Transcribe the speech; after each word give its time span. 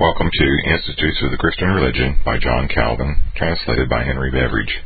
Welcome 0.00 0.30
to 0.32 0.72
Institutes 0.72 1.20
of 1.20 1.30
the 1.30 1.36
Christian 1.36 1.68
Religion 1.68 2.16
by 2.24 2.38
John 2.38 2.68
Calvin, 2.72 3.20
translated 3.36 3.90
by 3.90 4.02
Henry 4.02 4.30
Beveridge. 4.30 4.80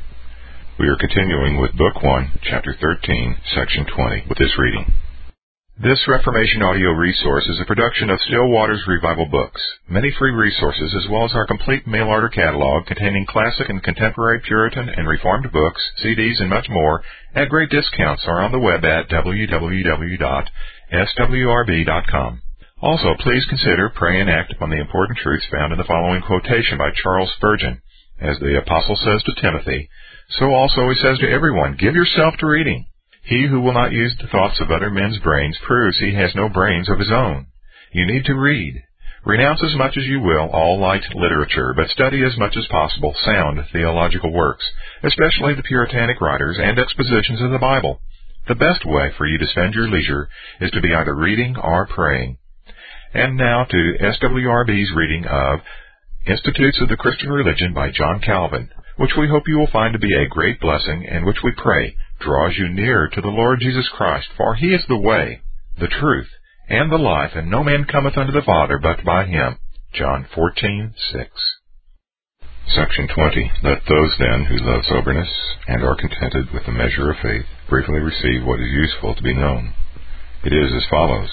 We 0.76 0.88
are 0.88 0.96
continuing 0.98 1.60
with 1.60 1.78
Book 1.78 2.02
1, 2.02 2.40
Chapter 2.42 2.74
13, 2.80 3.36
Section 3.54 3.86
20, 3.94 4.24
with 4.28 4.38
this 4.38 4.58
reading. 4.58 4.92
This 5.78 6.02
Reformation 6.08 6.62
audio 6.62 6.90
resource 6.90 7.46
is 7.46 7.60
a 7.60 7.64
production 7.64 8.10
of 8.10 8.18
Still 8.26 8.48
Waters 8.50 8.82
Revival 8.88 9.26
Books. 9.30 9.62
Many 9.88 10.10
free 10.18 10.32
resources, 10.32 10.92
as 10.98 11.08
well 11.08 11.24
as 11.26 11.32
our 11.32 11.46
complete 11.46 11.86
mail 11.86 12.08
order 12.08 12.28
catalog 12.28 12.86
containing 12.86 13.24
classic 13.24 13.68
and 13.68 13.80
contemporary 13.84 14.40
Puritan 14.40 14.88
and 14.88 15.06
Reformed 15.06 15.52
books, 15.52 15.80
CDs, 16.02 16.40
and 16.40 16.50
much 16.50 16.66
more, 16.68 17.04
at 17.36 17.50
great 17.50 17.70
discounts, 17.70 18.24
are 18.26 18.42
on 18.42 18.50
the 18.50 18.58
web 18.58 18.84
at 18.84 19.08
www.swrb.com. 19.10 20.18
Also, 22.84 23.14
please 23.18 23.46
consider, 23.48 23.88
pray, 23.88 24.20
and 24.20 24.28
act 24.28 24.52
upon 24.52 24.68
the 24.68 24.78
important 24.78 25.16
truths 25.16 25.46
found 25.50 25.72
in 25.72 25.78
the 25.78 25.88
following 25.88 26.20
quotation 26.20 26.76
by 26.76 26.90
Charles 26.90 27.32
Spurgeon. 27.34 27.80
As 28.20 28.38
the 28.40 28.58
Apostle 28.58 28.94
says 28.96 29.22
to 29.22 29.40
Timothy, 29.40 29.88
so 30.38 30.52
also 30.52 30.90
he 30.90 30.94
says 31.00 31.18
to 31.20 31.30
everyone, 31.30 31.78
give 31.80 31.94
yourself 31.94 32.34
to 32.38 32.46
reading. 32.46 32.84
He 33.22 33.46
who 33.46 33.62
will 33.62 33.72
not 33.72 33.92
use 33.92 34.14
the 34.20 34.28
thoughts 34.28 34.60
of 34.60 34.70
other 34.70 34.90
men's 34.90 35.18
brains 35.20 35.56
proves 35.66 35.98
he 35.98 36.12
has 36.12 36.34
no 36.34 36.50
brains 36.50 36.90
of 36.90 36.98
his 36.98 37.10
own. 37.10 37.46
You 37.90 38.04
need 38.04 38.26
to 38.26 38.34
read. 38.34 38.82
Renounce 39.24 39.62
as 39.64 39.74
much 39.76 39.96
as 39.96 40.04
you 40.04 40.20
will 40.20 40.50
all 40.52 40.78
light 40.78 41.04
literature, 41.14 41.72
but 41.74 41.88
study 41.88 42.22
as 42.22 42.36
much 42.36 42.54
as 42.54 42.66
possible 42.66 43.16
sound 43.24 43.64
theological 43.72 44.30
works, 44.30 44.70
especially 45.02 45.54
the 45.54 45.62
Puritanic 45.62 46.20
writers 46.20 46.58
and 46.60 46.78
expositions 46.78 47.40
of 47.40 47.50
the 47.50 47.58
Bible. 47.58 48.02
The 48.46 48.54
best 48.54 48.84
way 48.84 49.10
for 49.16 49.24
you 49.24 49.38
to 49.38 49.46
spend 49.46 49.72
your 49.72 49.88
leisure 49.88 50.28
is 50.60 50.70
to 50.72 50.82
be 50.82 50.92
either 50.92 51.14
reading 51.14 51.56
or 51.56 51.86
praying. 51.86 52.36
And 53.14 53.36
now 53.36 53.62
to 53.62 53.94
SWRB's 54.00 54.90
reading 54.92 55.24
of 55.24 55.60
Institutes 56.26 56.80
of 56.80 56.88
the 56.88 56.96
Christian 56.96 57.30
Religion 57.30 57.72
by 57.72 57.92
John 57.92 58.20
Calvin, 58.20 58.70
which 58.96 59.12
we 59.16 59.28
hope 59.28 59.44
you 59.46 59.56
will 59.56 59.70
find 59.72 59.92
to 59.92 60.00
be 60.00 60.12
a 60.12 60.26
great 60.28 60.58
blessing 60.60 61.06
and 61.08 61.24
which 61.24 61.36
we 61.44 61.52
pray 61.56 61.94
draws 62.18 62.58
you 62.58 62.68
nearer 62.68 63.08
to 63.08 63.20
the 63.20 63.28
Lord 63.28 63.60
Jesus 63.60 63.88
Christ, 63.96 64.26
for 64.36 64.56
he 64.56 64.74
is 64.74 64.82
the 64.88 64.98
way, 64.98 65.42
the 65.78 65.86
truth, 65.86 66.26
and 66.68 66.90
the 66.90 66.98
life, 66.98 67.30
and 67.36 67.48
no 67.48 67.62
man 67.62 67.84
cometh 67.84 68.18
unto 68.18 68.32
the 68.32 68.42
Father 68.42 68.80
but 68.82 69.04
by 69.04 69.26
him. 69.26 69.58
John 69.92 70.26
14:6. 70.34 71.28
Section 72.66 73.06
20. 73.06 73.52
Let 73.62 73.86
those 73.86 74.18
then 74.18 74.46
who 74.46 74.56
love 74.56 74.84
soberness 74.86 75.30
and 75.68 75.84
are 75.84 75.94
contented 75.94 76.52
with 76.52 76.66
the 76.66 76.72
measure 76.72 77.12
of 77.12 77.18
faith 77.22 77.46
briefly 77.68 78.00
receive 78.00 78.44
what 78.44 78.58
is 78.58 78.72
useful 78.72 79.14
to 79.14 79.22
be 79.22 79.34
known. 79.34 79.72
It 80.42 80.52
is 80.52 80.74
as 80.74 80.88
follows. 80.90 81.30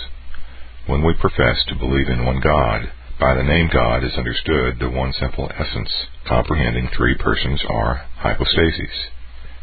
When 0.88 1.04
we 1.04 1.14
profess 1.14 1.64
to 1.68 1.76
believe 1.76 2.10
in 2.10 2.26
one 2.26 2.40
God, 2.40 2.92
by 3.20 3.36
the 3.36 3.44
name 3.44 3.70
God 3.72 4.04
is 4.04 4.18
understood 4.18 4.80
the 4.80 4.90
one 4.90 5.14
simple 5.14 5.50
essence, 5.54 5.92
comprehending 6.26 6.88
three 6.88 7.16
persons 7.16 7.62
or 7.70 8.02
hypostases. 8.18 9.12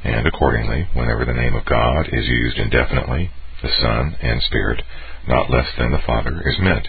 And 0.04 0.28
accordingly, 0.28 0.86
whenever 0.94 1.24
the 1.24 1.34
name 1.34 1.54
of 1.54 1.64
God 1.64 2.08
is 2.12 2.28
used 2.28 2.58
indefinitely, 2.58 3.30
the 3.62 3.68
Son 3.68 4.16
and 4.22 4.40
Spirit, 4.42 4.82
not 5.26 5.50
less 5.50 5.66
than 5.76 5.90
the 5.90 5.98
Father, 6.06 6.40
is 6.46 6.60
meant. 6.60 6.86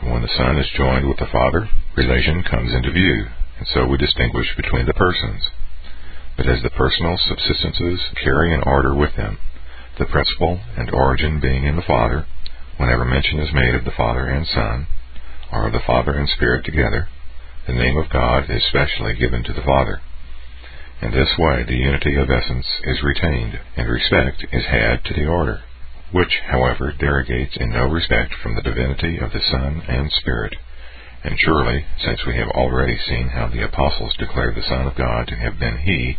For 0.00 0.10
when 0.10 0.22
the 0.22 0.36
Son 0.38 0.56
is 0.56 0.70
joined 0.70 1.06
with 1.06 1.18
the 1.18 1.26
Father, 1.30 1.68
relation 1.96 2.42
comes 2.42 2.72
into 2.72 2.90
view, 2.90 3.26
and 3.58 3.66
so 3.74 3.84
we 3.84 3.98
distinguish 3.98 4.56
between 4.56 4.86
the 4.86 4.94
persons. 4.94 5.50
But 6.38 6.48
as 6.48 6.62
the 6.62 6.70
personal 6.70 7.18
subsistences 7.18 8.00
carry 8.24 8.54
an 8.54 8.62
order 8.64 8.94
with 8.94 9.14
them, 9.16 9.36
the 9.98 10.06
principle 10.06 10.60
and 10.78 10.90
origin 10.90 11.40
being 11.40 11.64
in 11.64 11.76
the 11.76 11.82
Father, 11.82 12.24
whenever 12.80 13.04
mention 13.04 13.38
is 13.38 13.52
made 13.52 13.74
of 13.74 13.84
the 13.84 13.92
Father 13.92 14.26
and 14.26 14.46
Son, 14.46 14.86
or 15.52 15.66
of 15.66 15.72
the 15.74 15.86
Father 15.86 16.12
and 16.12 16.26
Spirit 16.30 16.64
together, 16.64 17.08
the 17.66 17.74
name 17.74 17.98
of 17.98 18.08
God 18.08 18.48
is 18.48 18.64
specially 18.64 19.14
given 19.14 19.44
to 19.44 19.52
the 19.52 19.60
Father. 19.60 20.00
In 21.02 21.10
this 21.10 21.36
way 21.38 21.62
the 21.62 21.76
unity 21.76 22.16
of 22.16 22.30
essence 22.30 22.66
is 22.84 23.02
retained, 23.02 23.60
and 23.76 23.86
respect 23.86 24.46
is 24.50 24.64
had 24.64 25.04
to 25.04 25.14
the 25.14 25.26
order, 25.26 25.60
which, 26.10 26.40
however, 26.48 26.90
derogates 26.98 27.58
in 27.58 27.68
no 27.68 27.84
respect 27.84 28.32
from 28.42 28.54
the 28.54 28.62
divinity 28.62 29.18
of 29.18 29.32
the 29.32 29.44
Son 29.44 29.82
and 29.86 30.10
Spirit. 30.12 30.56
And 31.22 31.38
surely, 31.38 31.84
since 32.02 32.24
we 32.26 32.36
have 32.38 32.48
already 32.48 32.96
seen 32.96 33.28
how 33.28 33.48
the 33.48 33.62
apostles 33.62 34.16
declared 34.16 34.54
the 34.54 34.62
Son 34.62 34.86
of 34.86 34.96
God 34.96 35.28
to 35.28 35.36
have 35.36 35.58
been 35.58 35.76
He, 35.84 36.16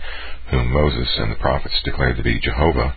whom 0.51 0.71
Moses 0.71 1.09
and 1.17 1.31
the 1.31 1.41
prophets 1.41 1.81
declared 1.83 2.17
to 2.17 2.23
be 2.23 2.39
Jehovah, 2.39 2.93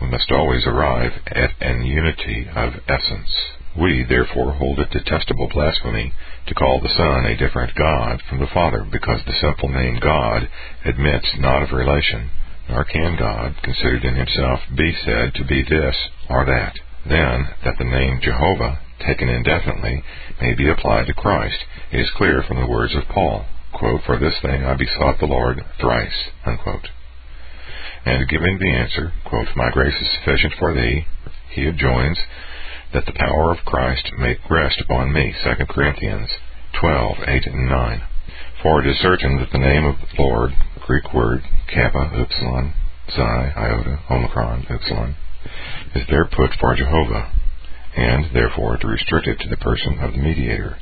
we 0.00 0.08
must 0.08 0.30
always 0.32 0.66
arrive 0.66 1.12
at 1.26 1.50
an 1.60 1.84
unity 1.84 2.48
of 2.54 2.74
essence. 2.88 3.30
We, 3.78 4.04
therefore, 4.08 4.52
hold 4.52 4.80
it 4.80 4.90
detestable 4.90 5.48
blasphemy 5.48 6.12
to 6.46 6.54
call 6.54 6.80
the 6.80 6.88
Son 6.88 7.26
a 7.26 7.36
different 7.36 7.74
God 7.74 8.22
from 8.28 8.38
the 8.38 8.50
Father, 8.52 8.84
because 8.90 9.24
the 9.24 9.32
simple 9.40 9.68
name 9.68 9.98
God 10.00 10.48
admits 10.84 11.36
not 11.38 11.62
of 11.62 11.72
relation, 11.72 12.30
nor 12.68 12.84
can 12.84 13.16
God, 13.16 13.56
considered 13.62 14.04
in 14.04 14.14
himself, 14.14 14.60
be 14.76 14.92
said 15.04 15.34
to 15.34 15.44
be 15.44 15.62
this 15.62 15.96
or 16.28 16.44
that. 16.44 16.74
Then, 17.06 17.48
that 17.64 17.78
the 17.78 17.84
name 17.84 18.20
Jehovah, 18.20 18.80
taken 19.04 19.28
indefinitely, 19.28 20.02
may 20.40 20.54
be 20.54 20.68
applied 20.68 21.06
to 21.06 21.14
Christ, 21.14 21.64
is 21.92 22.10
clear 22.16 22.42
from 22.42 22.60
the 22.60 22.70
words 22.70 22.94
of 22.94 23.08
Paul, 23.08 23.46
quote, 23.72 24.02
For 24.04 24.18
this 24.18 24.38
thing 24.40 24.64
I 24.64 24.74
besought 24.74 25.18
the 25.18 25.26
Lord 25.26 25.64
thrice. 25.80 26.30
Unquote 26.46 26.88
and 28.04 28.28
giving 28.28 28.58
the 28.58 28.70
answer, 28.70 29.12
quote, 29.24 29.48
My 29.56 29.70
grace 29.70 29.94
is 30.00 30.08
sufficient 30.18 30.54
for 30.58 30.74
thee, 30.74 31.06
he 31.50 31.66
adjoins 31.66 32.18
that 32.92 33.06
the 33.06 33.12
power 33.16 33.52
of 33.52 33.64
Christ 33.64 34.10
may 34.18 34.36
rest 34.50 34.80
upon 34.80 35.12
me, 35.12 35.34
2 35.42 35.66
Corinthians 35.66 36.28
12, 36.80 37.16
8 37.26 37.46
and 37.46 37.68
9. 37.68 38.02
For 38.62 38.80
it 38.80 38.86
is 38.88 38.98
certain 39.00 39.38
that 39.38 39.50
the 39.52 39.58
name 39.58 39.84
of 39.84 39.96
the 39.96 40.22
Lord, 40.22 40.52
Greek 40.86 41.12
word 41.14 41.42
kappa, 41.66 42.10
upsilon, 42.14 42.74
xi, 43.08 43.22
iota, 43.22 44.00
omicron, 44.10 44.66
upsilon, 44.68 45.16
is 45.94 46.04
there 46.08 46.26
put 46.26 46.50
for 46.60 46.76
Jehovah, 46.76 47.32
and 47.96 48.26
therefore 48.34 48.76
to 48.76 48.86
restrict 48.86 49.28
it 49.28 49.40
to 49.40 49.48
the 49.48 49.56
person 49.56 49.98
of 50.00 50.12
the 50.12 50.18
mediator, 50.18 50.76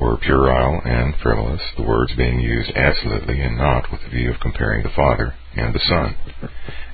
were 0.00 0.16
puerile 0.16 0.80
and 0.84 1.14
frivolous, 1.22 1.62
the 1.76 1.82
words 1.82 2.12
being 2.16 2.40
used 2.40 2.70
absolutely 2.76 3.40
and 3.40 3.56
not 3.56 3.90
with 3.90 4.00
the 4.02 4.10
view 4.10 4.30
of 4.30 4.40
comparing 4.40 4.82
the 4.82 4.90
Father 4.94 5.34
and 5.56 5.74
the 5.74 5.80
Son. 5.80 6.16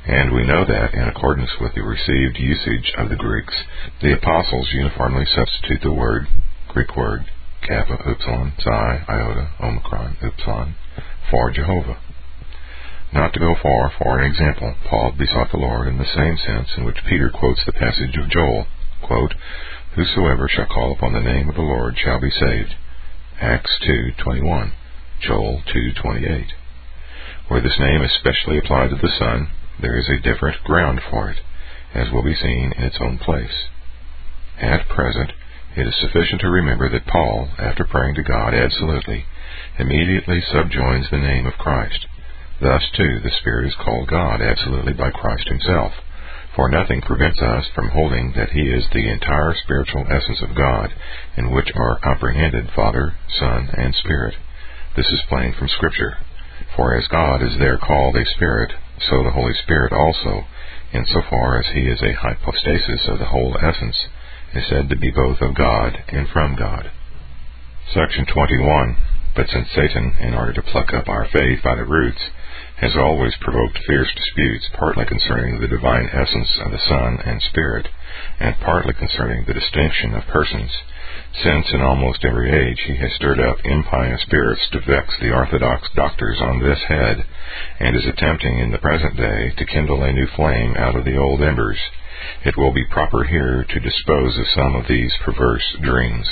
And 0.07 0.35
we 0.35 0.47
know 0.47 0.65
that, 0.65 0.95
in 0.95 1.03
accordance 1.09 1.51
with 1.61 1.75
the 1.75 1.83
received 1.83 2.39
usage 2.39 2.93
of 2.97 3.09
the 3.09 3.17
Greeks, 3.17 3.55
the 4.01 4.15
apostles 4.15 4.73
uniformly 4.73 5.27
substitute 5.27 5.83
the 5.83 5.93
word, 5.93 6.27
Greek 6.69 6.97
word, 6.97 7.31
kappa, 7.63 7.95
upsilon, 7.95 8.53
xi, 8.59 8.71
iota, 8.71 9.51
omicron, 9.61 10.17
upsilon, 10.23 10.75
for 11.31 11.51
Jehovah. 11.51 11.99
Not 13.13 13.33
to 13.33 13.41
go 13.41 13.55
far, 13.63 13.91
for 13.99 14.19
an 14.19 14.31
example, 14.31 14.75
Paul 14.89 15.13
besought 15.13 15.51
the 15.51 15.59
Lord 15.59 15.89
in 15.89 15.99
the 15.99 16.05
same 16.05 16.37
sense 16.37 16.69
in 16.77 16.85
which 16.85 17.05
Peter 17.09 17.31
quotes 17.31 17.65
the 17.65 17.73
passage 17.73 18.17
of 18.17 18.29
Joel, 18.29 18.67
quote, 19.03 19.35
Whosoever 19.95 20.49
shall 20.49 20.67
call 20.67 20.93
upon 20.93 21.13
the 21.13 21.21
name 21.21 21.49
of 21.49 21.55
the 21.55 21.63
Lord 21.63 21.97
shall 21.99 22.21
be 22.21 22.31
saved. 22.31 22.75
Acts 23.41 23.79
2:21, 23.81 24.73
Joel 25.21 25.63
2:28. 25.67 26.53
Where 27.49 27.63
this 27.63 27.79
name 27.81 28.03
is 28.03 28.13
specially 28.13 28.59
applied 28.59 28.91
to 28.91 28.97
the 28.97 29.09
Son, 29.19 29.49
there 29.81 29.97
is 29.97 30.09
a 30.09 30.21
different 30.21 30.63
ground 30.65 31.01
for 31.11 31.31
it, 31.31 31.39
as 31.95 32.11
will 32.13 32.23
be 32.23 32.35
seen 32.35 32.73
in 32.77 32.85
its 32.85 32.99
own 33.01 33.17
place. 33.17 33.69
At 34.61 34.89
present, 34.89 35.33
it 35.75 35.87
is 35.87 35.97
sufficient 35.97 36.43
to 36.43 36.51
remember 36.51 36.91
that 36.91 37.07
Paul, 37.07 37.49
after 37.59 37.85
praying 37.85 38.17
to 38.17 38.23
God 38.23 38.53
absolutely, 38.53 39.25
immediately 39.79 40.43
subjoins 40.43 41.09
the 41.11 41.17
name 41.17 41.47
of 41.47 41.55
Christ. 41.55 42.07
Thus, 42.61 42.83
too, 42.95 43.21
the 43.21 43.31
Spirit 43.41 43.69
is 43.69 43.75
called 43.83 44.09
God 44.09 44.43
absolutely 44.43 44.93
by 44.93 45.11
Christ 45.11 45.49
himself. 45.49 45.93
For 46.55 46.69
nothing 46.69 47.01
prevents 47.01 47.41
us 47.41 47.67
from 47.75 47.89
holding 47.89 48.33
that 48.37 48.51
He 48.51 48.69
is 48.69 48.85
the 48.93 49.09
entire 49.09 49.55
spiritual 49.55 50.05
essence 50.11 50.43
of 50.43 50.57
God, 50.57 50.93
in 51.37 51.51
which 51.51 51.73
are 51.75 52.01
comprehended 52.01 52.69
Father, 52.77 53.15
Son, 53.39 53.71
and 53.73 53.95
Spirit. 53.95 54.35
This 54.97 55.07
is 55.07 55.23
plain 55.31 55.55
from 55.57 55.69
Scripture. 55.69 56.19
For 56.79 56.95
as 56.95 57.09
God 57.09 57.43
is 57.43 57.59
there 57.59 57.77
called 57.77 58.15
a 58.15 58.25
Spirit, 58.25 58.71
so 59.11 59.25
the 59.25 59.35
Holy 59.35 59.53
Spirit 59.65 59.93
also, 59.93 60.47
in 60.93 61.05
so 61.07 61.23
far 61.29 61.59
as 61.59 61.67
He 61.75 61.89
is 61.91 62.01
a 62.01 62.13
hypostasis 62.13 63.09
of 63.09 63.19
the 63.19 63.35
whole 63.35 63.59
essence, 63.61 63.97
is 64.55 64.69
said 64.69 64.89
to 64.89 64.95
be 64.95 65.11
both 65.11 65.41
of 65.41 65.57
God 65.57 65.99
and 66.07 66.29
from 66.29 66.55
God. 66.55 66.93
Section 67.93 68.27
21. 68.27 68.97
But 69.35 69.49
since 69.49 69.67
Satan, 69.75 70.15
in 70.21 70.35
order 70.35 70.53
to 70.53 70.63
pluck 70.63 70.95
up 70.95 71.09
our 71.09 71.27
faith 71.27 71.65
by 71.65 71.75
the 71.75 71.85
roots, 71.85 72.23
has 72.77 72.95
always 72.95 73.35
provoked 73.41 73.83
fierce 73.89 74.15
disputes, 74.15 74.71
partly 74.79 75.05
concerning 75.05 75.59
the 75.59 75.67
divine 75.67 76.09
essence 76.13 76.61
of 76.65 76.71
the 76.71 76.79
Son 76.79 77.19
and 77.27 77.43
Spirit, 77.43 77.89
and 78.39 78.55
partly 78.61 78.95
concerning 78.95 79.45
the 79.45 79.55
distinction 79.55 80.15
of 80.15 80.23
persons, 80.29 80.71
since 81.33 81.67
in 81.73 81.81
almost 81.81 82.25
every 82.25 82.51
age 82.51 82.81
he 82.87 82.97
has 82.97 83.13
stirred 83.15 83.41
up 83.41 83.59
impious 83.65 84.21
spirits 84.23 84.69
to 84.73 84.81
vex 84.81 85.15
the 85.21 85.31
orthodox 85.31 85.89
doctors 85.95 86.41
on 86.41 86.59
this 86.59 86.83
head, 86.89 87.25
and 87.79 87.97
is 87.97 88.07
attempting 88.07 88.59
in 88.59 88.71
the 88.71 88.79
present 88.79 89.17
day 89.17 89.53
to 89.57 89.67
kindle 89.67 90.03
a 90.03 90.13
new 90.13 90.27
flame 90.37 90.75
out 90.77 90.97
of 90.97 91.05
the 91.05 91.17
old 91.17 91.43
embers, 91.43 91.79
it 92.45 92.57
will 92.57 92.73
be 92.73 92.85
proper 92.91 93.25
here 93.25 93.65
to 93.69 93.81
dispose 93.81 94.39
of 94.39 94.47
some 94.49 94.75
of 94.75 94.89
these 94.89 95.13
perverse 95.25 95.77
dreams. 95.83 96.29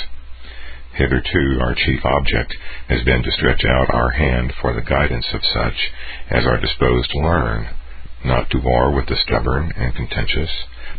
Hitherto 0.93 1.59
our 1.61 1.75
chief 1.75 2.03
object 2.03 2.55
has 2.89 3.03
been 3.03 3.21
to 3.23 3.31
stretch 3.31 3.63
out 3.63 3.93
our 3.93 4.09
hand 4.09 4.51
for 4.59 4.73
the 4.73 4.81
guidance 4.81 5.27
of 5.33 5.41
such 5.53 5.91
as 6.29 6.45
are 6.45 6.59
disposed 6.59 7.11
to 7.11 7.19
learn, 7.19 7.67
not 8.25 8.49
to 8.49 8.59
war 8.59 8.91
with 8.91 9.05
the 9.07 9.15
stubborn 9.15 9.71
and 9.77 9.95
contentious, 9.95 10.51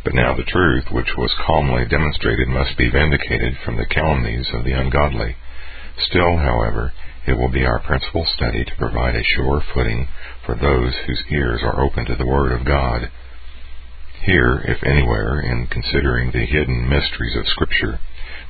but 0.09 0.15
now 0.15 0.35
the 0.35 0.43
truth 0.43 0.87
which 0.91 1.19
was 1.19 1.35
calmly 1.45 1.85
demonstrated 1.85 2.49
must 2.49 2.79
be 2.79 2.89
vindicated 2.89 3.53
from 3.63 3.77
the 3.77 3.85
calumnies 3.85 4.49
of 4.55 4.65
the 4.65 4.73
ungodly. 4.73 5.37
Still, 5.99 6.39
however, 6.39 6.95
it 7.27 7.37
will 7.37 7.51
be 7.51 7.67
our 7.67 7.81
principal 7.81 8.25
study 8.25 8.65
to 8.65 8.77
provide 8.79 9.15
a 9.15 9.23
sure 9.37 9.63
footing 9.75 10.09
for 10.47 10.55
those 10.55 10.95
whose 11.05 11.23
ears 11.31 11.61
are 11.63 11.85
open 11.85 12.07
to 12.07 12.17
the 12.17 12.27
Word 12.27 12.53
of 12.53 12.65
God. 12.65 13.11
Here, 14.25 14.65
if 14.65 14.83
anywhere, 14.83 15.41
in 15.41 15.67
considering 15.67 16.31
the 16.33 16.47
hidden 16.47 16.89
mysteries 16.89 17.37
of 17.37 17.47
Scripture, 17.47 18.01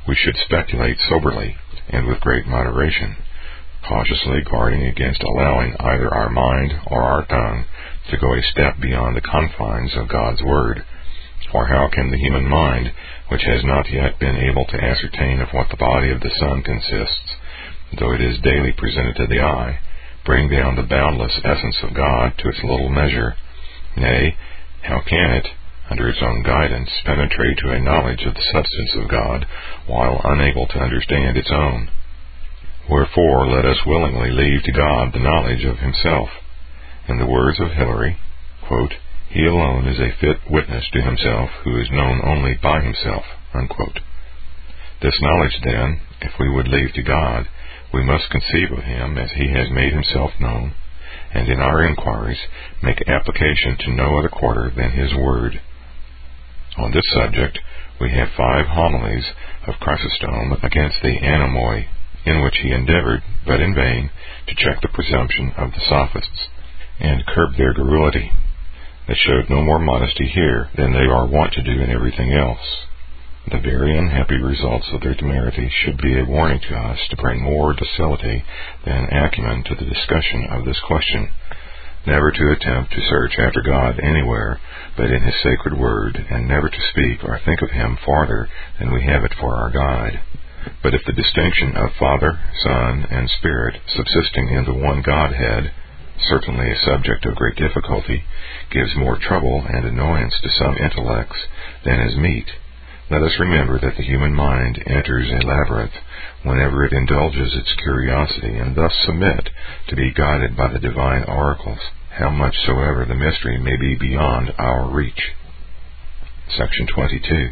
we 0.07 0.15
should 0.15 0.37
speculate 0.37 0.99
soberly 1.09 1.57
and 1.89 2.07
with 2.07 2.21
great 2.21 2.47
moderation, 2.47 3.17
cautiously 3.83 4.43
guarding 4.49 4.85
against 4.87 5.25
allowing 5.25 5.75
either 5.81 6.15
our 6.15 6.31
mind 6.31 6.75
or 6.87 7.03
our 7.03 7.27
tongue 7.27 7.65
to 8.11 8.17
go 8.17 8.33
a 8.33 8.43
step 8.43 8.79
beyond 8.81 9.17
the 9.17 9.21
confines 9.21 9.97
of 9.97 10.09
God's 10.09 10.41
Word. 10.45 10.85
For 11.53 11.67
how 11.67 11.89
can 11.89 12.11
the 12.11 12.19
human 12.19 12.49
mind, 12.49 12.93
which 13.29 13.43
has 13.45 13.65
not 13.65 13.91
yet 13.91 14.19
been 14.19 14.37
able 14.37 14.65
to 14.67 14.83
ascertain 14.83 15.41
of 15.41 15.51
what 15.53 15.69
the 15.71 15.77
body 15.77 16.11
of 16.11 16.21
the 16.21 16.35
sun 16.39 16.63
consists, 16.63 17.37
though 17.99 18.13
it 18.13 18.21
is 18.21 18.41
daily 18.41 18.73
presented 18.73 19.17
to 19.17 19.27
the 19.27 19.41
eye, 19.41 19.81
bring 20.25 20.51
down 20.51 20.77
the 20.77 20.83
boundless 20.83 21.41
essence 21.45 21.77
of 21.83 21.95
God 21.95 22.35
to 22.39 22.49
its 22.49 22.63
little 22.63 22.91
measure? 22.91 23.37
Nay, 23.97 24.37
how 24.83 25.01
can 25.01 25.31
it, 25.33 25.49
under 25.91 26.09
its 26.09 26.21
own 26.23 26.43
guidance, 26.43 26.91
penetrate 27.05 27.59
to 27.59 27.71
a 27.71 27.81
knowledge 27.81 28.23
of 28.25 28.35
the 28.35 28.49
substance 28.53 28.93
of 28.97 29.09
God, 29.09 29.47
while 29.87 30.21
unable 30.25 30.67
to 30.67 30.79
understand 30.79 31.37
its 31.37 31.51
own. 31.51 31.91
Wherefore 32.91 33.47
let 33.49 33.65
us 33.65 33.87
willingly 33.87 34.31
leave 34.31 34.63
to 34.65 34.73
God 34.73 35.13
the 35.13 35.19
knowledge 35.19 35.65
of 35.65 35.79
himself. 35.79 36.29
In 37.09 37.19
the 37.19 37.27
words 37.27 37.59
of 37.61 37.73
Hilary, 37.73 38.19
quote, 38.67 38.95
He 39.31 39.45
alone 39.45 39.87
is 39.87 40.01
a 40.01 40.17
fit 40.21 40.39
witness 40.51 40.89
to 40.93 41.03
himself 41.03 41.51
who 41.65 41.79
is 41.79 41.91
known 41.91 42.21
only 42.25 42.55
by 42.63 42.81
himself. 42.81 43.25
Unquote. 43.55 44.01
This 45.03 45.21
knowledge, 45.21 45.61
then, 45.63 46.01
if 46.21 46.33
we 46.41 46.49
would 46.49 46.69
leave 46.69 46.93
to 46.95 47.03
God, 47.03 47.47
we 47.93 48.05
must 48.05 48.31
conceive 48.31 48.73
of 48.73 48.85
him 48.85 49.19
as 49.19 49.31
he 49.33 49.49
has 49.53 49.71
made 49.71 49.93
himself 49.93 50.33
known, 50.41 50.75
and 51.33 51.49
in 51.49 51.61
our 51.61 51.85
inquiries 51.85 52.41
make 52.83 53.07
application 53.07 53.77
to 53.79 53.93
no 53.93 54.19
other 54.19 54.29
quarter 54.29 54.71
than 54.75 54.91
his 54.91 55.15
word. 55.15 55.61
On 56.77 56.91
this 56.91 57.09
subject, 57.13 57.59
we 58.01 58.11
have 58.11 58.29
five 58.37 58.67
homilies 58.67 59.25
of 59.67 59.81
Chrysostom 59.81 60.53
against 60.63 61.03
the 61.03 61.19
anomoi, 61.23 61.87
in 62.25 62.43
which 62.43 62.59
he 62.63 62.73
endeavored, 62.73 63.23
but 63.47 63.61
in 63.61 63.75
vain, 63.75 64.11
to 64.47 64.55
check 64.55 64.81
the 64.81 64.89
presumption 64.89 65.53
of 65.57 65.73
the 65.73 65.81
sophists, 65.89 66.49
and 67.01 67.27
curb 67.27 67.57
their 67.57 67.75
garrulity. 67.75 68.33
They 69.09 69.15
showed 69.15 69.51
no 69.51 69.63
more 69.63 69.79
modesty 69.79 70.29
here 70.29 70.69
than 70.77 70.93
they 70.93 71.07
are 71.07 71.27
wont 71.27 71.55
to 71.55 71.63
do 71.63 71.81
in 71.81 71.91
everything 71.91 72.33
else. 72.33 72.87
The 73.51 73.59
very 73.59 73.97
unhappy 73.97 74.37
results 74.37 74.87
of 74.93 75.01
their 75.01 75.15
temerity 75.15 75.69
should 75.83 75.97
be 75.97 76.21
a 76.21 76.25
warning 76.25 76.61
to 76.69 76.77
us 76.77 76.99
to 77.09 77.17
bring 77.17 77.43
more 77.43 77.73
docility 77.73 78.45
than 78.85 79.09
acumen 79.11 79.65
to 79.65 79.75
the 79.75 79.91
discussion 79.91 80.47
of 80.51 80.67
this 80.67 80.79
question 80.87 81.31
never 82.09 82.31
to 82.33 82.53
attempt 82.53 82.93
to 82.93 83.09
search 83.11 83.39
after 83.39 83.61
God 83.61 84.01
anywhere 84.01 84.61
but 84.97 85.11
in 85.11 85.23
His 85.23 85.35
sacred 85.43 85.79
word, 85.79 86.17
and 86.31 86.49
never 86.49 86.69
to 86.69 86.89
speak 86.91 87.23
or 87.23 87.39
think 87.45 87.61
of 87.63 87.71
Him 87.71 87.99
farther 88.05 88.49
than 88.79 88.93
we 88.93 89.05
have 89.05 89.25
it 89.25 89.35
for 89.39 89.55
our 89.55 89.71
guide. 89.71 90.21
But 90.83 90.95
if 90.95 91.03
the 91.07 91.13
distinction 91.13 91.77
of 91.77 91.95
Father, 91.99 92.39
Son, 92.65 93.07
and 93.11 93.31
Spirit 93.39 93.81
subsisting 93.95 94.49
in 94.49 94.65
the 94.65 94.75
one 94.75 95.03
Godhead, 95.03 95.73
certainly 96.29 96.73
a 96.73 96.85
subject 96.85 97.27
of 97.27 97.37
great 97.37 97.57
difficulty, 97.57 98.25
gives 98.71 98.97
more 98.97 99.19
trouble 99.19 99.65
and 99.69 99.85
annoyance 99.85 100.35
to 100.43 100.51
some 100.51 100.77
intellects 100.77 101.39
than 101.85 102.01
is 102.01 102.17
meet, 102.17 102.51
let 103.11 103.23
us 103.23 103.41
remember 103.41 103.81
that 103.81 103.97
the 103.97 104.03
human 104.03 104.35
mind 104.35 104.83
enters 104.87 105.31
a 105.31 105.47
labyrinth 105.47 105.95
whenever 106.43 106.85
it 106.85 106.93
indulges 106.93 107.55
its 107.57 107.75
curiosity, 107.83 108.59
and 108.59 108.77
thus 108.77 108.93
submit 109.07 109.49
to 109.89 109.97
be 109.97 110.13
guided 110.13 110.55
by 110.55 110.69
the 110.69 110.79
divine 110.79 111.25
oracles 111.25 111.79
how 112.11 112.29
much 112.29 112.55
soever 112.67 113.07
the 113.07 113.15
mystery 113.15 113.57
may 113.59 113.77
be 113.77 113.97
beyond 113.97 114.53
our 114.59 114.91
reach. 114.91 115.33
Section 116.55 116.87
22. 116.87 117.51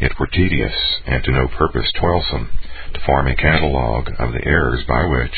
It 0.00 0.18
were 0.18 0.26
tedious, 0.28 0.74
and 1.06 1.22
to 1.24 1.32
no 1.32 1.48
purpose 1.48 1.92
toilsome, 2.00 2.50
to 2.94 3.00
form 3.04 3.26
a 3.26 3.36
catalogue 3.36 4.08
of 4.18 4.32
the 4.32 4.44
errors 4.46 4.84
by 4.88 5.04
which, 5.04 5.34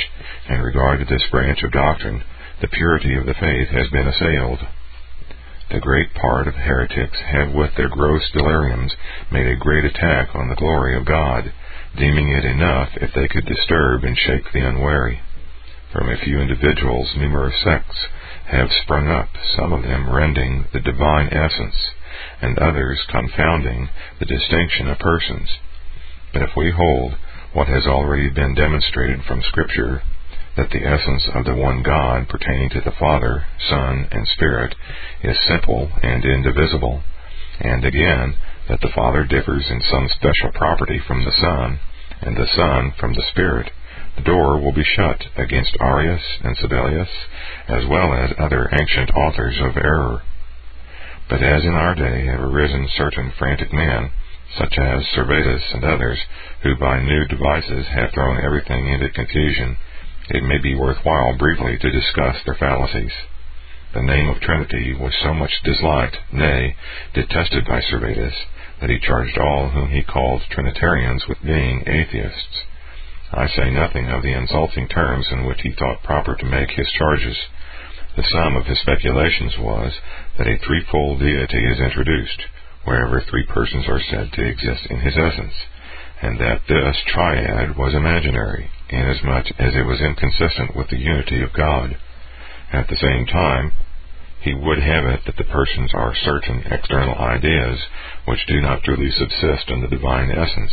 in 0.49 0.61
regard 0.61 1.01
to 1.01 1.07
this 1.07 1.27
branch 1.31 1.63
of 1.65 1.73
doctrine, 1.73 2.23
the 2.61 2.69
purity 2.69 3.17
of 3.17 3.27
the 3.27 3.35
faith 3.35 3.69
has 3.69 3.91
been 3.91 4.07
assailed. 4.07 4.61
The 5.71 5.81
great 5.81 6.15
part 6.15 6.47
of 6.47 6.55
heretics 6.55 7.19
have 7.21 7.53
with 7.53 7.75
their 7.75 7.89
gross 7.89 8.31
deliriums 8.33 8.93
made 9.31 9.47
a 9.47 9.57
great 9.57 9.85
attack 9.85 10.35
on 10.35 10.49
the 10.49 10.57
glory 10.57 10.97
of 10.97 11.05
God, 11.05 11.53
deeming 11.97 12.29
it 12.29 12.45
enough 12.45 12.91
if 12.97 13.13
they 13.15 13.29
could 13.29 13.47
disturb 13.47 14.05
and 14.05 14.17
shake 14.17 14.53
the 14.53 14.67
unwary. 14.67 15.21
From 15.93 16.09
a 16.09 16.19
few 16.19 16.39
individuals 16.39 17.17
numerous 17.17 17.55
sects 17.63 18.07
have 18.47 18.71
sprung 18.83 19.09
up, 19.09 19.29
some 19.57 19.73
of 19.73 19.83
them 19.83 20.11
rending 20.11 20.67
the 20.73 20.81
divine 20.81 21.29
essence, 21.33 21.77
and 22.43 22.59
others 22.59 23.01
confounding 23.09 23.89
the 24.19 24.27
distinction 24.27 24.89
of 24.89 24.99
persons. 24.99 25.49
But 26.33 26.43
if 26.43 26.57
we 26.57 26.73
hold 26.73 27.17
what 27.53 27.69
has 27.69 27.87
already 27.87 28.29
been 28.29 28.55
demonstrated 28.55 29.25
from 29.25 29.43
Scripture, 29.43 30.03
that 30.57 30.71
the 30.71 30.87
essence 30.87 31.25
of 31.35 31.45
the 31.45 31.55
one 31.55 31.83
God 31.83 32.29
pertaining 32.29 32.71
to 32.71 32.81
the 32.81 32.93
Father, 32.99 33.47
Son, 33.69 34.09
and 34.11 34.27
Spirit 34.29 34.75
is 35.23 35.37
simple 35.49 35.91
and 36.03 36.25
indivisible, 36.25 37.03
and 37.61 37.85
again, 37.85 38.37
that 38.69 38.81
the 38.81 38.93
Father 38.95 39.25
differs 39.25 39.65
in 39.69 39.81
some 39.81 40.09
special 40.09 40.53
property 40.55 41.01
from 41.07 41.25
the 41.25 41.33
Son, 41.41 41.79
and 42.23 42.37
the 42.37 42.47
Son 42.55 42.93
from 42.99 43.15
the 43.15 43.25
Spirit, 43.31 43.71
the 44.17 44.23
door 44.23 44.61
will 44.61 44.73
be 44.73 44.85
shut 44.85 45.27
against 45.37 45.77
Arius 45.81 46.23
and 46.43 46.57
Sabellius, 46.57 47.11
as 47.69 47.85
well 47.87 48.15
as 48.15 48.33
other 48.39 48.69
ancient 48.73 49.11
authors 49.11 49.59
of 49.61 49.77
error. 49.77 50.23
But 51.29 51.43
as 51.43 51.65
in 51.65 51.75
our 51.75 51.95
day 51.95 52.27
have 52.27 52.41
arisen 52.41 52.89
certain 52.97 53.33
frantic 53.39 53.73
men, 53.73 54.13
such 54.57 54.79
as 54.79 55.07
Servetus 55.09 55.63
and 55.75 55.85
others, 55.85 56.19
who 56.63 56.77
by 56.77 57.01
new 57.01 57.27
devices 57.27 57.87
have 57.89 58.13
thrown 58.13 58.39
everything 58.45 58.87
into 58.87 59.11
confusion, 59.11 59.77
it 60.31 60.43
may 60.43 60.59
be 60.59 60.75
worth 60.75 61.05
while 61.05 61.37
briefly 61.37 61.77
to 61.79 61.91
discuss 61.91 62.37
their 62.45 62.55
fallacies. 62.55 63.13
The 63.93 64.03
name 64.03 64.29
of 64.29 64.41
Trinity 64.41 64.95
was 64.95 65.15
so 65.23 65.35
much 65.35 65.63
disliked, 65.63 66.19
nay, 66.33 66.77
detested 67.13 67.65
by 67.67 67.81
Servetus, 67.81 68.35
that 68.81 68.91
he 68.91 68.99
charged 68.99 69.39
all 69.39 69.69
whom 69.69 69.91
he 69.91 70.03
called 70.03 70.43
Trinitarians 70.51 71.29
with 71.29 71.43
being 71.43 71.85
atheists. 71.87 72.65
I 73.33 73.47
say 73.49 73.71
nothing 73.71 74.09
of 74.09 74.23
the 74.23 74.33
insulting 74.33 74.89
terms 74.89 75.27
in 75.31 75.45
which 75.45 75.61
he 75.63 75.73
thought 75.73 76.03
proper 76.03 76.35
to 76.35 76.47
make 76.47 76.71
his 76.71 76.91
charges. 76.93 77.39
The 78.17 78.23
sum 78.23 78.57
of 78.57 78.67
his 78.67 78.81
speculations 78.81 79.59
was 79.59 79.93
that 80.39 80.47
a 80.47 80.59
threefold 80.59 81.21
deity 81.21 81.65
is 81.67 81.81
introduced, 81.81 82.43
wherever 82.85 83.21
three 83.21 83.45
persons 83.47 83.89
are 83.89 84.01
said 84.01 84.33
to 84.33 84.45
exist 84.45 84.87
in 84.91 85.01
his 85.01 85.17
essence, 85.17 85.55
and 86.23 86.41
that 86.41 86.63
this 86.69 86.97
triad 87.07 87.77
was 87.77 87.95
imaginary, 87.95 88.71
inasmuch 88.91 89.47
as 89.59 89.75
it 89.75 89.87
was 89.87 90.01
inconsistent 90.01 90.77
with 90.77 90.89
the 90.89 90.99
unity 90.99 91.43
of 91.43 91.53
God. 91.53 91.97
At 92.73 92.89
the 92.89 92.97
same 92.97 93.27
time, 93.27 93.73
he 94.41 94.55
would 94.55 94.79
have 94.79 95.05
it 95.07 95.21
that 95.27 95.37
the 95.37 95.45
persons 95.45 95.91
are 95.95 96.15
certain 96.15 96.65
external 96.71 97.15
ideas 97.15 97.79
which 98.27 98.47
do 98.47 98.61
not 98.61 98.83
truly 98.83 99.11
subsist 99.11 99.69
in 99.69 99.81
the 99.81 99.89
divine 99.89 100.31
essence 100.31 100.73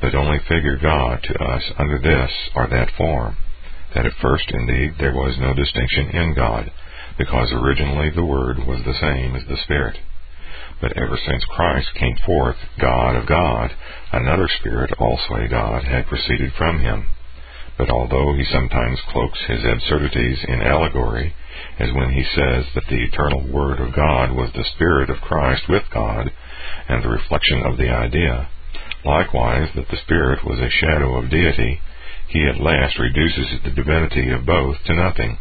but 0.00 0.14
only 0.14 0.38
figure 0.48 0.76
God 0.76 1.22
to 1.22 1.42
us 1.42 1.62
under 1.78 1.98
this 1.98 2.30
or 2.54 2.66
that 2.68 2.90
form, 2.96 3.36
that 3.94 4.06
at 4.06 4.12
first 4.22 4.50
indeed 4.50 4.94
there 4.98 5.14
was 5.14 5.36
no 5.38 5.54
distinction 5.54 6.10
in 6.10 6.34
God, 6.34 6.70
because 7.18 7.52
originally 7.52 8.10
the 8.10 8.24
Word 8.24 8.58
was 8.66 8.80
the 8.84 8.94
same 8.94 9.36
as 9.36 9.46
the 9.46 9.58
Spirit. 9.64 9.98
But 10.80 10.96
ever 10.96 11.16
since 11.16 11.44
Christ 11.44 11.94
came 11.94 12.16
forth, 12.24 12.56
God 12.80 13.16
of 13.16 13.26
God, 13.26 13.70
another 14.12 14.48
Spirit, 14.48 14.92
also 14.98 15.34
a 15.34 15.48
God, 15.48 15.84
had 15.84 16.06
proceeded 16.06 16.52
from 16.56 16.80
him. 16.80 17.06
But 17.76 17.90
although 17.90 18.34
he 18.34 18.44
sometimes 18.44 19.00
cloaks 19.08 19.38
his 19.46 19.64
absurdities 19.64 20.38
in 20.48 20.62
allegory, 20.62 21.34
as 21.78 21.92
when 21.92 22.12
he 22.12 22.24
says 22.24 22.66
that 22.74 22.86
the 22.88 23.02
eternal 23.04 23.46
Word 23.46 23.80
of 23.80 23.94
God 23.94 24.32
was 24.32 24.50
the 24.52 24.64
Spirit 24.74 25.10
of 25.10 25.20
Christ 25.20 25.68
with 25.68 25.84
God, 25.92 26.32
and 26.88 27.02
the 27.02 27.08
reflection 27.08 27.62
of 27.64 27.76
the 27.76 27.90
idea, 27.90 28.48
Likewise, 29.04 29.70
that 29.74 29.88
the 29.88 29.96
Spirit 29.96 30.44
was 30.44 30.60
a 30.60 30.68
shadow 30.68 31.16
of 31.16 31.30
deity, 31.30 31.80
he 32.28 32.46
at 32.46 32.60
last 32.60 32.98
reduces 32.98 33.60
the 33.64 33.70
divinity 33.70 34.30
of 34.30 34.44
both 34.44 34.76
to 34.84 34.94
nothing. 34.94 35.38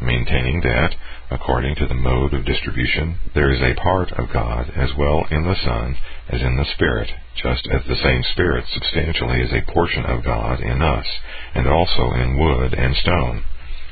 Maintaining 0.00 0.60
that, 0.60 0.94
according 1.30 1.74
to 1.76 1.86
the 1.86 1.94
mode 1.94 2.34
of 2.34 2.44
distribution, 2.44 3.18
there 3.34 3.50
is 3.50 3.60
a 3.60 3.80
part 3.80 4.12
of 4.12 4.32
God 4.32 4.70
as 4.76 4.90
well 4.96 5.24
in 5.30 5.44
the 5.44 5.56
Son 5.64 5.96
as 6.28 6.40
in 6.40 6.56
the 6.56 6.64
Spirit, 6.74 7.10
just 7.36 7.66
as 7.68 7.82
the 7.86 8.02
same 8.02 8.22
Spirit 8.32 8.64
substantially 8.72 9.40
is 9.40 9.52
a 9.52 9.72
portion 9.72 10.04
of 10.04 10.24
God 10.24 10.60
in 10.60 10.82
us, 10.82 11.06
and 11.54 11.66
also 11.66 12.12
in 12.12 12.38
wood 12.38 12.74
and 12.74 12.94
stone. 12.96 13.44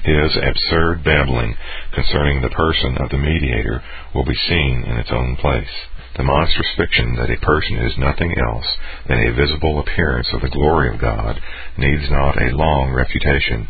His 0.04 0.36
absurd 0.36 1.02
babbling 1.02 1.56
concerning 1.92 2.40
the 2.40 2.50
person 2.50 2.96
of 2.98 3.10
the 3.10 3.18
mediator 3.18 3.82
will 4.14 4.24
be 4.24 4.38
seen 4.48 4.84
in 4.86 4.98
its 4.98 5.10
own 5.10 5.36
place. 5.36 5.72
The 6.16 6.22
monstrous 6.22 6.68
fiction 6.76 7.16
that 7.16 7.30
a 7.30 7.44
person 7.44 7.76
is 7.78 7.98
nothing 7.98 8.32
else 8.38 8.66
than 9.08 9.18
a 9.18 9.34
visible 9.34 9.80
appearance 9.80 10.28
of 10.32 10.42
the 10.42 10.48
glory 10.48 10.94
of 10.94 11.00
God 11.00 11.40
needs 11.76 12.08
not 12.08 12.40
a 12.40 12.56
long 12.56 12.92
refutation. 12.92 13.68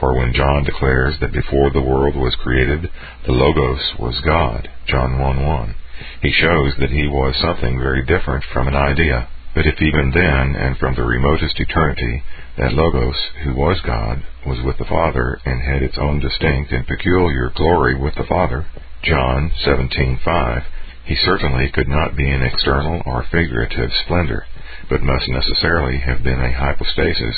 For 0.00 0.14
when 0.16 0.32
John 0.32 0.64
declares 0.64 1.18
that 1.20 1.32
before 1.32 1.70
the 1.70 1.80
world 1.80 2.16
was 2.16 2.34
created, 2.36 2.90
the 3.26 3.32
Logos 3.32 3.94
was 3.98 4.20
God, 4.20 4.68
John 4.86 5.20
1 5.20 5.46
1, 5.46 5.74
he 6.20 6.32
shows 6.32 6.74
that 6.78 6.90
he 6.90 7.06
was 7.06 7.36
something 7.36 7.78
very 7.78 8.04
different 8.04 8.44
from 8.52 8.66
an 8.66 8.74
idea. 8.74 9.28
But 9.54 9.66
if 9.66 9.80
even 9.80 10.10
then, 10.10 10.56
and 10.56 10.76
from 10.78 10.96
the 10.96 11.04
remotest 11.04 11.60
eternity, 11.60 12.24
that 12.58 12.72
Logos, 12.72 13.16
who 13.44 13.54
was 13.54 13.80
God, 13.82 14.24
was 14.44 14.60
with 14.62 14.78
the 14.78 14.84
Father, 14.84 15.40
and 15.44 15.62
had 15.62 15.82
its 15.82 15.96
own 15.96 16.18
distinct 16.18 16.72
and 16.72 16.86
peculiar 16.86 17.52
glory 17.54 17.94
with 17.94 18.16
the 18.16 18.24
Father, 18.24 18.66
John 19.04 19.52
17:5, 19.64 20.64
he 21.04 21.14
certainly 21.14 21.70
could 21.70 21.88
not 21.88 22.16
be 22.16 22.28
an 22.28 22.42
external 22.42 23.00
or 23.06 23.22
figurative 23.30 23.92
splendor 23.92 24.44
but 24.88 25.02
must 25.02 25.28
necessarily 25.28 25.98
have 25.98 26.22
been 26.22 26.40
a 26.40 26.52
hypostasis 26.52 27.36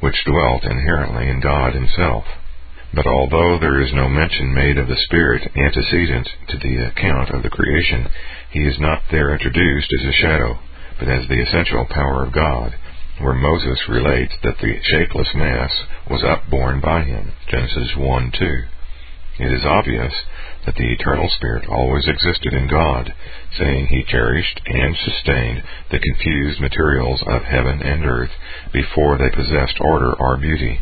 which 0.00 0.24
dwelt 0.24 0.64
inherently 0.64 1.28
in 1.28 1.40
God 1.40 1.74
himself. 1.74 2.24
But 2.94 3.06
although 3.06 3.58
there 3.58 3.80
is 3.80 3.92
no 3.92 4.08
mention 4.08 4.54
made 4.54 4.78
of 4.78 4.88
the 4.88 4.96
Spirit 4.96 5.50
antecedent 5.56 6.28
to 6.48 6.58
the 6.58 6.86
account 6.86 7.30
of 7.30 7.42
the 7.42 7.50
creation, 7.50 8.08
he 8.50 8.60
is 8.60 8.78
not 8.78 9.02
there 9.10 9.32
introduced 9.32 9.92
as 9.98 10.06
a 10.06 10.12
shadow, 10.12 10.58
but 10.98 11.08
as 11.08 11.28
the 11.28 11.42
essential 11.42 11.84
power 11.84 12.24
of 12.24 12.32
God, 12.32 12.74
where 13.18 13.34
Moses 13.34 13.88
relates 13.88 14.34
that 14.42 14.58
the 14.58 14.80
shapeless 14.82 15.28
mass 15.34 15.72
was 16.08 16.24
upborne 16.24 16.80
by 16.80 17.02
him, 17.02 17.32
Genesis 17.48 17.96
1 17.96 18.32
2. 18.38 18.62
It 19.38 19.52
is 19.52 19.64
obvious 19.64 20.14
that 20.66 20.74
the 20.74 20.92
eternal 20.92 21.30
Spirit 21.36 21.64
always 21.68 22.06
existed 22.08 22.52
in 22.52 22.66
God, 22.66 23.14
saying 23.56 23.86
he 23.86 24.02
cherished 24.02 24.60
and 24.66 24.96
sustained 24.96 25.62
the 25.90 26.00
confused 26.00 26.60
materials 26.60 27.22
of 27.26 27.44
heaven 27.44 27.80
and 27.80 28.04
earth 28.04 28.32
before 28.72 29.16
they 29.16 29.30
possessed 29.30 29.80
order 29.80 30.12
or 30.12 30.36
beauty. 30.36 30.80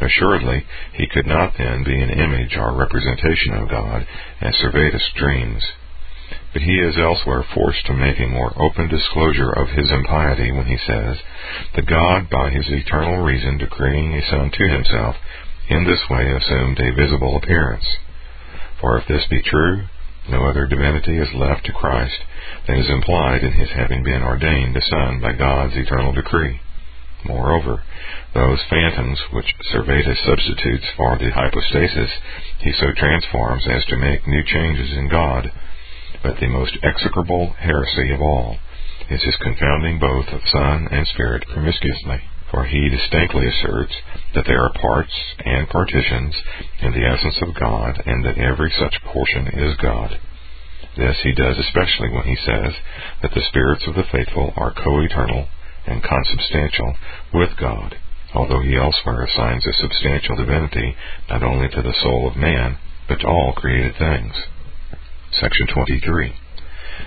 Assuredly, 0.00 0.66
he 0.94 1.06
could 1.06 1.26
not 1.26 1.54
then 1.56 1.84
be 1.84 2.00
an 2.00 2.10
image 2.10 2.56
or 2.56 2.74
representation 2.74 3.54
of 3.54 3.70
God, 3.70 4.04
as 4.40 4.56
Servetus 4.56 5.08
dreams. 5.14 5.62
But 6.52 6.62
he 6.62 6.80
is 6.80 6.98
elsewhere 6.98 7.44
forced 7.54 7.86
to 7.86 7.94
make 7.94 8.18
a 8.18 8.26
more 8.26 8.52
open 8.60 8.88
disclosure 8.88 9.52
of 9.52 9.68
his 9.68 9.92
impiety 9.92 10.50
when 10.50 10.66
he 10.66 10.76
says 10.76 11.18
that 11.76 11.86
God, 11.86 12.28
by 12.28 12.50
his 12.50 12.68
eternal 12.68 13.22
reason 13.22 13.58
decreeing 13.58 14.14
a 14.14 14.28
Son 14.28 14.50
to 14.50 14.68
himself, 14.68 15.16
in 15.68 15.84
this 15.84 16.10
way 16.10 16.28
assumed 16.28 16.80
a 16.80 16.94
visible 16.94 17.36
appearance. 17.36 17.86
For 18.82 18.98
if 18.98 19.06
this 19.06 19.24
be 19.30 19.40
true, 19.42 19.86
no 20.28 20.44
other 20.44 20.66
divinity 20.66 21.16
is 21.16 21.32
left 21.34 21.64
to 21.66 21.72
Christ 21.72 22.18
than 22.66 22.78
is 22.78 22.90
implied 22.90 23.44
in 23.44 23.52
his 23.52 23.70
having 23.70 24.02
been 24.02 24.24
ordained 24.24 24.76
a 24.76 24.82
Son 24.82 25.20
by 25.20 25.34
God's 25.34 25.76
eternal 25.76 26.12
decree. 26.12 26.60
Moreover, 27.24 27.84
those 28.34 28.58
phantoms 28.68 29.20
which 29.32 29.54
Servetus 29.70 30.18
substitutes 30.26 30.86
for 30.96 31.16
the 31.16 31.30
hypostasis, 31.30 32.10
he 32.58 32.72
so 32.72 32.90
transforms 32.96 33.68
as 33.68 33.84
to 33.84 33.96
make 33.96 34.26
new 34.26 34.42
changes 34.42 34.92
in 34.98 35.08
God. 35.08 35.52
But 36.20 36.40
the 36.40 36.48
most 36.48 36.76
execrable 36.82 37.54
heresy 37.60 38.10
of 38.10 38.20
all 38.20 38.58
is 39.08 39.22
his 39.22 39.36
confounding 39.36 40.00
both 40.00 40.26
of 40.26 40.40
Son 40.50 40.88
and 40.90 41.06
Spirit 41.06 41.46
promiscuously 41.46 42.20
for 42.52 42.66
he 42.66 42.90
distinctly 42.90 43.48
asserts 43.48 43.94
that 44.34 44.44
there 44.46 44.60
are 44.60 44.72
parts 44.74 45.12
and 45.42 45.66
partitions 45.70 46.34
in 46.82 46.92
the 46.92 47.06
essence 47.08 47.40
of 47.40 47.58
God, 47.58 48.00
and 48.04 48.22
that 48.24 48.36
every 48.36 48.70
such 48.78 49.02
portion 49.04 49.48
is 49.48 49.74
God. 49.80 50.20
This 50.94 51.16
he 51.22 51.32
does 51.32 51.58
especially 51.58 52.10
when 52.12 52.24
he 52.24 52.36
says 52.36 52.74
that 53.22 53.32
the 53.32 53.40
spirits 53.48 53.84
of 53.86 53.94
the 53.94 54.04
faithful 54.12 54.52
are 54.54 54.74
co-eternal 54.74 55.48
and 55.86 56.04
consubstantial 56.04 56.94
with 57.32 57.56
God, 57.58 57.96
although 58.34 58.60
he 58.60 58.76
elsewhere 58.76 59.24
assigns 59.24 59.66
a 59.66 59.72
substantial 59.72 60.36
divinity 60.36 60.94
not 61.30 61.42
only 61.42 61.68
to 61.68 61.80
the 61.80 61.96
soul 62.02 62.28
of 62.28 62.36
man, 62.36 62.76
but 63.08 63.20
to 63.20 63.26
all 63.26 63.54
created 63.56 63.96
things. 63.96 64.34
Section 65.40 65.66
23. 65.72 66.34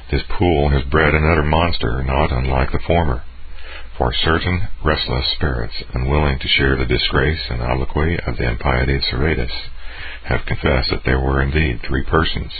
This 0.10 0.24
pool 0.40 0.70
has 0.70 0.90
bred 0.90 1.14
an 1.14 1.24
utter 1.24 1.44
monster 1.44 2.02
not 2.02 2.32
unlike 2.32 2.72
the 2.72 2.82
former 2.88 3.22
for 3.98 4.14
certain 4.14 4.68
restless 4.84 5.26
spirits, 5.36 5.84
unwilling 5.94 6.38
to 6.40 6.48
share 6.48 6.78
the 6.78 6.86
disgrace 6.86 7.42
and 7.50 7.62
obloquy 7.62 8.18
of 8.28 8.38
the 8.38 8.50
impiety 8.50 8.96
of 8.96 9.04
Servetus, 9.04 9.52
have 10.26 10.46
confessed 10.46 10.90
that 10.92 11.04
there 11.06 11.20
were 11.20 11.42
indeed 11.42 11.80
three 11.82 12.04
persons, 12.04 12.52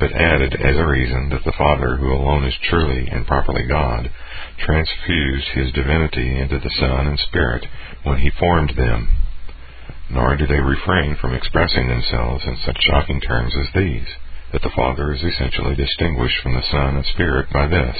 but 0.00 0.12
added 0.12 0.54
as 0.54 0.76
a 0.76 0.86
reason 0.86 1.28
that 1.28 1.44
the 1.44 1.52
Father, 1.58 1.96
who 1.96 2.12
alone 2.12 2.44
is 2.44 2.54
truly 2.62 3.06
and 3.08 3.26
properly 3.26 3.64
God, 3.68 4.10
transfused 4.58 5.48
his 5.48 5.72
divinity 5.72 6.38
into 6.38 6.58
the 6.58 6.74
Son 6.78 7.06
and 7.06 7.18
Spirit 7.18 7.66
when 8.04 8.18
he 8.18 8.30
formed 8.30 8.72
them. 8.76 9.10
Nor 10.10 10.36
do 10.36 10.46
they 10.46 10.60
refrain 10.60 11.16
from 11.20 11.34
expressing 11.34 11.88
themselves 11.88 12.44
in 12.44 12.56
such 12.64 12.76
shocking 12.80 13.20
terms 13.20 13.54
as 13.56 13.72
these 13.74 14.08
that 14.52 14.62
the 14.62 14.76
Father 14.76 15.12
is 15.12 15.22
essentially 15.22 15.74
distinguished 15.74 16.36
from 16.42 16.52
the 16.52 16.62
Son 16.70 16.96
and 16.96 17.06
Spirit 17.06 17.48
by 17.52 17.66
this, 17.66 17.96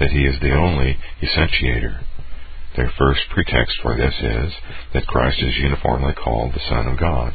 that 0.00 0.10
he 0.10 0.26
is 0.26 0.38
the 0.40 0.52
only 0.52 0.98
essentiator, 1.22 2.00
their 2.76 2.92
first 2.98 3.20
pretext 3.30 3.76
for 3.82 3.96
this 3.96 4.14
is 4.20 4.52
that 4.94 5.06
Christ 5.06 5.38
is 5.42 5.56
uniformly 5.58 6.14
called 6.14 6.54
the 6.54 6.68
Son 6.68 6.86
of 6.86 6.98
God. 6.98 7.34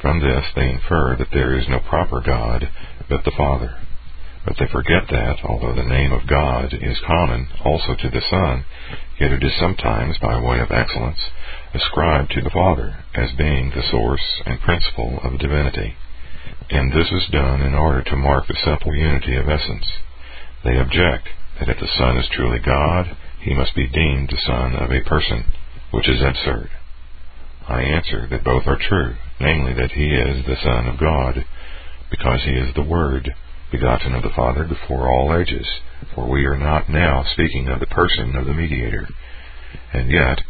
From 0.00 0.20
this 0.20 0.44
they 0.54 0.70
infer 0.70 1.16
that 1.16 1.30
there 1.32 1.58
is 1.58 1.68
no 1.68 1.80
proper 1.80 2.20
God 2.20 2.68
but 3.08 3.24
the 3.24 3.32
Father. 3.36 3.76
But 4.44 4.56
they 4.58 4.66
forget 4.70 5.08
that, 5.08 5.38
although 5.44 5.74
the 5.74 5.88
name 5.88 6.12
of 6.12 6.26
God 6.26 6.74
is 6.74 7.00
common 7.06 7.48
also 7.64 7.94
to 7.94 8.10
the 8.10 8.20
Son, 8.28 8.64
yet 9.18 9.32
it 9.32 9.42
is 9.42 9.56
sometimes, 9.58 10.18
by 10.18 10.38
way 10.38 10.60
of 10.60 10.70
excellence, 10.70 11.20
ascribed 11.72 12.30
to 12.32 12.42
the 12.42 12.50
Father 12.50 13.04
as 13.14 13.32
being 13.38 13.70
the 13.70 13.82
source 13.90 14.42
and 14.44 14.60
principle 14.60 15.18
of 15.24 15.38
divinity. 15.38 15.96
And 16.70 16.92
this 16.92 17.10
is 17.10 17.32
done 17.32 17.62
in 17.62 17.74
order 17.74 18.02
to 18.02 18.16
mark 18.16 18.46
the 18.46 18.60
simple 18.62 18.94
unity 18.94 19.36
of 19.36 19.48
essence. 19.48 19.86
They 20.62 20.76
object 20.76 21.28
that 21.58 21.68
if 21.70 21.78
the 21.80 21.88
Son 21.96 22.18
is 22.18 22.28
truly 22.28 22.58
God, 22.58 23.16
he 23.44 23.54
must 23.54 23.74
be 23.76 23.86
deemed 23.86 24.30
the 24.30 24.40
son 24.46 24.74
of 24.74 24.90
a 24.90 25.08
person, 25.08 25.44
which 25.90 26.08
is 26.08 26.22
absurd. 26.22 26.70
I 27.68 27.82
answer 27.82 28.26
that 28.28 28.44
both 28.44 28.66
are 28.66 28.78
true, 28.78 29.16
namely 29.40 29.74
that 29.74 29.92
he 29.92 30.14
is 30.14 30.44
the 30.44 30.56
Son 30.62 30.86
of 30.86 30.98
God, 30.98 31.44
because 32.10 32.42
he 32.44 32.52
is 32.52 32.74
the 32.74 32.82
Word, 32.82 33.34
begotten 33.70 34.14
of 34.14 34.22
the 34.22 34.34
Father 34.36 34.64
before 34.64 35.08
all 35.08 35.34
ages, 35.34 35.66
for 36.14 36.28
we 36.28 36.44
are 36.44 36.58
not 36.58 36.88
now 36.88 37.24
speaking 37.32 37.68
of 37.68 37.80
the 37.80 37.86
person 37.86 38.36
of 38.36 38.46
the 38.46 38.54
mediator. 38.54 39.08
And 39.92 40.10
yet, 40.10 40.40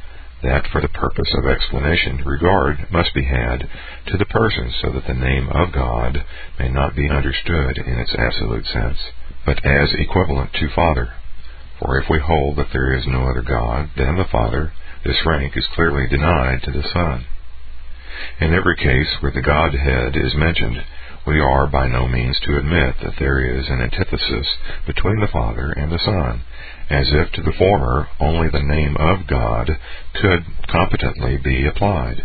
that 0.43 0.67
for 0.71 0.81
the 0.81 0.89
purpose 0.89 1.33
of 1.39 1.47
explanation 1.47 2.23
regard 2.25 2.91
must 2.91 3.15
be 3.15 3.25
had 3.25 3.69
to 4.07 4.19
the 4.19 4.27
person 4.27 4.73
so 4.83 4.91
that 4.93 5.07
the 5.07 5.15
name 5.15 5.49
of 5.49 5.73
God 5.73 6.25
may 6.59 6.69
not 6.69 6.95
be 6.95 7.09
understood 7.09 7.79
in 7.79 7.99
its 7.99 8.15
absolute 8.15 8.67
sense, 8.67 8.99
but 9.47 9.65
as 9.65 9.95
equivalent 9.95 10.53
to 10.55 10.69
Father. 10.75 11.13
For 11.79 12.01
if 12.01 12.09
we 12.09 12.21
hold 12.21 12.57
that 12.57 12.73
there 12.73 12.95
is 12.95 13.07
no 13.07 13.27
other 13.29 13.43
God 13.43 13.91
than 13.97 14.17
the 14.17 14.29
Father, 14.31 14.73
this 15.05 15.27
rank 15.27 15.57
is 15.57 15.67
clearly 15.75 16.07
denied 16.09 16.63
to 16.63 16.71
the 16.71 16.89
Son. 16.93 17.27
In 18.41 18.55
every 18.55 18.77
case 18.77 19.17
where 19.21 19.33
the 19.33 19.43
Godhead 19.43 20.17
is 20.17 20.35
mentioned, 20.37 20.85
we 21.27 21.41
are 21.41 21.67
by 21.67 21.89
no 21.89 22.07
means 22.07 22.39
to 22.41 22.57
admit 22.57 22.97
that 23.03 23.17
there 23.19 23.41
is 23.41 23.69
an 23.69 23.81
antithesis 23.81 24.47
between 24.87 25.21
the 25.21 25.33
Father 25.33 25.73
and 25.73 25.91
the 25.91 25.99
Son, 25.99 26.43
as 26.91 27.11
if 27.13 27.33
to 27.33 27.43
the 27.43 27.57
former 27.59 28.09
only 28.21 28.49
the 28.49 28.63
name 28.63 28.97
of 28.97 29.27
God 29.27 29.71
could 30.15 30.45
competently 30.69 31.39
be 31.39 31.67
applied. 31.67 32.25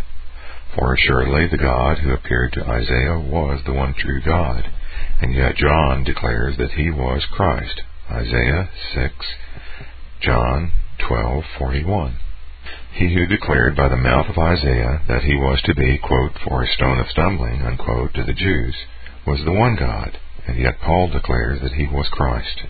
For 0.74 0.94
assuredly 0.94 1.48
the 1.48 1.58
God 1.58 1.98
who 1.98 2.12
appeared 2.12 2.52
to 2.52 2.68
Isaiah 2.68 3.18
was 3.18 3.64
the 3.64 3.72
one 3.72 3.94
true 3.94 4.20
God, 4.24 4.70
and 5.20 5.34
yet 5.34 5.56
John 5.56 6.04
declares 6.04 6.56
that 6.58 6.72
he 6.72 6.90
was 6.90 7.24
Christ. 7.32 7.82
Isaiah 8.12 8.68
6, 8.92 9.14
John 10.20 10.72
12:41. 10.98 12.14
He 12.92 13.14
who 13.14 13.26
declared 13.26 13.76
by 13.76 13.88
the 13.88 13.96
mouth 13.96 14.28
of 14.28 14.36
Isaiah 14.36 15.00
that 15.06 15.22
he 15.22 15.36
was 15.36 15.62
to 15.62 15.74
be, 15.76 15.96
quote, 15.96 16.36
for 16.44 16.62
a 16.62 16.66
stone 16.66 16.98
of 16.98 17.08
stumbling, 17.08 17.62
unquote, 17.62 18.12
to 18.14 18.24
the 18.24 18.32
Jews, 18.32 18.74
was 19.24 19.44
the 19.44 19.52
one 19.52 19.76
God, 19.76 20.18
and 20.48 20.58
yet 20.58 20.80
Paul 20.80 21.08
declares 21.08 21.60
that 21.60 21.74
he 21.74 21.86
was 21.86 22.08
Christ. 22.08 22.64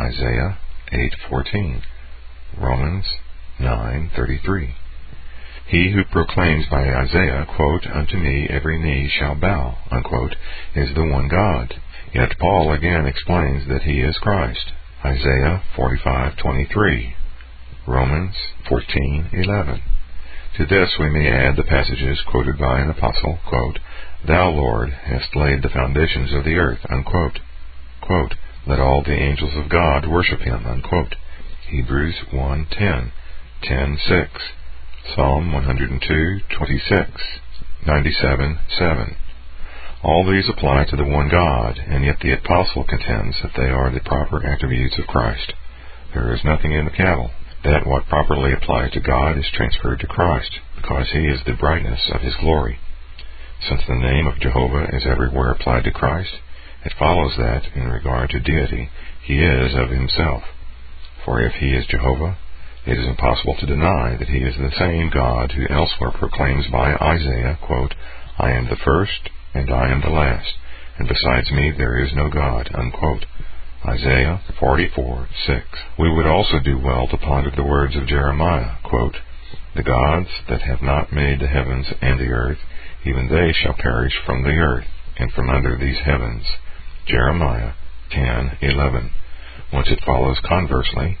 Isaiah 0.00 0.56
8:14. 0.90 1.82
Romans 2.56 3.06
9:33. 3.60 4.76
He 5.66 5.90
who 5.90 6.04
proclaims 6.06 6.66
by 6.70 6.88
Isaiah, 6.94 7.44
quote, 7.44 7.86
Unto 7.86 8.16
me 8.16 8.48
every 8.48 8.78
knee 8.78 9.08
shall 9.08 9.34
bow, 9.34 9.76
unquote, 9.90 10.36
is 10.74 10.94
the 10.94 11.04
one 11.04 11.28
God. 11.28 11.74
Yet 12.14 12.38
Paul 12.38 12.72
again 12.72 13.04
explains 13.04 13.66
that 13.66 13.82
he 13.82 14.00
is 14.00 14.16
Christ. 14.18 14.72
Isaiah 15.04 15.62
45:23, 15.76 17.14
Romans 17.86 18.34
14:11. 18.64 19.80
To 20.56 20.64
this 20.64 20.96
we 20.98 21.10
may 21.10 21.28
add 21.28 21.56
the 21.56 21.64
passages 21.64 22.22
quoted 22.22 22.58
by 22.58 22.80
an 22.80 22.88
apostle, 22.88 23.38
quote, 23.46 23.78
Thou, 24.24 24.48
Lord, 24.48 24.90
hast 25.04 25.36
laid 25.36 25.62
the 25.62 25.68
foundations 25.68 26.32
of 26.32 26.44
the 26.44 26.56
earth, 26.56 26.80
unquote. 26.88 27.40
Quote, 28.00 28.34
Let 28.66 28.80
all 28.80 29.02
the 29.02 29.12
angels 29.12 29.54
of 29.54 29.68
God 29.68 30.06
worship 30.06 30.40
him, 30.40 30.64
unquote. 30.66 31.14
Hebrews 31.68 32.16
1:10, 32.32 33.12
10:6, 33.62 34.28
Psalm 35.14 35.52
102:26, 35.52 37.40
97:7. 37.84 39.16
All 40.06 40.22
these 40.24 40.48
apply 40.48 40.84
to 40.84 40.96
the 40.96 41.04
one 41.04 41.28
God, 41.28 41.78
and 41.78 42.04
yet 42.04 42.20
the 42.20 42.30
apostle 42.30 42.84
contends 42.84 43.42
that 43.42 43.54
they 43.56 43.66
are 43.70 43.90
the 43.90 43.98
proper 44.06 44.38
attributes 44.46 44.96
of 45.00 45.08
Christ. 45.08 45.52
There 46.14 46.32
is 46.32 46.44
nothing 46.44 46.70
in 46.70 46.84
the 46.84 46.92
cavil 46.92 47.32
that 47.64 47.84
what 47.84 48.06
properly 48.06 48.52
applies 48.52 48.92
to 48.92 49.00
God 49.00 49.36
is 49.36 49.50
transferred 49.52 49.98
to 49.98 50.06
Christ, 50.06 50.60
because 50.76 51.10
he 51.10 51.26
is 51.26 51.42
the 51.44 51.54
brightness 51.58 52.08
of 52.14 52.20
his 52.20 52.36
glory. 52.36 52.78
Since 53.68 53.82
the 53.88 53.96
name 53.96 54.28
of 54.28 54.38
Jehovah 54.38 54.94
is 54.94 55.04
everywhere 55.04 55.50
applied 55.50 55.82
to 55.82 55.90
Christ, 55.90 56.38
it 56.84 56.94
follows 56.96 57.34
that, 57.38 57.64
in 57.74 57.88
regard 57.88 58.30
to 58.30 58.38
deity, 58.38 58.88
he 59.24 59.42
is 59.42 59.74
of 59.74 59.90
himself. 59.90 60.44
For 61.24 61.40
if 61.40 61.54
he 61.54 61.74
is 61.74 61.84
Jehovah, 61.86 62.38
it 62.86 62.96
is 62.96 63.08
impossible 63.08 63.56
to 63.58 63.66
deny 63.66 64.14
that 64.16 64.28
he 64.28 64.38
is 64.38 64.54
the 64.54 64.70
same 64.78 65.10
God 65.10 65.50
who 65.50 65.66
elsewhere 65.68 66.12
proclaims 66.12 66.68
by 66.68 66.94
Isaiah, 66.94 67.58
quote, 67.60 67.96
I 68.38 68.52
am 68.52 68.66
the 68.66 68.76
first 68.76 69.30
and 69.56 69.70
I 69.72 69.90
am 69.90 70.02
the 70.02 70.10
last, 70.10 70.52
and 70.98 71.08
besides 71.08 71.50
me 71.50 71.70
there 71.70 71.96
is 71.96 72.12
no 72.14 72.28
God. 72.28 72.70
Unquote. 72.74 73.24
Isaiah 73.86 74.40
44:6. 74.60 75.62
We 75.98 76.10
would 76.10 76.26
also 76.26 76.58
do 76.58 76.78
well 76.78 77.06
to 77.08 77.16
ponder 77.16 77.50
the 77.50 77.62
words 77.62 77.96
of 77.96 78.06
Jeremiah, 78.06 78.72
quote, 78.82 79.16
The 79.74 79.82
gods 79.82 80.28
that 80.48 80.60
have 80.62 80.82
not 80.82 81.12
made 81.12 81.40
the 81.40 81.46
heavens 81.46 81.86
and 82.02 82.18
the 82.20 82.32
earth, 82.32 82.58
even 83.04 83.28
they 83.28 83.52
shall 83.52 83.74
perish 83.74 84.14
from 84.26 84.42
the 84.42 84.58
earth 84.58 84.86
and 85.16 85.32
from 85.32 85.48
under 85.48 85.76
these 85.76 85.98
heavens. 86.00 86.44
Jeremiah 87.06 87.72
10:11. 88.10 89.10
Once 89.72 89.88
it 89.90 90.04
follows 90.04 90.38
conversely 90.40 91.16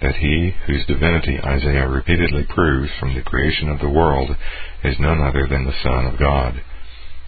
that 0.00 0.16
he 0.16 0.54
whose 0.66 0.84
divinity 0.86 1.40
Isaiah 1.40 1.88
repeatedly 1.88 2.44
proves 2.44 2.90
from 3.00 3.14
the 3.14 3.22
creation 3.22 3.68
of 3.68 3.80
the 3.80 3.88
world 3.88 4.36
is 4.84 4.98
none 4.98 5.20
other 5.20 5.46
than 5.46 5.64
the 5.64 5.80
Son 5.82 6.06
of 6.06 6.18
God. 6.18 6.60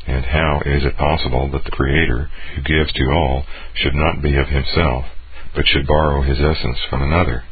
And 0.06 0.24
how 0.24 0.62
is 0.64 0.84
it 0.84 0.96
possible 0.96 1.50
that 1.50 1.64
the 1.64 1.70
Creator, 1.70 2.30
who 2.54 2.62
gives 2.62 2.92
to 2.92 3.04
all, 3.12 3.44
should 3.74 3.94
not 3.94 4.22
be 4.22 4.36
of 4.36 4.48
himself, 4.48 5.04
but 5.54 5.66
should 5.66 5.86
borrow 5.86 6.22
his 6.22 6.40
essence 6.40 6.78
from 6.88 7.02
another? 7.02 7.44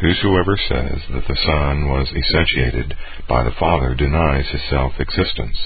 Whosoever 0.00 0.56
says 0.56 1.02
that 1.10 1.26
the 1.28 1.36
Son 1.36 1.88
was 1.88 2.12
essentiated 2.12 2.96
by 3.28 3.44
the 3.44 3.54
Father 3.58 3.94
denies 3.94 4.50
his 4.50 4.62
self-existence. 4.68 5.56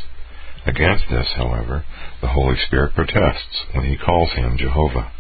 Against 0.67 1.05
this, 1.09 1.29
however, 1.37 1.85
the 2.21 2.29
Holy 2.29 2.57
Spirit 2.67 2.95
protests 2.95 3.65
when 3.73 3.87
he 3.87 3.97
calls 3.97 4.31
him 4.33 4.59
Jehovah. 4.59 5.11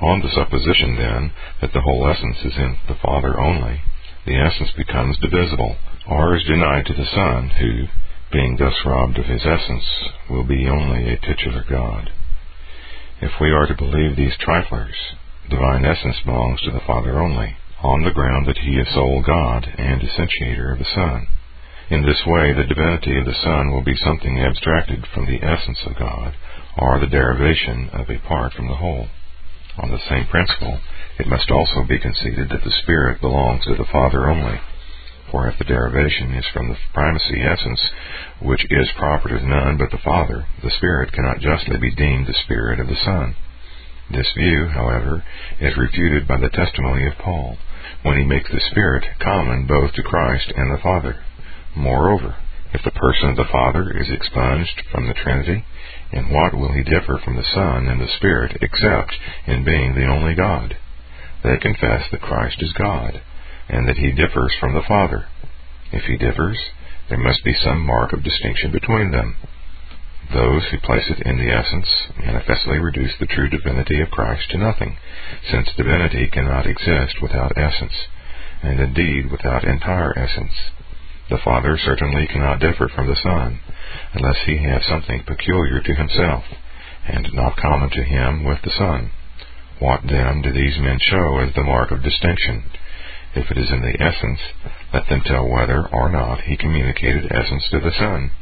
On 0.00 0.20
the 0.20 0.30
supposition, 0.30 0.96
then, 0.96 1.32
that 1.60 1.72
the 1.72 1.80
whole 1.80 2.06
essence 2.06 2.36
is 2.44 2.56
in 2.56 2.76
the 2.86 2.96
Father 3.02 3.38
only, 3.40 3.80
the 4.26 4.36
essence 4.36 4.70
becomes 4.76 5.16
divisible, 5.18 5.76
or 6.06 6.36
is 6.36 6.44
denied 6.44 6.86
to 6.86 6.94
the 6.94 7.06
Son, 7.06 7.48
who, 7.48 7.86
being 8.32 8.56
thus 8.56 8.74
robbed 8.84 9.18
of 9.18 9.26
his 9.26 9.44
essence, 9.44 10.08
will 10.28 10.44
be 10.44 10.68
only 10.68 11.12
a 11.12 11.18
titular 11.18 11.64
God. 11.68 12.10
If 13.20 13.32
we 13.40 13.50
are 13.50 13.66
to 13.66 13.74
believe 13.74 14.16
these 14.16 14.36
triflers, 14.38 15.14
divine 15.48 15.84
essence 15.84 16.16
belongs 16.24 16.60
to 16.62 16.70
the 16.70 16.80
Father 16.86 17.20
only, 17.20 17.56
on 17.82 18.04
the 18.04 18.12
ground 18.12 18.46
that 18.46 18.58
he 18.58 18.76
is 18.76 18.88
sole 18.94 19.22
God 19.22 19.66
and 19.76 20.00
essentiator 20.00 20.72
of 20.72 20.78
the 20.78 20.84
Son. 20.94 21.26
In 21.90 22.06
this 22.06 22.22
way, 22.24 22.52
the 22.52 22.64
divinity 22.64 23.18
of 23.18 23.26
the 23.26 23.34
Son 23.42 23.72
will 23.72 23.82
be 23.82 23.96
something 23.96 24.38
abstracted 24.38 25.06
from 25.12 25.26
the 25.26 25.42
essence 25.42 25.80
of 25.84 25.98
God, 25.98 26.34
or 26.78 27.00
the 27.00 27.08
derivation 27.08 27.90
of 27.92 28.08
a 28.08 28.18
part 28.28 28.52
from 28.52 28.68
the 28.68 28.76
whole. 28.76 29.08
On 29.78 29.90
the 29.90 29.98
same 30.08 30.26
principle, 30.26 30.78
it 31.18 31.26
must 31.26 31.50
also 31.50 31.82
be 31.88 31.98
conceded 31.98 32.48
that 32.50 32.62
the 32.62 32.70
Spirit 32.82 33.20
belongs 33.20 33.64
to 33.64 33.74
the 33.74 33.90
Father 33.90 34.28
only, 34.28 34.60
for 35.30 35.48
if 35.48 35.58
the 35.58 35.64
derivation 35.64 36.34
is 36.34 36.46
from 36.52 36.68
the 36.68 36.76
primacy 36.92 37.40
essence, 37.42 37.80
which 38.42 38.64
is 38.70 38.88
proper 38.98 39.28
to 39.28 39.46
none 39.46 39.76
but 39.76 39.90
the 39.90 40.02
Father, 40.04 40.46
the 40.62 40.70
Spirit 40.70 41.12
cannot 41.12 41.40
justly 41.40 41.78
be 41.78 41.94
deemed 41.94 42.26
the 42.26 42.34
Spirit 42.44 42.80
of 42.80 42.88
the 42.88 42.96
Son. 43.04 43.34
This 44.10 44.32
view, 44.36 44.66
however, 44.66 45.24
is 45.60 45.76
refuted 45.76 46.26
by 46.26 46.38
the 46.38 46.50
testimony 46.50 47.06
of 47.06 47.18
Paul, 47.18 47.58
when 48.02 48.18
he 48.18 48.24
makes 48.24 48.50
the 48.50 48.60
Spirit 48.70 49.04
common 49.20 49.66
both 49.66 49.92
to 49.94 50.02
Christ 50.02 50.52
and 50.56 50.72
the 50.72 50.82
Father. 50.82 51.22
Moreover, 51.76 52.34
if 52.72 52.82
the 52.82 52.90
person 52.90 53.30
of 53.30 53.36
the 53.36 53.50
Father 53.52 53.90
is 53.96 54.10
expunged 54.10 54.82
from 54.90 55.06
the 55.06 55.14
Trinity, 55.14 55.64
in 56.12 56.30
what 56.30 56.54
will 56.54 56.72
he 56.72 56.82
differ 56.82 57.18
from 57.24 57.36
the 57.36 57.44
Son 57.54 57.86
and 57.88 58.00
the 58.00 58.10
Spirit 58.16 58.56
except 58.60 59.14
in 59.46 59.64
being 59.64 59.94
the 59.94 60.06
only 60.06 60.34
God? 60.34 60.76
They 61.44 61.56
confess 61.58 62.10
that 62.10 62.20
Christ 62.20 62.56
is 62.60 62.72
God, 62.72 63.22
and 63.70 63.88
that 63.88 63.96
he 63.96 64.10
differs 64.10 64.52
from 64.58 64.74
the 64.74 64.82
Father. 64.86 65.26
If 65.92 66.04
he 66.04 66.16
differs, 66.16 66.58
there 67.08 67.18
must 67.18 67.44
be 67.44 67.54
some 67.54 67.86
mark 67.86 68.12
of 68.12 68.22
distinction 68.22 68.72
between 68.72 69.10
them. 69.10 69.36
Those 70.32 70.62
who 70.70 70.78
place 70.78 71.08
it 71.10 71.26
in 71.26 71.38
the 71.38 71.50
essence 71.50 71.88
manifestly 72.18 72.78
reduce 72.78 73.16
the 73.18 73.26
true 73.26 73.48
divinity 73.48 74.00
of 74.00 74.10
Christ 74.10 74.50
to 74.50 74.58
nothing, 74.58 74.96
since 75.50 75.72
divinity 75.76 76.28
cannot 76.28 76.66
exist 76.66 77.22
without 77.22 77.56
essence, 77.56 77.94
and 78.62 78.78
indeed 78.78 79.30
without 79.30 79.64
entire 79.64 80.16
essence. 80.16 80.54
The 81.30 81.38
Father 81.38 81.78
certainly 81.78 82.26
cannot 82.26 82.60
differ 82.60 82.88
from 82.88 83.06
the 83.06 83.16
Son, 83.16 83.60
unless 84.14 84.38
he 84.46 84.58
has 84.58 84.84
something 84.86 85.22
peculiar 85.24 85.80
to 85.80 85.94
himself, 85.94 86.44
and 87.06 87.32
not 87.32 87.56
common 87.56 87.90
to 87.90 88.04
him 88.04 88.44
with 88.44 88.62
the 88.62 88.70
Son. 88.70 89.10
What 89.78 90.02
then 90.06 90.42
do 90.42 90.52
these 90.52 90.78
men 90.78 90.98
show 91.00 91.38
as 91.38 91.54
the 91.54 91.62
mark 91.62 91.90
of 91.90 92.02
distinction? 92.02 92.64
If 93.34 93.50
it 93.50 93.58
is 93.58 93.70
in 93.70 93.80
the 93.82 94.02
essence, 94.02 94.40
let 94.92 95.08
them 95.08 95.22
tell 95.24 95.48
whether 95.48 95.86
or 95.92 96.10
not 96.10 96.42
he 96.42 96.56
communicated 96.56 97.30
essence 97.30 97.68
to 97.70 97.80
the 97.80 97.92
Son. 97.92 98.32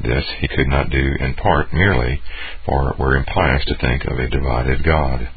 This 0.00 0.24
he 0.40 0.48
could 0.48 0.66
not 0.66 0.90
do 0.90 1.14
in 1.20 1.34
part 1.34 1.72
merely, 1.72 2.20
for 2.66 2.90
it 2.90 2.98
were 2.98 3.16
impious 3.16 3.64
to 3.66 3.76
think 3.76 4.04
of 4.04 4.18
a 4.18 4.28
divided 4.28 4.82
God. 4.82 5.28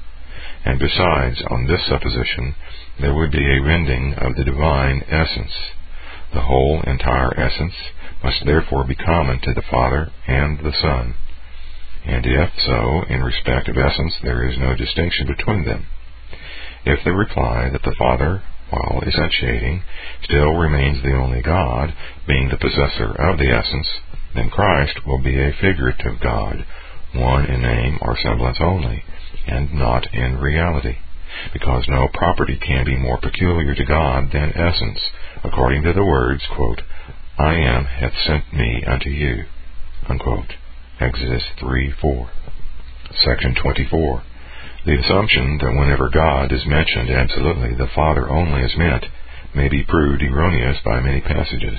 And 0.66 0.80
besides, 0.80 1.42
on 1.50 1.68
this 1.68 1.86
supposition, 1.86 2.56
there 3.00 3.14
would 3.14 3.32
be 3.32 3.46
a 3.46 3.62
rending 3.62 4.16
of 4.16 4.36
the 4.36 4.44
divine 4.44 5.04
essence. 5.08 5.54
The 6.34 6.42
whole 6.42 6.82
entire 6.82 7.40
essence 7.40 7.76
must 8.24 8.44
therefore 8.44 8.84
be 8.86 8.96
common 8.96 9.40
to 9.42 9.54
the 9.54 9.62
Father 9.62 10.12
and 10.28 10.60
the 10.60 10.74
Son. 10.74 11.14
And 12.06 12.26
if 12.26 12.50
so, 12.66 13.04
in 13.08 13.22
respect 13.22 13.70
of 13.70 13.78
essence, 13.78 14.16
there 14.24 14.50
is 14.50 14.58
no 14.58 14.76
distinction 14.76 15.28
between 15.28 15.66
them. 15.66 15.86
If 16.88 17.04
they 17.04 17.12
reply 17.12 17.70
that 17.70 17.84
the 17.84 17.96
Father, 18.00 18.42
while 18.70 19.04
essentiating, 19.04 19.84
still 20.24 20.54
remains 20.54 21.04
the 21.04 21.18
only 21.18 21.42
God, 21.42 21.94
being 22.26 22.48
the 22.48 22.56
possessor 22.56 23.12
of 23.12 23.38
the 23.38 23.52
essence, 23.52 23.88
then 24.34 24.50
Christ 24.50 25.06
will 25.06 25.22
be 25.22 25.38
a 25.38 25.52
figurative 25.52 26.22
God, 26.22 26.66
one 27.14 27.46
in 27.46 27.62
name 27.62 28.00
or 28.02 28.16
semblance 28.16 28.60
only, 28.62 29.04
and 29.48 29.74
not 29.74 30.08
in 30.14 30.38
reality, 30.40 30.96
because 31.52 31.90
no 31.90 32.08
property 32.14 32.58
can 32.58 32.86
be 32.86 32.96
more 32.96 33.20
peculiar 33.20 33.76
to 33.76 33.86
God 33.86 34.32
than 34.32 34.56
essence, 34.56 35.00
according 35.44 35.84
to 35.84 35.92
the 35.92 36.06
words, 36.06 36.44
quote, 36.56 36.84
I 37.38 37.56
am 37.56 37.84
hath 37.84 38.14
sent 38.26 38.54
me 38.54 38.86
unto 38.88 39.10
you. 39.10 39.44
Unquote. 40.08 40.54
Exodus 41.02 41.44
3 41.60 41.92
4. 42.02 42.30
Section 43.26 43.56
24. 43.62 44.24
The 44.88 45.04
assumption 45.04 45.58
that 45.58 45.76
whenever 45.76 46.08
God 46.08 46.54
is 46.54 46.66
mentioned 46.66 47.10
absolutely 47.10 47.76
the 47.76 47.92
Father 47.94 48.30
only 48.30 48.62
is 48.62 48.78
meant 48.78 49.04
may 49.54 49.68
be 49.68 49.84
proved 49.84 50.24
erroneous 50.24 50.78
by 50.86 51.02
many 51.02 51.20
passages. 51.20 51.78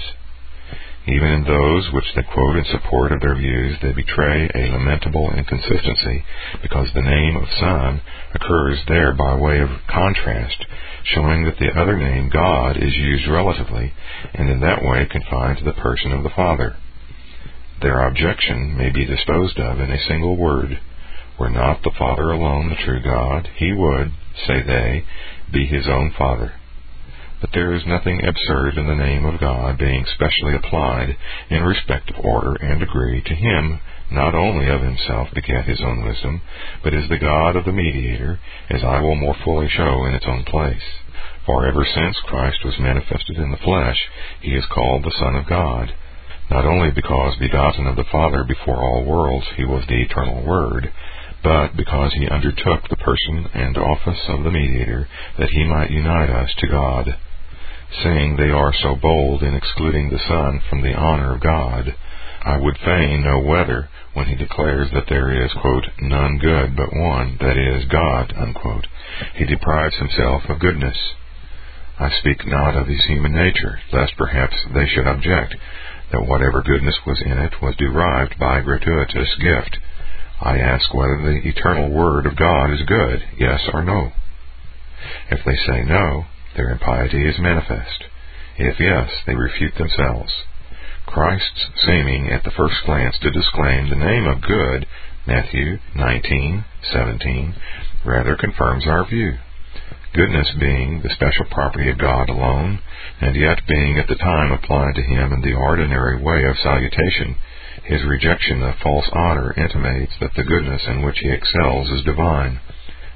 Even 1.06 1.30
in 1.30 1.44
those 1.44 1.90
which 1.90 2.04
they 2.14 2.22
quote 2.22 2.56
in 2.56 2.66
support 2.66 3.12
of 3.12 3.22
their 3.22 3.34
views, 3.34 3.78
they 3.80 3.92
betray 3.92 4.50
a 4.54 4.70
lamentable 4.70 5.32
inconsistency, 5.32 6.22
because 6.60 6.92
the 6.92 7.00
name 7.00 7.34
of 7.38 7.48
Son 7.58 8.02
occurs 8.34 8.78
there 8.88 9.14
by 9.14 9.34
way 9.36 9.60
of 9.60 9.70
contrast, 9.88 10.66
showing 11.04 11.44
that 11.44 11.56
the 11.58 11.80
other 11.80 11.96
name, 11.96 12.28
God, 12.28 12.76
is 12.76 12.94
used 12.94 13.26
relatively, 13.26 13.94
and 14.34 14.50
in 14.50 14.60
that 14.60 14.84
way 14.84 15.06
confined 15.06 15.56
to 15.56 15.64
the 15.64 15.80
person 15.80 16.12
of 16.12 16.24
the 16.24 16.36
Father. 16.36 16.76
Their 17.80 18.06
objection 18.06 18.76
may 18.76 18.90
be 18.90 19.06
disposed 19.06 19.58
of 19.58 19.80
in 19.80 19.90
a 19.90 20.06
single 20.08 20.36
word. 20.36 20.78
Were 21.38 21.50
not 21.50 21.82
the 21.82 21.92
Father 21.96 22.30
alone 22.30 22.68
the 22.68 22.84
true 22.84 23.00
God, 23.00 23.48
he 23.56 23.72
would, 23.72 24.12
say 24.46 24.60
they, 24.60 25.04
be 25.52 25.66
his 25.66 25.86
own 25.86 26.10
Father. 26.18 26.54
But 27.40 27.50
there 27.52 27.72
is 27.72 27.86
nothing 27.86 28.26
absurd 28.26 28.76
in 28.76 28.86
the 28.86 28.96
name 28.96 29.24
of 29.24 29.38
God 29.38 29.78
being 29.78 30.04
specially 30.06 30.56
applied 30.56 31.16
in 31.48 31.62
respect 31.62 32.10
of 32.10 32.24
order 32.24 32.56
and 32.56 32.80
degree 32.80 33.22
to 33.22 33.34
him 33.34 33.80
not 34.10 34.34
only 34.34 34.68
of 34.68 34.80
himself 34.80 35.28
begat 35.32 35.66
his 35.66 35.80
own 35.80 36.04
wisdom, 36.04 36.40
but 36.82 36.94
is 36.94 37.08
the 37.08 37.18
God 37.18 37.54
of 37.54 37.64
the 37.64 37.72
mediator, 37.72 38.40
as 38.68 38.82
I 38.82 39.00
will 39.00 39.14
more 39.14 39.36
fully 39.44 39.68
show 39.68 40.04
in 40.06 40.14
its 40.14 40.26
own 40.26 40.44
place. 40.44 40.82
For 41.46 41.66
ever 41.66 41.84
since 41.84 42.18
Christ 42.26 42.64
was 42.64 42.78
manifested 42.80 43.36
in 43.36 43.50
the 43.50 43.58
flesh, 43.58 44.08
he 44.40 44.54
is 44.54 44.66
called 44.66 45.04
the 45.04 45.14
Son 45.18 45.36
of 45.36 45.46
God, 45.46 45.94
not 46.50 46.64
only 46.64 46.90
because 46.90 47.36
begotten 47.36 47.86
of 47.86 47.96
the 47.96 48.04
Father 48.10 48.44
before 48.44 48.82
all 48.82 49.04
worlds 49.04 49.46
he 49.56 49.64
was 49.64 49.84
the 49.86 50.02
eternal 50.02 50.42
Word, 50.44 50.90
but 51.42 51.76
because 51.76 52.12
he 52.14 52.28
undertook 52.28 52.88
the 52.88 52.96
person 52.96 53.48
and 53.54 53.76
office 53.76 54.20
of 54.28 54.44
the 54.44 54.50
mediator, 54.50 55.08
that 55.38 55.50
he 55.50 55.64
might 55.64 55.90
unite 55.90 56.30
us 56.30 56.50
to 56.58 56.66
God. 56.66 57.08
Seeing 58.02 58.36
they 58.36 58.50
are 58.50 58.72
so 58.72 58.96
bold 58.96 59.42
in 59.42 59.54
excluding 59.54 60.10
the 60.10 60.18
Son 60.28 60.60
from 60.68 60.82
the 60.82 60.94
honor 60.94 61.34
of 61.34 61.40
God, 61.40 61.94
I 62.44 62.58
would 62.58 62.78
fain 62.78 63.22
know 63.22 63.40
whether, 63.40 63.88
when 64.14 64.26
he 64.26 64.34
declares 64.36 64.90
that 64.92 65.06
there 65.08 65.44
is, 65.44 65.52
quote, 65.60 65.86
none 66.00 66.38
good 66.38 66.76
but 66.76 66.92
one, 66.92 67.36
that 67.40 67.56
is, 67.56 67.84
God, 67.86 68.32
unquote, 68.36 68.86
he 69.34 69.44
deprives 69.44 69.96
himself 69.96 70.42
of 70.48 70.60
goodness. 70.60 70.96
I 71.98 72.10
speak 72.20 72.46
not 72.46 72.76
of 72.76 72.86
his 72.86 73.04
human 73.06 73.32
nature, 73.32 73.80
lest 73.92 74.16
perhaps 74.16 74.54
they 74.72 74.86
should 74.86 75.06
object 75.06 75.56
that 76.12 76.26
whatever 76.26 76.62
goodness 76.62 76.96
was 77.06 77.20
in 77.20 77.38
it 77.38 77.60
was 77.60 77.74
derived 77.76 78.38
by 78.38 78.60
gratuitous 78.60 79.34
gift. 79.36 79.78
I 80.40 80.58
ask 80.58 80.94
whether 80.94 81.20
the 81.22 81.48
eternal 81.48 81.90
Word 81.90 82.26
of 82.26 82.36
God 82.36 82.70
is 82.70 82.82
good, 82.82 83.22
yes 83.38 83.60
or 83.72 83.82
no. 83.82 84.12
If 85.30 85.44
they 85.44 85.56
say 85.56 85.82
no, 85.82 86.26
their 86.56 86.70
impiety 86.70 87.26
is 87.26 87.38
manifest. 87.38 88.04
If 88.56 88.78
yes, 88.80 89.10
they 89.26 89.34
refute 89.34 89.74
themselves. 89.76 90.32
Christ's 91.06 91.70
seeming 91.86 92.28
at 92.28 92.44
the 92.44 92.50
first 92.50 92.84
glance 92.84 93.18
to 93.20 93.30
disclaim 93.30 93.88
the 93.88 93.96
name 93.96 94.26
of 94.26 94.42
good, 94.42 94.86
Matthew 95.26 95.78
19:17, 95.94 97.54
rather 98.04 98.36
confirms 98.36 98.86
our 98.86 99.04
view. 99.04 99.38
Goodness 100.12 100.52
being 100.58 101.00
the 101.00 101.10
special 101.10 101.46
property 101.50 101.90
of 101.90 101.98
God 101.98 102.28
alone, 102.28 102.80
and 103.20 103.36
yet 103.36 103.66
being 103.66 103.98
at 103.98 104.08
the 104.08 104.16
time 104.16 104.52
applied 104.52 104.94
to 104.94 105.02
him 105.02 105.32
in 105.32 105.40
the 105.40 105.54
ordinary 105.54 106.20
way 106.20 106.44
of 106.44 106.58
salutation, 106.58 107.36
his 107.88 108.04
rejection 108.04 108.62
of 108.62 108.74
false 108.82 109.08
honor 109.14 109.54
intimates 109.56 110.12
that 110.20 110.34
the 110.36 110.44
goodness 110.44 110.82
in 110.86 111.00
which 111.00 111.18
he 111.20 111.30
excels 111.30 111.88
is 111.88 112.04
divine. 112.04 112.60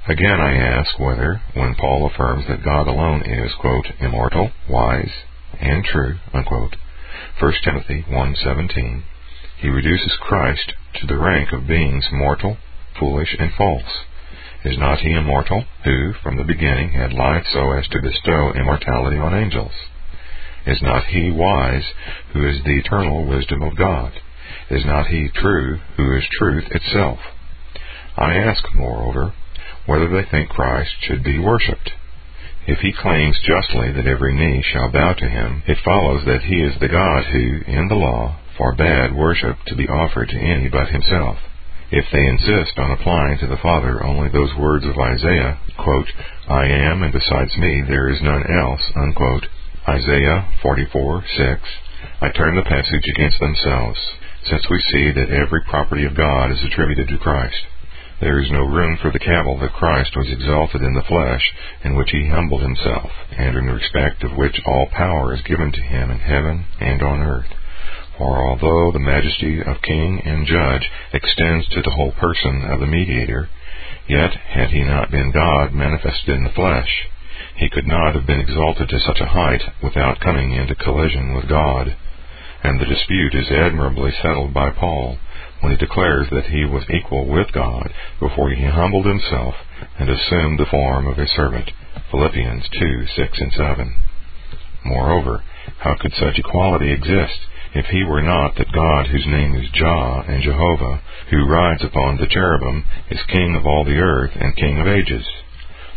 Again 0.08 0.40
I 0.40 0.56
ask 0.56 0.98
whether, 0.98 1.42
when 1.52 1.74
Paul 1.74 2.06
affirms 2.06 2.46
that 2.48 2.64
God 2.64 2.88
alone 2.88 3.20
is, 3.20 3.52
quote, 3.60 3.86
immortal, 4.00 4.50
wise, 4.70 5.12
and 5.60 5.84
true, 5.84 6.16
unquote, 6.32 6.76
1 7.38 7.52
Timothy 7.62 8.06
1:17, 8.08 9.02
he 9.58 9.68
reduces 9.68 10.16
Christ 10.22 10.72
to 10.94 11.06
the 11.06 11.18
rank 11.18 11.52
of 11.52 11.66
beings 11.66 12.08
mortal, 12.10 12.56
foolish, 12.98 13.36
and 13.38 13.52
false. 13.52 14.04
Is 14.64 14.78
not 14.78 15.00
he 15.00 15.12
immortal, 15.12 15.66
who 15.84 16.14
from 16.14 16.38
the 16.38 16.44
beginning 16.44 16.92
had 16.92 17.12
life 17.12 17.44
so 17.52 17.72
as 17.72 17.86
to 17.88 18.00
bestow 18.00 18.54
immortality 18.54 19.18
on 19.18 19.34
angels? 19.34 19.72
Is 20.64 20.80
not 20.80 21.04
he 21.04 21.30
wise, 21.30 21.84
who 22.32 22.48
is 22.48 22.64
the 22.64 22.78
eternal 22.78 23.26
wisdom 23.26 23.60
of 23.62 23.76
God? 23.76 24.12
Is 24.72 24.86
not 24.86 25.08
he 25.08 25.28
true, 25.28 25.80
who 25.98 26.16
is 26.16 26.24
truth 26.38 26.64
itself? 26.70 27.18
I 28.16 28.36
ask, 28.36 28.64
moreover, 28.74 29.34
whether 29.84 30.08
they 30.08 30.24
think 30.30 30.48
Christ 30.48 30.92
should 31.02 31.22
be 31.22 31.38
worshipped. 31.38 31.90
If 32.66 32.78
he 32.78 32.94
claims 32.94 33.38
justly 33.44 33.92
that 33.92 34.06
every 34.06 34.32
knee 34.34 34.62
shall 34.62 34.90
bow 34.90 35.12
to 35.12 35.28
him, 35.28 35.62
it 35.66 35.76
follows 35.84 36.24
that 36.24 36.44
he 36.44 36.62
is 36.62 36.72
the 36.80 36.88
God 36.88 37.26
who, 37.26 37.60
in 37.66 37.88
the 37.88 37.96
law, 37.96 38.38
forbade 38.56 39.14
worship 39.14 39.58
to 39.66 39.76
be 39.76 39.88
offered 39.88 40.30
to 40.30 40.38
any 40.38 40.70
but 40.70 40.88
himself. 40.88 41.36
If 41.90 42.06
they 42.10 42.24
insist 42.24 42.78
on 42.78 42.92
applying 42.92 43.36
to 43.40 43.48
the 43.48 43.60
Father 43.62 44.02
only 44.02 44.30
those 44.30 44.54
words 44.56 44.86
of 44.86 44.96
Isaiah, 44.96 45.58
quote, 45.76 46.08
I 46.48 46.64
am, 46.64 47.02
and 47.02 47.12
besides 47.12 47.58
me 47.58 47.82
there 47.86 48.08
is 48.08 48.22
none 48.22 48.50
else, 48.50 48.80
unquote, 48.96 49.44
Isaiah 49.86 50.48
44:6, 50.62 51.60
I 52.22 52.30
turn 52.30 52.56
the 52.56 52.62
passage 52.62 53.06
against 53.14 53.38
themselves, 53.38 53.98
since 54.44 54.68
we 54.68 54.80
see 54.92 55.12
that 55.12 55.30
every 55.30 55.62
property 55.68 56.04
of 56.04 56.16
God 56.16 56.50
is 56.50 56.62
attributed 56.64 57.08
to 57.08 57.18
Christ. 57.18 57.66
There 58.20 58.38
is 58.38 58.50
no 58.52 58.64
room 58.64 58.98
for 59.02 59.10
the 59.10 59.18
cavil 59.18 59.58
that 59.58 59.72
Christ 59.72 60.16
was 60.16 60.30
exalted 60.30 60.82
in 60.82 60.94
the 60.94 61.02
flesh, 61.02 61.42
in 61.82 61.96
which 61.96 62.10
he 62.12 62.28
humbled 62.28 62.62
himself, 62.62 63.10
and 63.36 63.56
in 63.56 63.66
respect 63.66 64.22
of 64.22 64.36
which 64.36 64.60
all 64.64 64.86
power 64.92 65.34
is 65.34 65.42
given 65.42 65.72
to 65.72 65.82
him 65.82 66.10
in 66.10 66.18
heaven 66.18 66.66
and 66.80 67.02
on 67.02 67.20
earth. 67.20 67.50
For 68.18 68.46
although 68.46 68.92
the 68.92 69.00
majesty 69.00 69.60
of 69.60 69.82
king 69.82 70.22
and 70.24 70.46
judge 70.46 70.88
extends 71.12 71.66
to 71.70 71.82
the 71.82 71.90
whole 71.90 72.12
person 72.12 72.62
of 72.70 72.78
the 72.78 72.86
mediator, 72.86 73.48
yet 74.06 74.34
had 74.34 74.70
he 74.70 74.84
not 74.84 75.10
been 75.10 75.32
God 75.32 75.72
manifested 75.72 76.36
in 76.36 76.44
the 76.44 76.50
flesh, 76.50 77.08
he 77.56 77.68
could 77.70 77.86
not 77.86 78.14
have 78.14 78.26
been 78.26 78.40
exalted 78.40 78.88
to 78.88 79.00
such 79.00 79.20
a 79.20 79.26
height 79.26 79.62
without 79.82 80.20
coming 80.20 80.52
into 80.52 80.74
collision 80.74 81.34
with 81.34 81.48
God. 81.48 81.96
And 82.62 82.80
the 82.80 82.86
dispute 82.86 83.34
is 83.34 83.50
admirably 83.50 84.12
settled 84.22 84.54
by 84.54 84.70
Paul 84.70 85.18
when 85.60 85.72
he 85.72 85.78
declares 85.78 86.28
that 86.30 86.46
he 86.46 86.64
was 86.64 86.84
equal 86.90 87.26
with 87.26 87.52
God 87.52 87.92
before 88.20 88.50
he 88.50 88.64
humbled 88.64 89.06
himself 89.06 89.54
and 89.98 90.08
assumed 90.08 90.58
the 90.58 90.66
form 90.70 91.06
of 91.06 91.18
a 91.18 91.26
servant. 91.26 91.70
Philippians 92.10 92.68
2, 92.68 93.06
6 93.06 93.40
and 93.40 93.52
7. 93.52 93.94
Moreover, 94.84 95.42
how 95.78 95.96
could 96.00 96.12
such 96.14 96.38
equality 96.38 96.92
exist 96.92 97.38
if 97.74 97.86
he 97.86 98.04
were 98.04 98.22
not 98.22 98.56
that 98.56 98.72
God 98.72 99.06
whose 99.06 99.26
name 99.26 99.54
is 99.54 99.70
Jah 99.70 100.24
and 100.28 100.42
Jehovah, 100.42 101.00
who 101.30 101.48
rides 101.48 101.82
upon 101.82 102.18
the 102.18 102.26
cherubim, 102.26 102.84
is 103.10 103.22
King 103.28 103.54
of 103.56 103.66
all 103.66 103.84
the 103.84 103.98
earth 103.98 104.32
and 104.34 104.56
King 104.56 104.78
of 104.78 104.86
ages? 104.86 105.26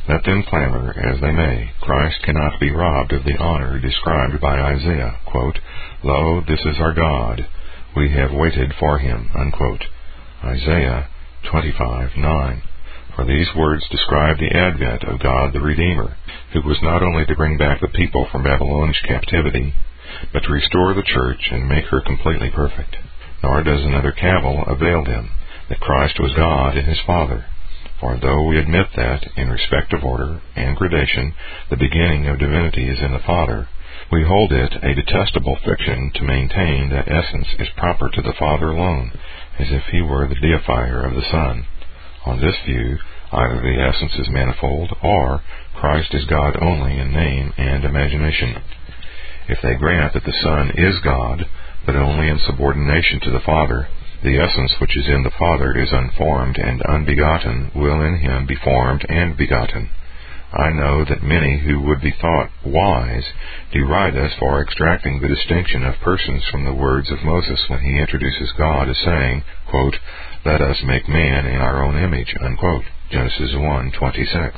Let 0.07 0.23
them 0.23 0.43
clamor 0.43 0.93
as 0.99 1.19
they 1.19 1.31
may, 1.31 1.71
Christ 1.81 2.21
cannot 2.23 2.59
be 2.59 2.69
robbed 2.69 3.11
of 3.11 3.23
the 3.23 3.37
honor 3.39 3.79
described 3.79 4.39
by 4.39 4.59
Isaiah, 4.59 5.17
quote, 5.25 5.57
Lo, 6.03 6.41
this 6.47 6.63
is 6.63 6.79
our 6.79 6.93
God, 6.93 7.47
we 7.95 8.11
have 8.11 8.31
waited 8.31 8.73
for 8.79 8.99
him. 8.99 9.29
Unquote. 9.33 9.83
Isaiah 10.43 11.07
25:9. 11.45 12.61
For 13.15 13.25
these 13.25 13.55
words 13.55 13.87
describe 13.89 14.37
the 14.37 14.55
advent 14.55 15.03
of 15.05 15.19
God 15.19 15.53
the 15.53 15.61
Redeemer, 15.61 16.17
who 16.53 16.61
was 16.61 16.81
not 16.83 17.01
only 17.01 17.25
to 17.25 17.35
bring 17.35 17.57
back 17.57 17.81
the 17.81 17.87
people 17.87 18.27
from 18.31 18.43
Babylonish 18.43 19.01
captivity, 19.07 19.73
but 20.31 20.43
to 20.43 20.51
restore 20.51 20.93
the 20.93 21.01
church 21.01 21.49
and 21.51 21.67
make 21.67 21.85
her 21.85 22.01
completely 22.01 22.51
perfect. 22.51 22.97
Nor 23.41 23.63
does 23.63 23.83
another 23.83 24.11
cavil 24.11 24.65
avail 24.67 25.03
them, 25.03 25.31
that 25.69 25.79
Christ 25.79 26.19
was 26.19 26.33
God 26.35 26.77
and 26.77 26.87
his 26.87 26.99
Father. 27.07 27.45
For 27.99 28.17
though 28.17 28.43
we 28.43 28.57
admit 28.57 28.87
that, 28.95 29.25
in 29.37 29.49
respect 29.49 29.93
of 29.93 30.03
order 30.03 30.41
and 30.55 30.75
gradation, 30.75 31.33
the 31.69 31.77
beginning 31.77 32.27
of 32.27 32.39
divinity 32.39 32.89
is 32.89 32.99
in 32.99 33.13
the 33.13 33.19
Father, 33.25 33.69
we 34.11 34.23
hold 34.23 34.51
it 34.51 34.73
a 34.83 34.93
detestable 34.93 35.55
fiction 35.63 36.11
to 36.15 36.23
maintain 36.23 36.89
that 36.89 37.09
essence 37.09 37.47
is 37.57 37.69
proper 37.77 38.09
to 38.09 38.21
the 38.21 38.33
Father 38.37 38.67
alone, 38.67 39.11
as 39.57 39.71
if 39.71 39.83
he 39.85 40.01
were 40.01 40.27
the 40.27 40.35
deifier 40.35 41.07
of 41.07 41.15
the 41.15 41.29
Son. 41.31 41.65
On 42.25 42.41
this 42.41 42.55
view, 42.65 42.99
either 43.31 43.61
the 43.61 43.81
essence 43.81 44.13
is 44.15 44.29
manifold, 44.29 44.95
or 45.01 45.41
Christ 45.73 46.13
is 46.13 46.25
God 46.25 46.57
only 46.61 46.99
in 46.99 47.13
name 47.13 47.53
and 47.57 47.85
imagination. 47.85 48.61
If 49.47 49.61
they 49.61 49.75
grant 49.75 50.13
that 50.13 50.23
the 50.25 50.39
Son 50.43 50.71
is 50.75 50.99
God, 50.99 51.45
but 51.85 51.95
only 51.95 52.27
in 52.27 52.39
subordination 52.39 53.19
to 53.21 53.31
the 53.31 53.39
Father, 53.45 53.87
the 54.25 54.39
essence 54.39 54.73
which 54.81 54.97
is 54.97 55.07
in 55.07 55.21
the 55.21 55.37
Father 55.37 55.77
is 55.77 55.93
unformed 55.93 56.57
and 56.57 56.81
unbegotten 56.81 57.69
will 57.75 58.01
in 58.01 58.17
him 58.17 58.47
be 58.47 58.55
formed 58.55 59.05
and 59.07 59.37
begotten. 59.37 59.87
I 60.51 60.71
know 60.71 61.05
that 61.05 61.21
many 61.21 61.59
who 61.59 61.81
would 61.81 62.01
be 62.01 62.15
thought 62.19 62.49
wise 62.65 63.25
deride 63.71 64.17
us 64.17 64.33
for 64.39 64.61
extracting 64.61 65.19
the 65.19 65.27
distinction 65.27 65.85
of 65.85 65.99
persons 66.01 66.43
from 66.49 66.65
the 66.65 66.73
words 66.73 67.11
of 67.11 67.23
Moses 67.23 67.69
when 67.69 67.81
he 67.81 67.99
introduces 67.99 68.51
God 68.57 68.89
as 68.89 68.97
saying, 69.05 69.43
quote, 69.69 69.97
Let 70.43 70.59
us 70.59 70.81
make 70.83 71.07
man 71.07 71.45
in 71.45 71.61
our 71.61 71.83
own 71.83 71.95
image, 71.95 72.33
unquote. 72.41 72.85
Genesis 73.11 73.53
1:26. 73.53 74.53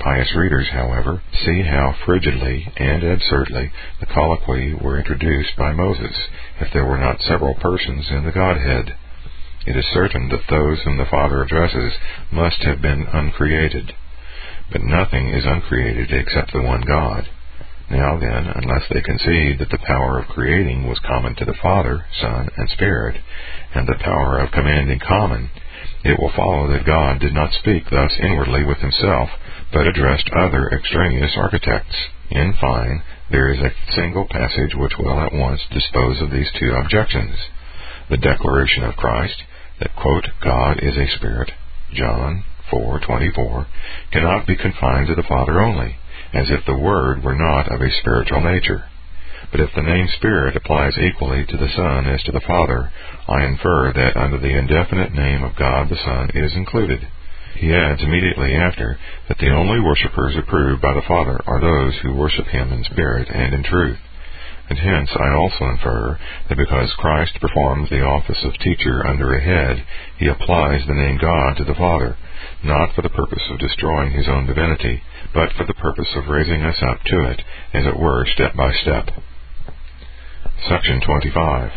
Pious 0.00 0.32
readers, 0.36 0.68
however, 0.68 1.22
see 1.32 1.62
how 1.62 1.92
frigidly 2.06 2.72
and 2.76 3.02
absurdly 3.02 3.72
the 3.98 4.06
colloquy 4.06 4.72
were 4.74 4.96
introduced 4.96 5.56
by 5.56 5.72
Moses, 5.72 6.28
if 6.60 6.72
there 6.72 6.84
were 6.84 6.98
not 6.98 7.20
several 7.20 7.54
persons 7.54 8.08
in 8.10 8.24
the 8.24 8.30
Godhead. 8.30 8.94
It 9.66 9.76
is 9.76 9.84
certain 9.86 10.28
that 10.28 10.46
those 10.48 10.80
whom 10.82 10.98
the 10.98 11.04
Father 11.10 11.42
addresses 11.42 11.92
must 12.30 12.62
have 12.62 12.80
been 12.80 13.06
uncreated. 13.12 13.92
But 14.70 14.82
nothing 14.82 15.30
is 15.30 15.44
uncreated 15.44 16.12
except 16.12 16.52
the 16.52 16.62
one 16.62 16.82
God. 16.82 17.28
Now 17.90 18.18
then, 18.18 18.46
unless 18.54 18.86
they 18.88 19.00
concede 19.00 19.58
that 19.58 19.70
the 19.70 19.78
power 19.84 20.18
of 20.18 20.28
creating 20.28 20.86
was 20.86 21.00
common 21.00 21.34
to 21.36 21.44
the 21.44 21.54
Father, 21.60 22.04
Son, 22.20 22.48
and 22.56 22.70
Spirit, 22.70 23.16
and 23.74 23.88
the 23.88 23.98
power 24.04 24.38
of 24.38 24.52
commanding 24.52 25.00
common, 25.00 25.50
it 26.04 26.20
will 26.20 26.32
follow 26.36 26.68
that 26.68 26.86
God 26.86 27.18
did 27.18 27.34
not 27.34 27.52
speak 27.54 27.90
thus 27.90 28.12
inwardly 28.20 28.62
with 28.64 28.78
himself, 28.78 29.30
but 29.72 29.86
addressed 29.86 30.30
other 30.30 30.68
extraneous 30.70 31.36
architects. 31.36 31.96
In 32.30 32.54
fine, 32.60 33.02
there 33.30 33.52
is 33.52 33.60
a 33.60 33.74
single 33.94 34.26
passage 34.26 34.74
which 34.74 34.98
will 34.98 35.20
at 35.20 35.32
once 35.32 35.60
dispose 35.70 36.20
of 36.22 36.30
these 36.30 36.50
two 36.58 36.72
objections. 36.74 37.36
The 38.08 38.16
declaration 38.16 38.84
of 38.84 38.96
Christ 38.96 39.42
that, 39.80 39.94
quote, 39.94 40.26
God 40.42 40.80
is 40.82 40.96
a 40.96 41.16
spirit, 41.16 41.52
John 41.92 42.44
4:24, 42.70 43.66
cannot 44.10 44.46
be 44.46 44.56
confined 44.56 45.06
to 45.08 45.14
the 45.14 45.22
Father 45.22 45.60
only, 45.60 45.96
as 46.32 46.50
if 46.50 46.64
the 46.64 46.76
Word 46.76 47.22
were 47.22 47.36
not 47.36 47.68
of 47.68 47.80
a 47.80 47.90
spiritual 48.00 48.40
nature. 48.40 48.84
But 49.50 49.60
if 49.60 49.72
the 49.74 49.82
name 49.82 50.08
Spirit 50.08 50.56
applies 50.56 50.98
equally 50.98 51.46
to 51.46 51.56
the 51.56 51.68
Son 51.68 52.06
as 52.06 52.22
to 52.24 52.32
the 52.32 52.40
Father, 52.40 52.90
I 53.28 53.44
infer 53.44 53.92
that 53.92 54.16
under 54.16 54.38
the 54.38 54.56
indefinite 54.58 55.12
name 55.12 55.42
of 55.42 55.56
God 55.56 55.88
the 55.88 55.96
Son 55.96 56.30
is 56.34 56.54
included. 56.54 57.06
He 57.58 57.74
adds 57.74 58.00
immediately 58.02 58.54
after 58.54 58.98
that 59.26 59.38
the 59.38 59.50
only 59.50 59.80
worshippers 59.80 60.36
approved 60.36 60.80
by 60.80 60.94
the 60.94 61.02
Father 61.02 61.40
are 61.44 61.60
those 61.60 61.98
who 61.98 62.14
worship 62.14 62.46
him 62.46 62.72
in 62.72 62.84
spirit 62.84 63.28
and 63.28 63.52
in 63.52 63.64
truth. 63.64 63.98
And 64.70 64.78
hence 64.78 65.10
I 65.16 65.34
also 65.34 65.64
infer 65.64 66.20
that 66.48 66.56
because 66.56 66.92
Christ 66.94 67.40
performs 67.40 67.90
the 67.90 68.04
office 68.04 68.44
of 68.44 68.56
teacher 68.58 69.04
under 69.04 69.34
a 69.34 69.42
head, 69.42 69.84
he 70.18 70.28
applies 70.28 70.86
the 70.86 70.94
name 70.94 71.18
God 71.18 71.56
to 71.56 71.64
the 71.64 71.74
Father, 71.74 72.16
not 72.62 72.94
for 72.94 73.02
the 73.02 73.08
purpose 73.08 73.42
of 73.50 73.58
destroying 73.58 74.12
his 74.12 74.28
own 74.28 74.46
divinity, 74.46 75.02
but 75.34 75.52
for 75.54 75.64
the 75.64 75.74
purpose 75.74 76.14
of 76.14 76.28
raising 76.28 76.62
us 76.62 76.80
up 76.82 77.02
to 77.06 77.24
it, 77.24 77.42
as 77.72 77.86
it 77.86 77.98
were, 77.98 78.24
step 78.26 78.54
by 78.54 78.72
step. 78.72 79.08
Section 80.68 81.00
25. 81.00 81.72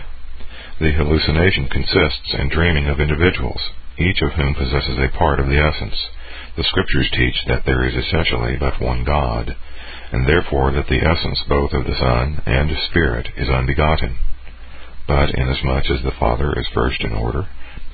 The 0.79 0.91
hallucination 0.91 1.69
consists 1.69 2.35
in 2.37 2.49
dreaming 2.49 2.87
of 2.87 2.99
individuals, 2.99 3.61
each 4.01 4.21
of 4.21 4.33
whom 4.33 4.55
possesses 4.55 4.97
a 4.97 5.17
part 5.17 5.39
of 5.39 5.47
the 5.47 5.59
essence. 5.59 5.95
The 6.57 6.63
Scriptures 6.63 7.09
teach 7.11 7.45
that 7.47 7.65
there 7.65 7.85
is 7.85 7.95
essentially 7.95 8.57
but 8.57 8.81
one 8.81 9.03
God, 9.03 9.55
and 10.11 10.27
therefore 10.27 10.71
that 10.73 10.87
the 10.87 11.01
essence 11.01 11.39
both 11.47 11.71
of 11.73 11.85
the 11.85 11.95
Son 11.95 12.41
and 12.45 12.75
Spirit 12.89 13.29
is 13.37 13.49
unbegotten. 13.49 14.17
But 15.07 15.33
inasmuch 15.35 15.89
as 15.89 16.03
the 16.03 16.17
Father 16.19 16.57
is 16.59 16.67
first 16.73 17.01
in 17.01 17.13
order, 17.13 17.47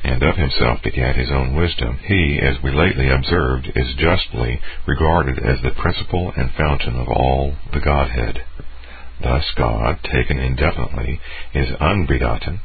and 0.04 0.24
of 0.24 0.36
himself 0.36 0.80
begat 0.84 1.16
his 1.16 1.32
own 1.32 1.56
wisdom, 1.56 1.98
he, 2.04 2.40
as 2.42 2.62
we 2.64 2.72
lately 2.72 3.10
observed, 3.10 3.72
is 3.76 3.96
justly 3.96 4.62
regarded 4.86 5.40
as 5.40 5.62
the 5.62 5.72
principle 5.72 6.32
and 6.36 6.52
fountain 6.54 6.96
of 6.96 7.08
all 7.08 7.56
the 7.74 7.80
Godhead. 7.80 8.44
Thus 9.22 9.44
God, 9.56 10.00
taken 10.04 10.40
indefinitely, 10.40 11.20
is 11.54 11.70
unbegotten, 11.80 12.62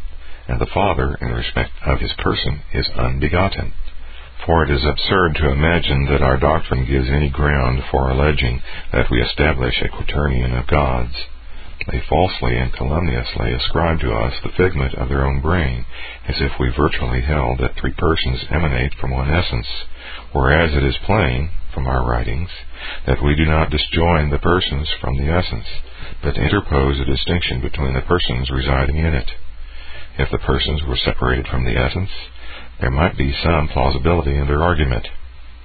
and 0.53 0.61
the 0.61 0.67
Father, 0.67 1.17
in 1.23 1.33
respect 1.33 1.73
of 1.87 1.99
his 1.99 2.12
person, 2.19 2.61
is 2.75 2.87
unbegotten. 2.95 3.73
For 4.45 4.62
it 4.62 4.71
is 4.71 4.85
absurd 4.85 5.37
to 5.37 5.49
imagine 5.51 6.05
that 6.11 6.21
our 6.21 6.37
doctrine 6.37 6.85
gives 6.85 7.09
any 7.09 7.31
ground 7.31 7.83
for 7.91 8.11
alleging 8.11 8.61
that 8.93 9.09
we 9.11 9.23
establish 9.23 9.81
a 9.81 9.88
quaternion 9.88 10.53
of 10.53 10.67
gods. 10.67 11.15
They 11.91 12.03
falsely 12.07 12.59
and 12.59 12.71
calumniously 12.71 13.51
ascribe 13.55 14.01
to 14.01 14.12
us 14.12 14.35
the 14.43 14.53
figment 14.53 14.95
of 14.95 15.09
their 15.09 15.25
own 15.25 15.41
brain, 15.41 15.87
as 16.29 16.37
if 16.38 16.53
we 16.61 16.69
virtually 16.69 17.23
held 17.23 17.59
that 17.61 17.75
three 17.81 17.95
persons 17.97 18.45
emanate 18.51 18.93
from 19.01 19.11
one 19.11 19.31
essence, 19.31 19.67
whereas 20.33 20.77
it 20.77 20.85
is 20.85 20.99
plain, 21.07 21.49
from 21.73 21.87
our 21.87 22.07
writings, 22.07 22.51
that 23.07 23.23
we 23.25 23.35
do 23.37 23.47
not 23.47 23.71
disjoin 23.71 24.29
the 24.29 24.38
persons 24.38 24.87
from 25.01 25.17
the 25.17 25.33
essence, 25.33 25.67
but 26.23 26.37
interpose 26.37 27.01
a 27.01 27.07
distinction 27.07 27.62
between 27.62 27.95
the 27.95 28.03
persons 28.03 28.51
residing 28.51 28.99
in 28.99 29.15
it. 29.15 29.31
If 30.18 30.31
the 30.31 30.38
persons 30.38 30.83
were 30.85 30.96
separated 30.96 31.48
from 31.48 31.64
the 31.64 31.77
essence, 31.77 32.11
there 32.81 32.90
might 32.90 33.16
be 33.16 33.33
some 33.33 33.68
plausibility 33.68 34.37
in 34.37 34.46
their 34.46 34.62
argument, 34.62 35.09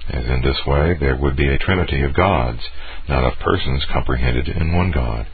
as 0.08 0.24
in 0.24 0.40
this 0.40 0.64
way 0.66 0.94
there 0.94 1.16
would 1.16 1.36
be 1.36 1.48
a 1.48 1.58
trinity 1.58 2.02
of 2.02 2.14
gods, 2.14 2.60
not 3.08 3.24
of 3.24 3.38
persons 3.40 3.84
comprehended 3.92 4.48
in 4.48 4.72
one 4.72 4.90
God. 4.90 5.26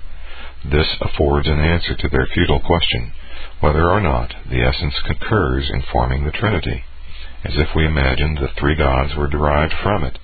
This 0.64 0.96
affords 1.00 1.46
an 1.46 1.61
answer 1.61 1.94
to 1.94 2.09
their 2.09 2.27
futile 2.27 2.59
question, 2.59 3.12
whether 3.61 3.88
or 3.88 4.00
not 4.00 4.35
the 4.50 4.62
essence 4.62 4.98
concurs 5.07 5.70
in 5.70 5.83
forming 5.92 6.24
the 6.24 6.33
trinity, 6.33 6.85
as 7.44 7.57
if 7.57 7.68
we 7.77 7.87
imagined 7.87 8.38
the 8.38 8.48
three 8.59 8.74
gods 8.74 9.14
were 9.14 9.29
derived 9.29 9.74
from 9.81 10.03
it. 10.03 10.18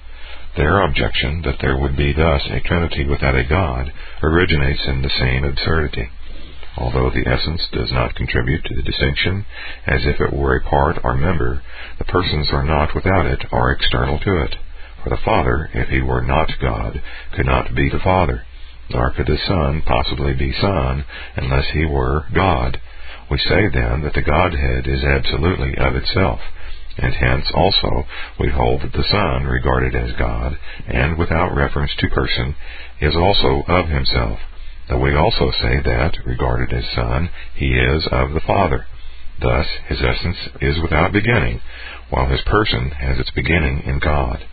Their 0.57 0.83
objection 0.83 1.43
that 1.43 1.61
there 1.61 1.77
would 1.77 1.97
be 1.97 2.13
thus 2.13 2.43
a 2.51 2.61
trinity 2.61 3.07
without 3.07 3.37
a 3.37 3.45
God 3.45 3.93
originates 4.21 4.85
in 4.87 5.03
the 5.03 5.11
same 5.11 5.45
absurdity 5.45 6.11
although 6.77 7.11
the 7.11 7.27
essence 7.29 7.63
does 7.73 7.91
not 7.93 8.15
contribute 8.15 8.65
to 8.65 8.75
the 8.75 8.83
distinction 8.83 9.45
as 9.87 10.07
if 10.07 10.21
it 10.21 10.33
were 10.33 10.57
a 10.57 10.69
part 10.69 10.99
or 11.03 11.15
member, 11.15 11.63
the 11.99 12.05
persons 12.05 12.49
are 12.53 12.65
not 12.65 12.95
without 12.95 13.27
it 13.27 13.45
or 13.51 13.73
external 13.73 14.19
to 14.19 14.43
it. 14.43 14.57
For 15.03 15.11
the 15.11 15.25
Father, 15.25 15.71
if 15.75 15.89
he 15.89 16.01
were 16.01 16.23
not 16.23 16.51
God, 16.61 17.03
could 17.35 17.47
not 17.47 17.75
be 17.75 17.89
the 17.89 17.99
Father, 17.99 18.45
nor 18.91 19.11
could 19.13 19.27
the 19.27 19.39
Son 19.49 19.83
possibly 19.83 20.35
be 20.35 20.53
Son 20.53 21.05
unless 21.37 21.67
he 21.73 21.87
were 21.87 22.27
God. 22.35 22.81
We 23.31 23.39
say 23.39 23.69
then 23.69 24.03
that 24.03 24.15
the 24.15 24.23
Godhead 24.23 24.87
is 24.87 25.03
absolutely 25.03 25.77
of 25.79 25.97
itself, 25.97 26.41
and 26.99 27.15
hence 27.15 27.47
also 27.55 28.07
we 28.39 28.49
hold 28.49 28.83
that 28.83 28.93
the 28.93 29.05
Son, 29.11 29.45
regarded 29.45 29.95
as 29.95 30.17
God, 30.19 30.59
and 30.87 31.17
without 31.17 31.55
reference 31.55 31.95
to 31.99 32.09
person, 32.09 32.55
is 33.01 33.17
also 33.17 33.63
of 33.67 33.89
himself 33.89 34.41
Though 34.91 34.99
we 34.99 35.15
also 35.15 35.53
say 35.53 35.81
that, 35.85 36.19
regarded 36.27 36.73
as 36.73 36.85
Son, 36.97 37.31
he 37.55 37.79
is 37.79 38.09
of 38.11 38.35
the 38.35 38.41
Father. 38.41 38.87
Thus, 39.41 39.67
his 39.87 40.03
essence 40.03 40.37
is 40.61 40.83
without 40.83 41.13
beginning, 41.13 41.61
while 42.11 42.27
his 42.27 42.43
person 42.43 42.91
has 42.91 43.21
its 43.21 43.31
beginning 43.31 43.85
in 43.87 44.01
God. 44.01 44.45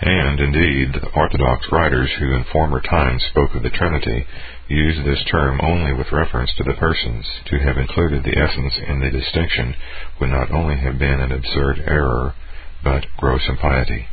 And, 0.00 0.40
indeed, 0.40 0.94
the 0.94 1.10
Orthodox 1.14 1.70
writers 1.70 2.10
who 2.18 2.34
in 2.34 2.44
former 2.52 2.80
times 2.80 3.22
spoke 3.30 3.54
of 3.54 3.62
the 3.62 3.70
Trinity 3.70 4.26
used 4.66 5.04
this 5.04 5.22
term 5.30 5.60
only 5.62 5.92
with 5.92 6.10
reference 6.10 6.52
to 6.56 6.64
the 6.64 6.74
persons. 6.74 7.24
To 7.46 7.58
have 7.60 7.78
included 7.78 8.24
the 8.24 8.38
essence 8.38 8.74
in 8.88 8.98
the 8.98 9.10
distinction 9.10 9.76
would 10.20 10.30
not 10.30 10.50
only 10.50 10.78
have 10.78 10.98
been 10.98 11.20
an 11.20 11.30
absurd 11.30 11.84
error, 11.86 12.34
but 12.82 13.06
gross 13.16 13.42
impiety. 13.48 14.08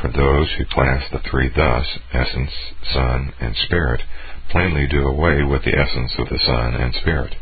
For 0.00 0.08
those 0.08 0.52
who 0.52 0.66
class 0.66 1.02
the 1.10 1.18
three 1.18 1.48
thus, 1.48 1.98
essence, 2.12 2.52
Son, 2.92 3.32
and 3.40 3.56
Spirit, 3.56 4.02
plainly 4.50 4.86
do 4.86 5.06
away 5.06 5.42
with 5.42 5.64
the 5.64 5.76
essence 5.78 6.12
of 6.18 6.28
the 6.28 6.38
Son 6.38 6.74
and 6.74 6.94
Spirit. 6.94 7.34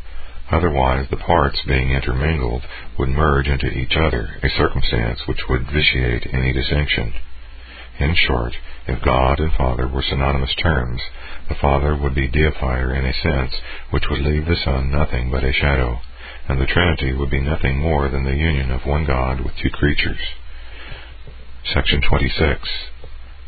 Otherwise, 0.51 1.07
the 1.11 1.17
parts, 1.17 1.61
being 1.67 1.91
intermingled, 1.91 2.63
would 2.99 3.09
merge 3.09 3.49
into 3.49 3.67
each 3.67 3.97
other, 3.97 4.39
a 4.43 4.49
circumstance 4.51 5.27
which 5.27 5.49
would 5.49 5.71
vitiate 5.71 6.27
any 6.33 6.53
distinction. 6.53 7.13
In 7.99 8.15
short, 8.15 8.55
if 8.87 9.03
God 9.03 9.41
and 9.41 9.53
Father 9.55 9.89
were 9.89 10.03
synonymous 10.03 10.55
terms, 10.55 11.01
the 11.49 11.55
Father 11.55 11.97
would 11.97 12.15
be 12.15 12.29
deifier 12.29 12.97
in 12.97 13.05
a 13.05 13.13
sense 13.13 13.55
which 13.91 14.05
would 14.09 14.21
leave 14.21 14.47
the 14.47 14.57
Son 14.65 14.91
nothing 14.91 15.31
but 15.31 15.45
a 15.45 15.53
shadow, 15.53 16.01
and 16.49 16.61
the 16.61 16.67
Trinity 16.67 17.13
would 17.13 17.31
be 17.31 17.41
nothing 17.41 17.79
more 17.79 18.09
than 18.09 18.25
the 18.25 18.37
union 18.37 18.71
of 18.71 18.87
one 18.87 19.05
God 19.05 19.41
with 19.41 19.57
two 19.57 19.71
creatures. 19.71 20.21
Section 21.75 22.01
26 22.03 22.69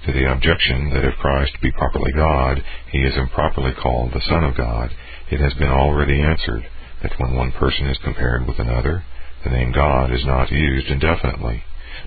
to 0.09 0.15
the 0.15 0.33
objection 0.33 0.89
that 0.95 1.05
if 1.05 1.21
Christ 1.21 1.53
be 1.61 1.71
properly 1.71 2.13
God, 2.13 2.65
he 2.91 2.99
is 2.99 3.17
improperly 3.17 3.73
called 3.75 4.13
the 4.13 4.25
Son 4.27 4.43
of 4.43 4.57
God, 4.57 4.89
it 5.31 5.39
has 5.39 5.53
been 5.55 5.69
already 5.69 6.23
answered 6.23 6.65
that 7.03 7.13
when 7.19 7.37
one 7.37 7.53
person 7.53 7.87
is 7.87 7.99
compared 8.03 8.47
with 8.47 8.59
another, 8.59 9.05
the 9.45 9.51
name 9.51 9.71
God 9.71 10.11
is 10.11 10.25
not 10.25 10.51
used 10.51 10.89
indefinitely, 10.89 11.63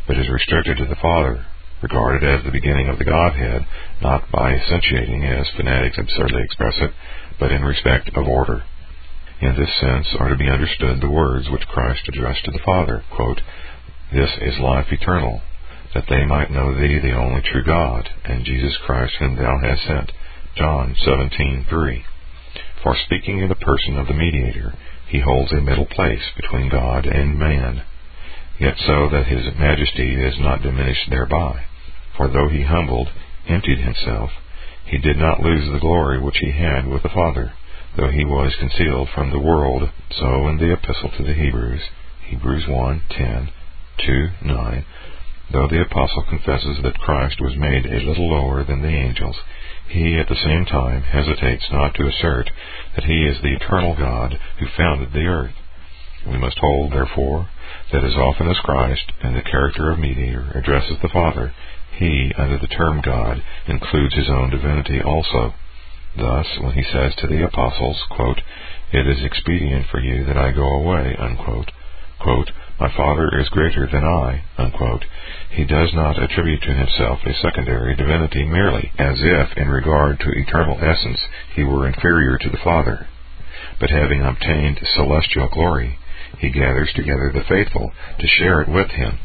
but 0.08 0.18
is 0.18 0.30
restricted 0.30 0.78
to 0.78 0.86
the 0.86 1.00
Father, 1.00 1.46
regarded 1.84 2.24
as 2.28 2.44
the 2.44 2.52
beginning 2.52 2.90
of 2.90 2.98
the 2.98 3.06
Godhead, 3.06 3.68
not 4.02 4.32
by 4.32 4.56
essentiating, 4.56 5.24
as 5.24 5.48
fanatics 5.56 6.00
absurdly 6.00 6.42
express 6.42 6.74
it, 6.82 6.92
but 7.40 7.52
in 7.52 7.62
respect 7.62 8.10
of 8.18 8.28
order. 8.28 8.64
In 9.42 9.56
this 9.56 9.80
sense 9.80 10.08
are 10.20 10.30
to 10.30 10.38
be 10.38 10.50
understood 10.50 11.02
the 11.02 11.10
words 11.10 11.50
which 11.52 11.68
Christ 11.68 12.02
addressed 12.08 12.46
to 12.46 12.52
the 12.52 12.66
Father, 12.66 13.04
quote, 13.16 13.42
This 14.12 14.30
is 14.42 14.58
life 14.60 14.88
eternal, 14.92 15.42
that 15.94 16.06
they 16.10 16.26
might 16.26 16.52
know 16.52 16.74
thee 16.74 17.00
the 17.00 17.16
only 17.16 17.42
true 17.42 17.64
God, 17.64 18.10
and 18.26 18.46
Jesus 18.46 18.78
Christ 18.86 19.14
whom 19.20 19.36
thou 19.36 19.58
hast 19.60 19.84
sent. 19.86 20.12
John 20.56 20.96
17:3. 20.96 22.04
For 22.84 22.96
speaking 22.96 23.40
in 23.40 23.50
the 23.50 23.56
person 23.56 23.98
of 23.98 24.08
the 24.08 24.14
mediator, 24.14 24.74
he 25.08 25.20
holds 25.20 25.52
a 25.52 25.62
middle 25.62 25.86
place 25.86 26.32
between 26.36 26.70
God 26.70 27.06
and 27.06 27.38
man, 27.38 27.84
yet 28.60 28.78
so 28.78 29.10
that 29.10 29.28
his 29.28 29.54
majesty 29.58 30.16
is 30.16 30.40
not 30.40 30.62
diminished 30.62 31.10
thereby. 31.10 31.66
For 32.16 32.28
though 32.28 32.50
he 32.50 32.64
humbled, 32.64 33.10
emptied 33.48 33.80
himself, 33.80 34.32
he 34.86 34.98
did 34.98 35.18
not 35.18 35.42
lose 35.42 35.70
the 35.70 35.80
glory 35.80 36.20
which 36.20 36.38
he 36.40 36.52
had 36.52 36.88
with 36.88 37.04
the 37.04 37.10
Father, 37.10 37.54
though 37.96 38.10
he 38.10 38.26
was 38.26 38.56
concealed 38.56 39.10
from 39.10 39.32
the 39.32 39.40
world. 39.40 39.90
So 40.12 40.48
in 40.48 40.58
the 40.58 40.74
epistle 40.74 41.12
to 41.18 41.24
the 41.24 41.34
Hebrews, 41.34 41.82
Hebrews 42.28 42.66
1:10, 42.66 43.50
2, 43.98 44.30
9, 44.42 44.86
Though 45.52 45.68
the 45.68 45.82
apostle 45.82 46.24
confesses 46.30 46.80
that 46.82 47.00
Christ 47.00 47.42
was 47.42 47.58
made 47.58 47.86
a 47.86 48.06
little 48.08 48.30
lower 48.30 48.64
than 48.64 48.82
the 48.82 48.88
angels, 48.88 49.36
he 49.90 50.18
at 50.18 50.30
the 50.30 50.36
same 50.36 50.66
time 50.66 51.02
hesitates 51.02 51.70
not 51.72 51.94
to 51.96 52.08
assert 52.08 52.50
that 52.96 53.04
he 53.04 53.26
is 53.26 53.42
the 53.42 53.56
eternal 53.56 53.96
God 53.96 54.40
who 54.60 54.68
founded 54.78 55.12
the 55.12 55.26
earth. 55.26 55.56
We 56.26 56.38
must 56.38 56.58
hold, 56.60 56.94
therefore, 56.94 57.50
that 57.92 58.04
as 58.04 58.16
often 58.16 58.50
as 58.50 58.60
Christ, 58.60 59.12
in 59.24 59.34
the 59.34 59.42
character 59.42 59.92
of 59.92 60.00
mediator, 60.00 60.52
addresses 60.56 60.98
the 61.02 61.10
Father, 61.10 61.54
he, 61.98 62.32
under 62.38 62.58
the 62.58 62.68
term 62.68 63.02
God, 63.02 63.44
includes 63.68 64.16
his 64.16 64.30
own 64.30 64.52
divinity 64.52 65.02
also. 65.02 65.54
Thus, 66.16 66.48
when 66.62 66.74
he 66.74 66.84
says 66.84 67.14
to 67.16 67.28
the 67.28 67.44
apostles, 67.44 68.02
quote, 68.10 68.42
It 68.94 69.06
is 69.06 69.24
expedient 69.24 69.88
for 69.88 70.00
you 70.00 70.24
that 70.26 70.38
I 70.38 70.52
go 70.52 70.68
away, 70.68 71.16
unquote, 71.20 71.72
quote, 72.20 72.52
my 72.82 72.90
Father 72.98 73.30
is 73.40 73.48
greater 73.50 73.86
than 73.86 74.04
I, 74.04 74.44
unquote. 74.58 75.06
He 75.52 75.66
does 75.66 75.94
not 75.94 76.18
attribute 76.18 76.64
to 76.64 76.74
himself 76.74 77.20
a 77.24 77.34
secondary 77.36 77.96
divinity 77.96 78.44
merely, 78.44 78.92
as 78.98 79.20
if, 79.22 79.56
in 79.56 79.70
regard 79.70 80.20
to 80.20 80.32
eternal 80.32 80.80
essence, 80.82 81.20
he 81.54 81.64
were 81.64 81.86
inferior 81.86 82.40
to 82.40 82.50
the 82.50 82.58
Father. 82.64 83.06
But 83.80 83.92
having 83.92 84.24
obtained 84.24 84.80
celestial 84.96 85.48
glory, 85.50 86.00
he 86.40 86.50
gathers 86.50 86.92
together 86.96 87.32
the 87.32 87.44
faithful 87.48 87.92
to 88.18 88.28
share 88.28 88.62
it 88.62 88.68
with 88.68 88.90
him. 88.90 89.20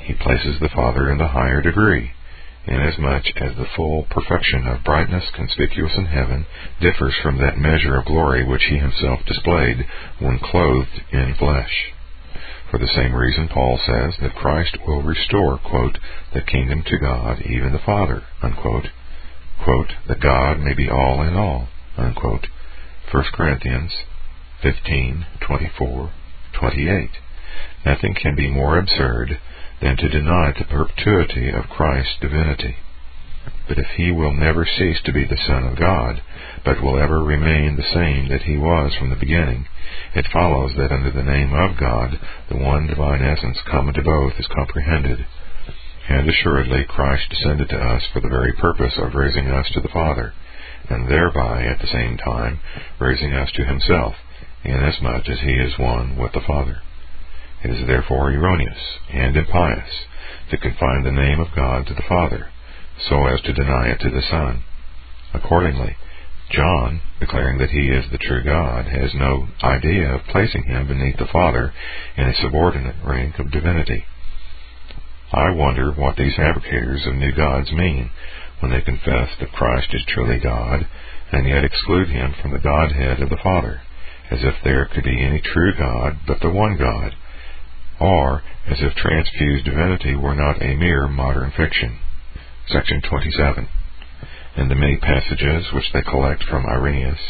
He 0.00 0.14
places 0.14 0.58
the 0.58 0.70
Father 0.74 1.10
in 1.10 1.18
the 1.18 1.28
higher 1.28 1.60
degree, 1.60 2.12
inasmuch 2.64 3.26
as 3.36 3.54
the 3.54 3.68
full 3.76 4.06
perfection 4.08 4.66
of 4.66 4.82
brightness 4.82 5.24
conspicuous 5.34 5.92
in 5.98 6.06
heaven 6.06 6.46
differs 6.80 7.14
from 7.22 7.36
that 7.36 7.58
measure 7.58 7.98
of 7.98 8.06
glory 8.06 8.44
which 8.44 8.64
he 8.64 8.78
himself 8.78 9.20
displayed 9.26 9.86
when 10.20 10.38
clothed 10.38 11.02
in 11.12 11.34
flesh. 11.34 11.92
For 12.70 12.78
the 12.78 12.86
same 12.86 13.14
reason, 13.14 13.48
Paul 13.48 13.78
says 13.78 14.14
that 14.20 14.34
Christ 14.34 14.76
will 14.86 15.02
restore, 15.02 15.58
quote, 15.58 15.98
the 16.34 16.42
kingdom 16.42 16.82
to 16.86 16.98
God, 16.98 17.40
even 17.42 17.72
the 17.72 17.78
Father, 17.78 18.24
unquote, 18.42 18.88
quote, 19.64 19.92
that 20.06 20.20
God 20.20 20.60
may 20.60 20.74
be 20.74 20.88
all 20.88 21.22
in 21.22 21.34
all, 21.34 21.68
unquote. 21.96 22.46
1 23.10 23.24
Corinthians 23.32 23.92
15, 24.62 25.24
24, 25.40 26.12
28. 26.52 27.10
Nothing 27.86 28.14
can 28.14 28.36
be 28.36 28.50
more 28.50 28.78
absurd 28.78 29.40
than 29.80 29.96
to 29.96 30.08
deny 30.08 30.52
the 30.52 30.64
perpetuity 30.64 31.48
of 31.50 31.70
Christ's 31.70 32.16
divinity. 32.20 32.76
But 33.68 33.78
if 33.78 33.86
he 33.96 34.10
will 34.10 34.32
never 34.32 34.64
cease 34.64 35.00
to 35.04 35.12
be 35.12 35.24
the 35.24 35.36
Son 35.46 35.64
of 35.64 35.76
God, 35.76 36.22
but 36.64 36.82
will 36.82 36.98
ever 36.98 37.22
remain 37.22 37.76
the 37.76 37.82
same 37.94 38.28
that 38.28 38.42
he 38.42 38.56
was 38.56 38.94
from 38.96 39.10
the 39.10 39.16
beginning, 39.16 39.68
it 40.14 40.26
follows 40.32 40.72
that 40.76 40.90
under 40.90 41.10
the 41.10 41.22
name 41.22 41.52
of 41.52 41.76
God, 41.76 42.18
the 42.48 42.56
one 42.56 42.86
divine 42.86 43.22
essence 43.22 43.58
common 43.70 43.94
to 43.94 44.02
both 44.02 44.32
is 44.38 44.46
comprehended. 44.48 45.26
And 46.08 46.28
assuredly 46.28 46.84
Christ 46.84 47.28
descended 47.28 47.68
to 47.68 47.78
us 47.78 48.02
for 48.06 48.20
the 48.20 48.30
very 48.30 48.54
purpose 48.54 48.94
of 48.96 49.14
raising 49.14 49.48
us 49.48 49.68
to 49.72 49.80
the 49.80 49.88
Father, 49.88 50.32
and 50.88 51.06
thereby, 51.06 51.64
at 51.64 51.80
the 51.80 51.86
same 51.86 52.16
time, 52.16 52.60
raising 52.98 53.34
us 53.34 53.52
to 53.52 53.64
himself, 53.64 54.14
inasmuch 54.64 55.28
as 55.28 55.40
he 55.40 55.52
is 55.52 55.78
one 55.78 56.16
with 56.16 56.32
the 56.32 56.40
Father. 56.40 56.80
It 57.62 57.70
is 57.70 57.86
therefore 57.86 58.30
erroneous 58.32 58.98
and 59.12 59.36
impious 59.36 59.90
to 60.50 60.56
confine 60.56 61.04
the 61.04 61.12
name 61.12 61.40
of 61.40 61.54
God 61.54 61.86
to 61.86 61.94
the 61.94 62.08
Father, 62.08 62.50
so 63.08 63.26
as 63.26 63.40
to 63.42 63.52
deny 63.52 63.88
it 63.88 64.00
to 64.00 64.10
the 64.10 64.22
Son. 64.22 64.62
Accordingly, 65.34 65.96
John, 66.50 67.00
declaring 67.20 67.58
that 67.58 67.70
he 67.70 67.88
is 67.88 68.10
the 68.10 68.18
true 68.18 68.42
God, 68.42 68.86
has 68.86 69.14
no 69.14 69.48
idea 69.62 70.14
of 70.14 70.26
placing 70.30 70.64
him 70.64 70.88
beneath 70.88 71.18
the 71.18 71.26
Father 71.26 71.74
in 72.16 72.26
a 72.26 72.34
subordinate 72.34 72.96
rank 73.04 73.38
of 73.38 73.50
divinity. 73.50 74.04
I 75.32 75.50
wonder 75.50 75.92
what 75.92 76.16
these 76.16 76.36
fabricators 76.36 77.06
of 77.06 77.14
new 77.14 77.32
gods 77.32 77.70
mean 77.70 78.10
when 78.60 78.72
they 78.72 78.80
confess 78.80 79.28
that 79.38 79.52
Christ 79.52 79.88
is 79.92 80.04
truly 80.08 80.38
God 80.38 80.88
and 81.30 81.46
yet 81.46 81.64
exclude 81.64 82.08
him 82.08 82.34
from 82.40 82.52
the 82.52 82.58
Godhead 82.58 83.20
of 83.20 83.28
the 83.28 83.36
Father, 83.42 83.82
as 84.30 84.42
if 84.42 84.54
there 84.64 84.86
could 84.86 85.04
be 85.04 85.22
any 85.22 85.42
true 85.42 85.74
God 85.76 86.20
but 86.26 86.40
the 86.40 86.50
one 86.50 86.78
God, 86.78 87.14
or 88.00 88.42
as 88.66 88.78
if 88.80 88.94
transfused 88.94 89.66
divinity 89.66 90.16
were 90.16 90.34
not 90.34 90.62
a 90.62 90.76
mere 90.76 91.06
modern 91.08 91.50
fiction. 91.50 91.98
Section 92.70 93.00
27 93.00 93.66
in 94.58 94.68
the 94.68 94.74
many 94.74 94.98
passages 94.98 95.72
which 95.72 95.90
they 95.94 96.02
collect 96.02 96.42
from 96.44 96.66
Irenaeus, 96.66 97.20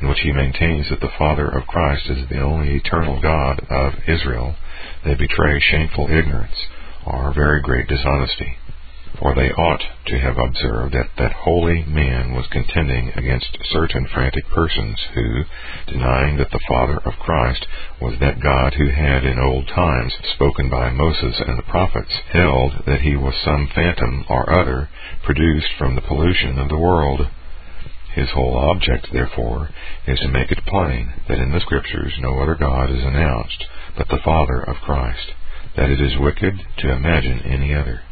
in 0.00 0.08
which 0.08 0.20
he 0.20 0.32
maintains 0.32 0.88
that 0.88 1.00
the 1.00 1.12
Father 1.18 1.48
of 1.48 1.66
Christ 1.66 2.10
is 2.10 2.28
the 2.28 2.40
only 2.40 2.76
eternal 2.76 3.20
God 3.20 3.66
of 3.70 3.94
Israel, 4.06 4.54
they 5.04 5.14
betray 5.14 5.58
shameful 5.60 6.06
ignorance, 6.10 6.54
or 7.06 7.32
very 7.34 7.62
great 7.62 7.88
dishonesty. 7.88 8.58
For 9.24 9.34
they 9.34 9.52
ought 9.52 9.80
to 10.08 10.18
have 10.18 10.36
observed 10.36 10.92
that 10.92 11.16
that 11.16 11.32
holy 11.32 11.82
man 11.84 12.34
was 12.34 12.46
contending 12.48 13.10
against 13.16 13.56
certain 13.70 14.06
frantic 14.06 14.46
persons 14.50 15.00
who, 15.14 15.44
denying 15.86 16.36
that 16.36 16.50
the 16.50 16.60
Father 16.68 16.98
of 16.98 17.18
Christ 17.20 17.66
was 18.02 18.18
that 18.20 18.42
God 18.42 18.74
who 18.74 18.90
had 18.90 19.24
in 19.24 19.38
old 19.38 19.66
times 19.68 20.12
spoken 20.34 20.68
by 20.68 20.90
Moses 20.90 21.40
and 21.40 21.56
the 21.56 21.62
prophets, 21.62 22.12
held 22.34 22.84
that 22.84 23.00
he 23.00 23.16
was 23.16 23.34
some 23.42 23.66
phantom 23.74 24.26
or 24.28 24.52
other 24.52 24.90
produced 25.22 25.72
from 25.78 25.94
the 25.94 26.02
pollution 26.02 26.58
of 26.58 26.68
the 26.68 26.76
world. 26.76 27.26
His 28.12 28.28
whole 28.32 28.58
object, 28.58 29.10
therefore, 29.10 29.70
is 30.06 30.20
to 30.20 30.28
make 30.28 30.52
it 30.52 30.66
plain 30.66 31.14
that 31.28 31.38
in 31.38 31.50
the 31.50 31.60
Scriptures 31.60 32.12
no 32.20 32.40
other 32.40 32.56
God 32.56 32.90
is 32.90 33.02
announced 33.02 33.64
but 33.96 34.08
the 34.08 34.20
Father 34.22 34.60
of 34.60 34.82
Christ, 34.84 35.32
that 35.78 35.88
it 35.88 35.98
is 35.98 36.18
wicked 36.18 36.60
to 36.80 36.92
imagine 36.92 37.40
any 37.40 37.74
other. 37.74 38.02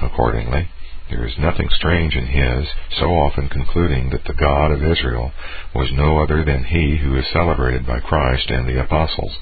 Accordingly, 0.00 0.68
there 1.10 1.26
is 1.26 1.36
nothing 1.36 1.68
strange 1.68 2.16
in 2.16 2.26
his 2.26 2.68
so 2.98 3.06
often 3.06 3.48
concluding 3.48 4.10
that 4.10 4.24
the 4.24 4.32
God 4.32 4.70
of 4.70 4.82
Israel 4.82 5.32
was 5.74 5.92
no 5.92 6.22
other 6.22 6.44
than 6.44 6.64
he 6.64 6.96
who 6.96 7.16
is 7.16 7.26
celebrated 7.32 7.86
by 7.86 8.00
Christ 8.00 8.48
and 8.48 8.66
the 8.66 8.80
apostles. 8.80 9.36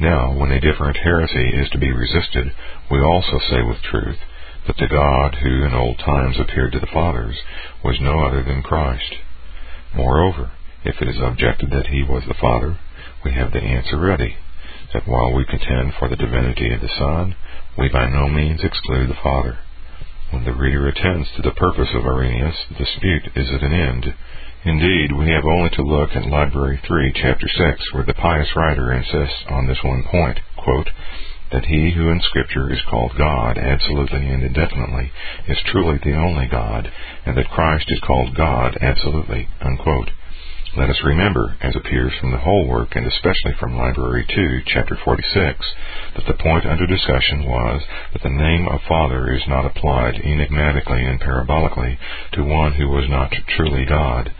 Now, 0.00 0.32
when 0.32 0.50
a 0.50 0.60
different 0.60 0.96
heresy 0.96 1.50
is 1.54 1.70
to 1.70 1.78
be 1.78 1.92
resisted, 1.92 2.52
we 2.90 3.00
also 3.00 3.38
say 3.38 3.62
with 3.62 3.80
truth 3.82 4.18
that 4.66 4.76
the 4.78 4.88
God 4.88 5.36
who 5.36 5.64
in 5.64 5.74
old 5.74 5.98
times 5.98 6.40
appeared 6.40 6.72
to 6.72 6.80
the 6.80 6.86
fathers 6.92 7.36
was 7.84 8.00
no 8.00 8.26
other 8.26 8.42
than 8.42 8.62
Christ. 8.62 9.14
Moreover, 9.94 10.50
if 10.84 11.00
it 11.00 11.08
is 11.08 11.20
objected 11.20 11.70
that 11.70 11.86
he 11.86 12.02
was 12.02 12.24
the 12.26 12.34
Father, 12.34 12.78
we 13.24 13.32
have 13.32 13.52
the 13.52 13.62
answer 13.62 13.96
ready, 13.96 14.36
that 14.92 15.06
while 15.06 15.32
we 15.32 15.44
contend 15.44 15.94
for 15.98 16.08
the 16.08 16.16
divinity 16.16 16.74
of 16.74 16.80
the 16.80 16.90
Son, 16.98 17.36
we 17.78 17.88
by 17.88 18.08
no 18.08 18.28
means 18.28 18.64
exclude 18.64 19.08
the 19.08 19.22
Father. 19.22 19.58
When 20.36 20.44
the 20.44 20.52
reader 20.52 20.86
attends 20.86 21.30
to 21.32 21.40
the 21.40 21.52
purpose 21.52 21.88
of 21.94 22.04
Irenaeus, 22.04 22.66
the 22.68 22.74
dispute 22.74 23.30
is 23.36 23.50
at 23.54 23.62
an 23.62 23.72
end. 23.72 24.14
Indeed, 24.64 25.12
we 25.12 25.30
have 25.30 25.46
only 25.46 25.70
to 25.70 25.82
look 25.82 26.14
at 26.14 26.26
Library 26.26 26.78
3, 26.86 27.12
Chapter 27.14 27.48
6, 27.48 27.94
where 27.94 28.04
the 28.04 28.12
pious 28.12 28.54
writer 28.54 28.92
insists 28.92 29.46
on 29.48 29.66
this 29.66 29.82
one 29.82 30.02
point, 30.02 30.40
quote, 30.58 30.90
that 31.52 31.64
he 31.64 31.92
who 31.92 32.10
in 32.10 32.20
Scripture 32.20 32.70
is 32.70 32.82
called 32.82 33.16
God 33.16 33.56
absolutely 33.56 34.28
and 34.28 34.42
indefinitely 34.42 35.10
is 35.48 35.56
truly 35.64 35.96
the 36.04 36.14
only 36.14 36.48
God, 36.48 36.92
and 37.24 37.34
that 37.38 37.48
Christ 37.48 37.86
is 37.88 38.00
called 38.00 38.36
God 38.36 38.76
absolutely, 38.82 39.48
unquote. 39.62 40.10
Let 40.76 40.90
us 40.90 41.00
remember, 41.02 41.56
as 41.62 41.74
appears 41.74 42.12
from 42.20 42.32
the 42.32 42.44
whole 42.44 42.68
work, 42.68 42.96
and 42.96 43.06
especially 43.06 43.54
from 43.58 43.78
Library 43.78 44.26
2, 44.28 44.60
chapter 44.66 44.94
46, 44.94 45.64
that 46.14 46.26
the 46.26 46.34
point 46.34 46.66
under 46.66 46.86
discussion 46.86 47.46
was 47.46 47.80
that 48.12 48.22
the 48.22 48.28
name 48.28 48.68
of 48.68 48.82
Father 48.86 49.32
is 49.32 49.48
not 49.48 49.64
applied 49.64 50.16
enigmatically 50.16 51.02
and 51.02 51.18
parabolically 51.18 51.96
to 52.32 52.44
one 52.44 52.74
who 52.74 52.90
was 52.90 53.08
not 53.08 53.32
truly 53.56 53.86
God. 53.86 54.30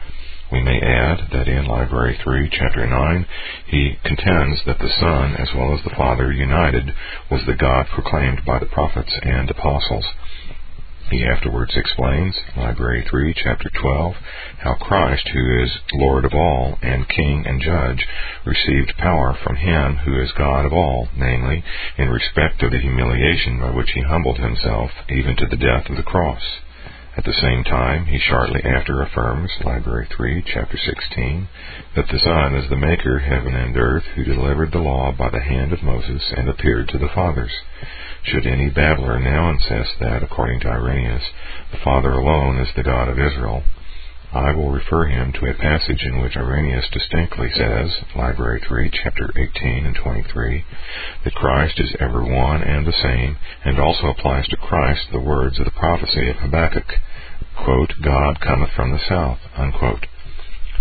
We 0.53 0.61
may 0.61 0.79
add 0.79 1.31
that 1.33 1.49
in 1.49 1.65
Library 1.65 2.19
3, 2.23 2.51
chapter 2.51 2.87
9, 2.87 3.27
he 3.69 3.97
contends 4.05 4.63
that 4.67 4.79
the 4.79 4.93
Son, 5.01 5.37
as 5.37 5.49
well 5.57 5.73
as 5.73 5.83
the 5.85 5.97
Father 5.97 6.31
united, 6.31 6.93
was 7.31 7.47
the 7.47 7.57
God 7.57 7.87
proclaimed 7.95 8.45
by 8.45 8.59
the 8.59 8.67
prophets 8.67 9.13
and 9.23 9.49
apostles. 9.49 10.05
He 11.09 11.25
afterwards 11.25 11.77
explains, 11.77 12.35
Library 12.57 13.07
3, 13.09 13.33
Chapter 13.35 13.71
12, 13.71 14.17
how 14.59 14.75
Christ, 14.75 15.29
who 15.29 15.63
is 15.63 15.79
Lord 15.93 16.25
of 16.25 16.35
all, 16.35 16.81
and 16.83 17.09
King 17.09 17.47
and 17.47 17.61
Judge, 17.61 18.05
received 18.45 18.99
power 18.99 19.33
from 19.33 19.55
Him 19.55 19.99
who 19.99 20.21
is 20.21 20.33
God 20.33 20.67
of 20.67 20.73
all, 20.73 21.09
namely, 21.17 21.63
in 21.97 22.11
respect 22.11 22.61
of 22.65 22.73
the 22.73 22.81
humiliation 22.81 23.61
by 23.61 23.71
which 23.71 23.93
He 23.93 24.01
humbled 24.01 24.39
Himself, 24.39 24.91
even 25.09 25.37
to 25.37 25.47
the 25.47 25.57
death 25.57 25.89
of 25.89 25.97
the 25.97 26.03
cross. 26.03 26.43
At 27.17 27.25
the 27.25 27.33
same 27.33 27.65
time, 27.65 28.07
he 28.07 28.19
shortly 28.19 28.63
after 28.63 29.01
affirms, 29.01 29.51
Library 29.65 30.07
3, 30.15 30.43
Chapter 30.53 30.77
16, 30.77 31.49
that 31.95 32.09
the 32.09 32.19
Son 32.19 32.55
is 32.57 32.69
the 32.69 32.77
Maker 32.77 33.21
heaven 33.21 33.55
and 33.55 33.75
earth, 33.75 34.05
who 34.17 34.25
delivered 34.25 34.73
the 34.73 34.81
law 34.81 35.13
by 35.13 35.31
the 35.31 35.41
hand 35.41 35.73
of 35.73 35.83
Moses 35.83 36.23
and 36.37 36.49
appeared 36.49 36.89
to 36.89 36.99
the 36.99 37.09
fathers. 37.09 37.53
Should 38.27 38.47
any 38.47 38.71
babbler 38.71 39.21
now 39.21 39.51
insist 39.51 40.01
that, 40.01 40.23
according 40.25 40.59
to 40.61 40.69
Irenaeus, 40.69 41.23
the 41.71 41.79
Father 41.79 42.11
alone 42.11 42.59
is 42.59 42.69
the 42.75 42.83
God 42.83 43.09
of 43.09 43.21
Israel, 43.21 43.63
I 44.33 44.51
will 44.51 44.71
refer 44.71 45.07
him 45.07 45.33
to 45.33 45.47
a 45.47 45.55
passage 45.55 46.03
in 46.03 46.21
which 46.21 46.37
Irenaeus 46.37 46.89
distinctly 46.91 47.53
says, 47.53 48.03
Library 48.17 48.61
3, 48.67 48.91
chapter 48.91 49.31
18 49.37 49.87
and 49.87 49.95
23, 49.95 50.65
that 51.23 51.35
Christ 51.37 51.79
is 51.79 51.95
ever 52.01 52.25
one 52.25 52.63
and 52.65 52.85
the 52.85 52.93
same, 52.93 53.39
and 53.65 53.79
also 53.79 54.09
applies 54.09 54.49
to 54.49 54.57
Christ 54.57 55.07
the 55.13 55.21
words 55.21 55.61
of 55.61 55.65
the 55.65 55.71
prophecy 55.71 56.29
of 56.29 56.37
Habakkuk, 56.37 56.99
quote, 57.57 57.95
God 58.03 58.41
cometh 58.41 58.73
from 58.73 58.91
the 58.91 59.07
south, 59.09 59.39
unquote. 59.57 60.05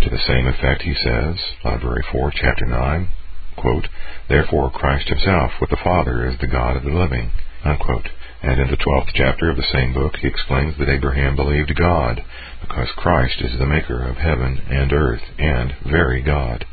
To 0.02 0.10
the 0.10 0.18
same 0.18 0.48
effect 0.48 0.82
he 0.82 0.94
says, 0.94 1.36
Library 1.64 2.02
4, 2.10 2.32
chapter 2.32 2.66
9, 2.66 3.08
quote, 3.56 3.88
Therefore 4.28 4.70
Christ 4.70 5.08
himself 5.08 5.52
with 5.60 5.70
the 5.70 5.80
Father 5.82 6.26
is 6.26 6.38
the 6.40 6.46
God 6.46 6.76
of 6.76 6.82
the 6.82 6.90
living. 6.90 7.32
Unquote. 7.64 8.08
And 8.42 8.60
in 8.60 8.70
the 8.70 8.76
twelfth 8.76 9.10
chapter 9.14 9.50
of 9.50 9.56
the 9.56 9.72
same 9.72 9.92
book 9.92 10.16
he 10.16 10.28
explains 10.28 10.76
that 10.78 10.88
Abraham 10.88 11.36
believed 11.36 11.74
God, 11.74 12.22
because 12.60 12.88
Christ 12.96 13.40
is 13.40 13.58
the 13.58 13.66
maker 13.66 14.06
of 14.06 14.16
heaven 14.16 14.60
and 14.68 14.92
earth, 14.92 15.22
and 15.38 15.74
very 15.84 16.22
God. 16.22 16.64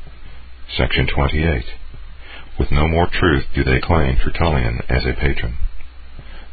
Section 0.78 1.08
28. 1.08 1.66
With 2.60 2.72
no 2.72 2.88
more 2.88 3.08
truth 3.08 3.46
do 3.56 3.64
they 3.64 3.82
claim 3.82 4.18
Tertullian 4.18 4.82
as 4.90 5.06
a 5.06 5.14
patron. 5.14 5.58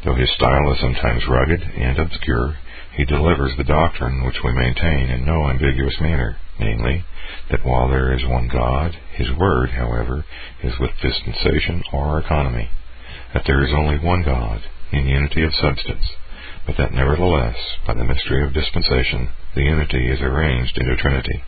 Though 0.04 0.14
his 0.14 0.30
style 0.32 0.72
is 0.72 0.80
sometimes 0.80 1.28
rugged 1.28 1.60
and 1.62 1.98
obscure, 1.98 2.56
he 2.96 3.04
delivers 3.04 3.56
the 3.56 3.64
doctrine 3.64 4.24
which 4.24 4.42
we 4.42 4.52
maintain 4.52 5.10
in 5.10 5.24
no 5.24 5.48
ambiguous 5.50 6.00
manner, 6.00 6.38
namely, 6.58 7.04
that 7.50 7.64
while 7.64 7.88
there 7.88 8.12
is 8.12 8.24
one 8.24 8.48
God, 8.48 8.96
his 9.12 9.30
word, 9.32 9.70
however, 9.70 10.24
is 10.62 10.78
with 10.78 10.90
dispensation 11.02 11.82
or 11.92 12.18
economy, 12.18 12.70
that 13.34 13.44
there 13.46 13.62
is 13.64 13.72
only 13.72 13.98
one 13.98 14.22
God, 14.22 14.62
in 14.92 15.06
unity 15.06 15.44
of 15.44 15.54
substance, 15.54 16.04
but 16.66 16.76
that 16.76 16.92
nevertheless, 16.92 17.56
by 17.86 17.94
the 17.94 18.04
mystery 18.04 18.44
of 18.44 18.52
dispensation, 18.52 19.30
the 19.54 19.62
unity 19.62 20.10
is 20.10 20.20
arranged 20.20 20.76
into 20.78 20.96
Trinity, 20.96 21.42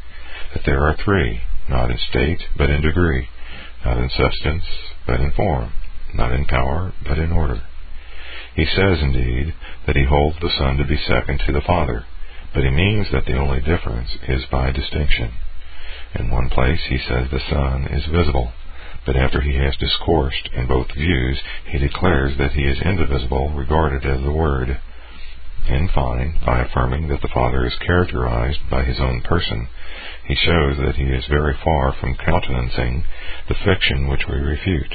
that 0.54 0.62
there 0.64 0.80
are 0.80 0.96
three, 0.96 1.40
not 1.68 1.90
in 1.90 1.98
state, 1.98 2.42
but 2.56 2.70
in 2.70 2.82
degree, 2.82 3.28
not 3.84 3.98
in 3.98 4.10
substance, 4.10 4.64
but 5.06 5.20
in 5.20 5.32
form, 5.32 5.72
not 6.14 6.32
in 6.32 6.44
power, 6.44 6.92
but 7.06 7.18
in 7.18 7.32
order. 7.32 7.62
He 8.54 8.66
says, 8.66 8.98
indeed, 9.00 9.54
that 9.86 9.96
he 9.96 10.04
holds 10.04 10.38
the 10.40 10.50
Son 10.58 10.76
to 10.76 10.84
be 10.84 10.96
second 10.96 11.40
to 11.46 11.52
the 11.52 11.62
Father, 11.66 12.04
but 12.54 12.64
he 12.64 12.70
means 12.70 13.06
that 13.10 13.24
the 13.24 13.36
only 13.38 13.60
difference 13.60 14.10
is 14.28 14.44
by 14.50 14.70
distinction. 14.70 15.32
In 16.14 16.30
one 16.30 16.50
place 16.50 16.80
he 16.88 16.98
says 16.98 17.30
the 17.30 17.40
Son 17.48 17.86
is 17.86 18.04
visible, 18.06 18.52
but 19.04 19.16
after 19.16 19.40
he 19.40 19.54
has 19.56 19.74
discoursed 19.76 20.48
in 20.52 20.66
both 20.66 20.92
views, 20.92 21.40
he 21.66 21.78
declares 21.78 22.36
that 22.38 22.52
he 22.52 22.62
is 22.62 22.80
indivisible, 22.82 23.50
regarded 23.50 24.04
as 24.04 24.22
the 24.22 24.30
Word. 24.30 24.78
In 25.68 25.88
fine, 25.88 26.38
by 26.44 26.60
affirming 26.60 27.08
that 27.08 27.20
the 27.20 27.32
Father 27.32 27.64
is 27.66 27.74
characterized 27.86 28.60
by 28.70 28.84
his 28.84 29.00
own 29.00 29.20
person, 29.22 29.68
he 30.26 30.34
shows 30.34 30.76
that 30.78 30.96
he 30.96 31.04
is 31.04 31.24
very 31.26 31.54
far 31.64 31.92
from 31.92 32.16
countenancing 32.16 33.04
the 33.48 33.54
fiction 33.54 34.08
which 34.08 34.26
we 34.28 34.36
refute. 34.36 34.94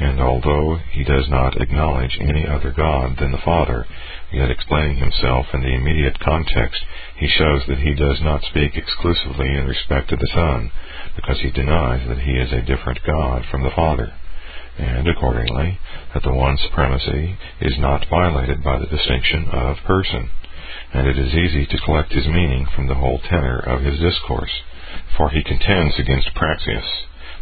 And 0.00 0.20
although 0.20 0.76
he 0.90 1.04
does 1.04 1.28
not 1.28 1.60
acknowledge 1.60 2.18
any 2.20 2.46
other 2.48 2.72
God 2.72 3.16
than 3.18 3.30
the 3.30 3.38
Father, 3.44 3.86
yet 4.32 4.50
explaining 4.50 4.96
himself 4.96 5.46
in 5.54 5.62
the 5.62 5.74
immediate 5.74 6.18
context, 6.18 6.84
he 7.16 7.28
shows 7.28 7.62
that 7.68 7.78
he 7.78 7.94
does 7.94 8.20
not 8.20 8.42
speak 8.42 8.76
exclusively 8.76 9.54
in 9.54 9.66
respect 9.66 10.08
to 10.08 10.16
the 10.16 10.30
Son, 10.34 10.72
because 11.16 11.40
he 11.40 11.50
denies 11.50 12.06
that 12.08 12.18
he 12.18 12.32
is 12.32 12.52
a 12.52 12.62
different 12.62 12.98
God 13.06 13.44
from 13.50 13.62
the 13.62 13.74
Father, 13.74 14.12
and 14.78 15.06
accordingly 15.08 15.78
that 16.12 16.22
the 16.22 16.32
one 16.34 16.56
supremacy 16.58 17.36
is 17.60 17.78
not 17.78 18.06
violated 18.10 18.62
by 18.62 18.78
the 18.78 18.86
distinction 18.86 19.48
of 19.52 19.76
person. 19.86 20.30
And 20.92 21.06
it 21.06 21.18
is 21.18 21.34
easy 21.34 21.66
to 21.66 21.84
collect 21.84 22.12
his 22.12 22.26
meaning 22.26 22.66
from 22.74 22.88
the 22.88 22.94
whole 22.94 23.20
tenor 23.28 23.58
of 23.58 23.82
his 23.82 23.98
discourse, 24.00 24.50
for 25.16 25.30
he 25.30 25.42
contends 25.42 25.94
against 25.98 26.34
Praxeas, 26.34 26.86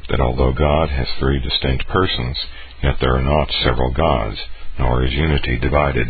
that 0.09 0.21
although 0.21 0.53
God 0.53 0.89
has 0.91 1.09
three 1.19 1.41
distinct 1.41 1.87
persons, 1.89 2.37
yet 2.83 2.97
there 3.01 3.15
are 3.17 3.23
not 3.23 3.51
several 3.65 3.93
gods, 3.93 4.39
nor 4.79 5.05
is 5.05 5.13
unity 5.13 5.59
divided. 5.59 6.09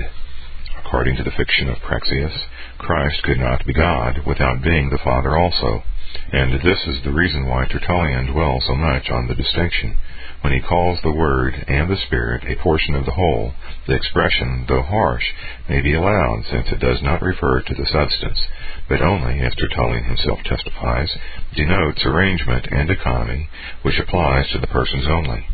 According 0.85 1.17
to 1.17 1.25
the 1.25 1.37
fiction 1.37 1.69
of 1.69 1.79
Praxeas, 1.79 2.37
Christ 2.79 3.23
could 3.23 3.39
not 3.39 3.65
be 3.67 3.73
God 3.73 4.21
without 4.27 4.63
being 4.63 4.91
the 4.91 5.03
Father 5.03 5.37
also. 5.37 5.83
And 6.33 6.55
this 6.63 6.81
is 6.87 7.03
the 7.05 7.13
reason 7.13 7.47
why 7.47 7.67
Tertullian 7.67 8.33
dwells 8.33 8.65
so 8.67 8.75
much 8.75 9.11
on 9.11 9.29
the 9.29 9.35
distinction. 9.35 9.99
When 10.41 10.55
he 10.55 10.61
calls 10.67 10.99
the 11.03 11.13
Word 11.13 11.53
and 11.69 11.91
the 11.91 11.97
Spirit 12.07 12.45
a 12.49 12.61
portion 12.63 12.95
of 12.95 13.05
the 13.05 13.13
whole, 13.13 13.53
the 13.87 13.95
expression, 13.95 14.65
though 14.67 14.81
harsh, 14.81 15.25
may 15.69 15.83
be 15.83 15.93
allowed, 15.93 16.45
since 16.51 16.73
it 16.73 16.81
does 16.81 17.03
not 17.03 17.21
refer 17.21 17.61
to 17.61 17.75
the 17.75 17.85
substance, 17.85 18.41
but 18.89 19.03
only, 19.03 19.41
as 19.41 19.55
Tertullian 19.55 20.05
himself 20.05 20.39
testifies, 20.45 21.11
denotes 21.55 22.03
arrangement 22.07 22.67
and 22.71 22.89
economy, 22.89 23.51
which 23.83 23.99
applies 23.99 24.49
to 24.53 24.59
the 24.59 24.67
persons 24.69 25.07
only. 25.07 25.47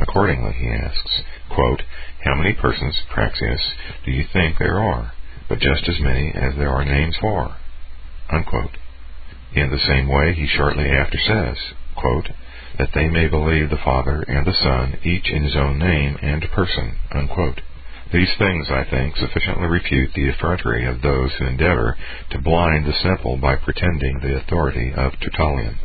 Accordingly, 0.00 0.52
he 0.52 0.68
asks, 0.68 1.22
quote, 1.48 1.82
How 2.24 2.34
many 2.34 2.52
persons, 2.52 2.94
Praxeas, 3.10 3.72
do 4.04 4.10
you 4.10 4.26
think 4.34 4.58
there 4.58 4.82
are? 4.82 5.12
But 5.48 5.60
just 5.60 5.88
as 5.88 5.98
many 5.98 6.34
as 6.34 6.54
there 6.56 6.70
are 6.70 6.84
names 6.84 7.16
for. 7.22 7.56
Unquote. 8.30 8.76
In 9.54 9.70
the 9.70 9.78
same 9.78 10.08
way, 10.08 10.34
he 10.34 10.46
shortly 10.46 10.90
after 10.90 11.18
says, 11.18 11.56
quote, 11.94 12.28
that 12.78 12.90
they 12.94 13.08
may 13.08 13.28
believe 13.28 13.70
the 13.70 13.76
Father 13.84 14.22
and 14.28 14.46
the 14.46 14.52
Son, 14.52 14.98
each 15.02 15.30
in 15.30 15.44
his 15.44 15.56
own 15.56 15.78
name 15.78 16.18
and 16.20 16.42
person. 16.52 16.98
Unquote. 17.12 17.60
These 18.12 18.34
things, 18.38 18.70
I 18.70 18.84
think, 18.84 19.16
sufficiently 19.16 19.66
refute 19.66 20.12
the 20.14 20.28
effrontery 20.28 20.84
of 20.86 21.02
those 21.02 21.32
who 21.34 21.46
endeavor 21.46 21.96
to 22.30 22.38
blind 22.38 22.86
the 22.86 22.92
simple 22.92 23.36
by 23.36 23.56
pretending 23.56 24.20
the 24.20 24.36
authority 24.36 24.92
of 24.94 25.18
Tertullian. 25.20 25.78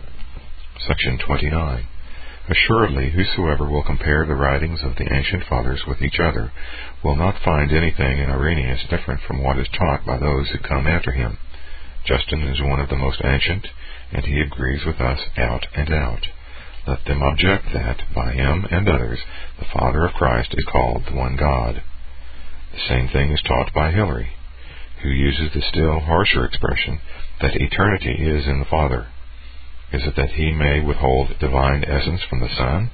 Section 0.87 1.17
29. 1.17 1.87
Assuredly, 2.49 3.11
whosoever 3.11 3.69
will 3.69 3.83
compare 3.83 4.25
the 4.25 4.35
writings 4.35 4.81
of 4.83 4.95
the 4.97 5.11
ancient 5.13 5.45
fathers 5.45 5.85
with 5.87 6.01
each 6.01 6.19
other 6.19 6.51
will 7.03 7.15
not 7.15 7.41
find 7.43 7.71
anything 7.71 8.17
in 8.17 8.29
Irenaeus 8.29 8.85
different 8.89 9.21
from 9.21 9.41
what 9.41 9.57
is 9.57 9.67
taught 9.69 10.05
by 10.05 10.17
those 10.17 10.49
who 10.49 10.59
come 10.59 10.87
after 10.87 11.11
him. 11.11 11.37
Justin 12.05 12.43
is 12.43 12.61
one 12.61 12.79
of 12.79 12.89
the 12.89 12.95
most 12.95 13.21
ancient, 13.23 13.67
and 14.11 14.25
he 14.25 14.39
agrees 14.39 14.85
with 14.85 14.99
us 14.99 15.19
out 15.37 15.67
and 15.75 15.93
out. 15.93 16.27
Let 16.87 17.05
them 17.05 17.21
object 17.21 17.65
that, 17.73 18.01
by 18.15 18.33
him 18.33 18.65
and 18.71 18.89
others, 18.89 19.19
the 19.59 19.65
Father 19.65 20.05
of 20.05 20.13
Christ 20.13 20.53
is 20.57 20.65
called 20.65 21.05
the 21.05 21.15
one 21.15 21.35
God. 21.35 21.83
The 22.73 22.79
same 22.87 23.07
thing 23.09 23.31
is 23.31 23.41
taught 23.41 23.73
by 23.73 23.91
Hilary, 23.91 24.31
who 25.03 25.09
uses 25.09 25.53
the 25.53 25.61
still 25.61 25.99
harsher 25.99 26.45
expression 26.45 26.99
that 27.39 27.55
eternity 27.55 28.13
is 28.13 28.47
in 28.47 28.59
the 28.59 28.65
Father. 28.65 29.07
Is 29.93 30.03
it 30.05 30.15
that 30.15 30.31
he 30.31 30.51
may 30.51 30.79
withhold 30.79 31.37
divine 31.39 31.83
essence 31.83 32.21
from 32.23 32.39
the 32.39 32.55
Son? 32.55 32.89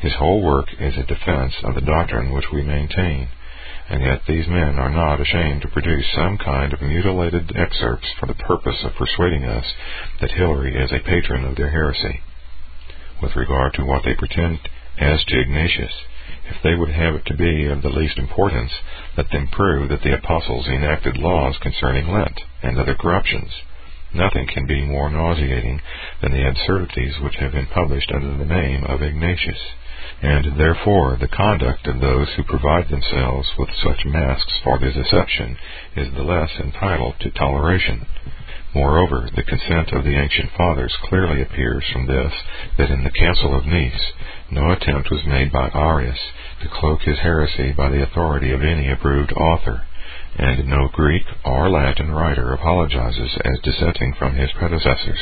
His 0.00 0.14
whole 0.14 0.42
work 0.42 0.68
is 0.78 0.96
a 0.96 1.02
defense 1.02 1.54
of 1.64 1.74
the 1.74 1.80
doctrine 1.80 2.32
which 2.32 2.52
we 2.52 2.62
maintain, 2.62 3.28
and 3.88 4.02
yet 4.02 4.22
these 4.26 4.48
men 4.48 4.78
are 4.78 4.90
not 4.90 5.20
ashamed 5.20 5.62
to 5.62 5.68
produce 5.68 6.06
some 6.12 6.36
kind 6.38 6.72
of 6.72 6.82
mutilated 6.82 7.52
excerpts 7.56 8.08
for 8.18 8.26
the 8.26 8.34
purpose 8.34 8.82
of 8.82 8.94
persuading 8.94 9.44
us 9.44 9.74
that 10.20 10.32
Hilary 10.32 10.74
is 10.74 10.90
a 10.90 11.06
patron 11.06 11.44
of 11.44 11.56
their 11.56 11.70
heresy. 11.70 12.20
With 13.22 13.36
regard 13.36 13.74
to 13.74 13.84
what 13.84 14.02
they 14.04 14.14
pretend 14.14 14.58
as 14.98 15.24
to 15.24 15.40
Ignatius, 15.40 15.92
if 16.50 16.62
they 16.62 16.74
would 16.74 16.90
have 16.90 17.14
it 17.14 17.26
to 17.26 17.36
be 17.36 17.66
of 17.66 17.82
the 17.82 17.88
least 17.88 18.18
importance, 18.18 18.72
let 19.16 19.30
them 19.30 19.48
prove 19.48 19.88
that 19.88 20.02
the 20.02 20.14
apostles 20.14 20.66
enacted 20.66 21.16
laws 21.16 21.56
concerning 21.58 22.08
Lent 22.08 22.40
and 22.62 22.78
other 22.78 22.94
corruptions. 22.94 23.50
Nothing 24.12 24.46
can 24.46 24.66
be 24.66 24.84
more 24.84 25.10
nauseating 25.10 25.80
than 26.22 26.32
the 26.32 26.48
absurdities 26.48 27.18
which 27.20 27.36
have 27.36 27.52
been 27.52 27.66
published 27.66 28.10
under 28.12 28.36
the 28.36 28.44
name 28.44 28.84
of 28.84 29.02
Ignatius 29.02 29.60
and 30.22 30.58
therefore 30.58 31.16
the 31.16 31.28
conduct 31.28 31.86
of 31.86 32.00
those 32.00 32.28
who 32.34 32.42
provide 32.42 32.88
themselves 32.88 33.48
with 33.58 33.68
such 33.82 34.04
masks 34.04 34.52
for 34.62 34.78
their 34.78 34.92
deception 34.92 35.56
is 35.94 36.12
the 36.12 36.22
less 36.22 36.50
entitled 36.58 37.14
to 37.20 37.30
toleration. 37.30 38.06
Moreover, 38.74 39.28
the 39.34 39.42
consent 39.42 39.92
of 39.92 40.04
the 40.04 40.16
ancient 40.16 40.50
fathers 40.52 40.94
clearly 41.04 41.40
appears 41.40 41.84
from 41.90 42.06
this 42.06 42.32
that 42.76 42.90
in 42.90 43.04
the 43.04 43.10
Council 43.10 43.56
of 43.56 43.64
Nice 43.64 44.12
no 44.50 44.70
attempt 44.70 45.10
was 45.10 45.24
made 45.24 45.50
by 45.50 45.70
Arius 45.72 46.20
to 46.60 46.68
cloak 46.68 47.02
his 47.02 47.18
heresy 47.20 47.72
by 47.72 47.88
the 47.88 48.02
authority 48.02 48.52
of 48.52 48.62
any 48.62 48.90
approved 48.90 49.32
author, 49.32 49.84
and 50.36 50.66
no 50.68 50.88
Greek 50.88 51.24
or 51.44 51.70
Latin 51.70 52.10
writer 52.12 52.52
apologizes 52.52 53.38
as 53.44 53.60
dissenting 53.60 54.12
from 54.12 54.34
his 54.34 54.52
predecessors. 54.52 55.20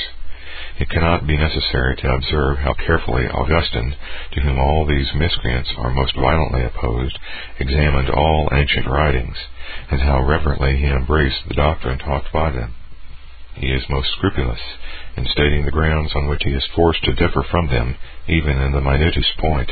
It 0.77 0.91
cannot 0.91 1.25
be 1.25 1.37
necessary 1.37 1.95
to 1.95 2.13
observe 2.15 2.59
how 2.59 2.75
carefully 2.75 3.29
Augustine, 3.29 3.95
to 4.33 4.41
whom 4.41 4.59
all 4.59 4.85
these 4.85 5.15
miscreants 5.15 5.73
are 5.79 5.91
most 5.91 6.17
violently 6.17 6.65
opposed, 6.65 7.17
examined 7.61 8.11
all 8.11 8.49
ancient 8.51 8.89
writings, 8.89 9.37
and 9.89 10.01
how 10.01 10.21
reverently 10.23 10.77
he 10.77 10.87
embraced 10.87 11.47
the 11.47 11.55
doctrine 11.55 11.99
taught 11.99 12.25
by 12.33 12.51
them. 12.51 12.75
He 13.55 13.71
is 13.71 13.89
most 13.89 14.11
scrupulous 14.17 14.59
in 15.17 15.27
stating 15.27 15.65
the 15.65 15.71
grounds 15.71 16.13
on 16.17 16.27
which 16.27 16.43
he 16.43 16.51
is 16.51 16.67
forced 16.75 17.05
to 17.05 17.13
differ 17.15 17.45
from 17.45 17.69
them, 17.69 17.95
even 18.27 18.61
in 18.61 18.73
the 18.73 18.81
minutest 18.81 19.39
point. 19.39 19.71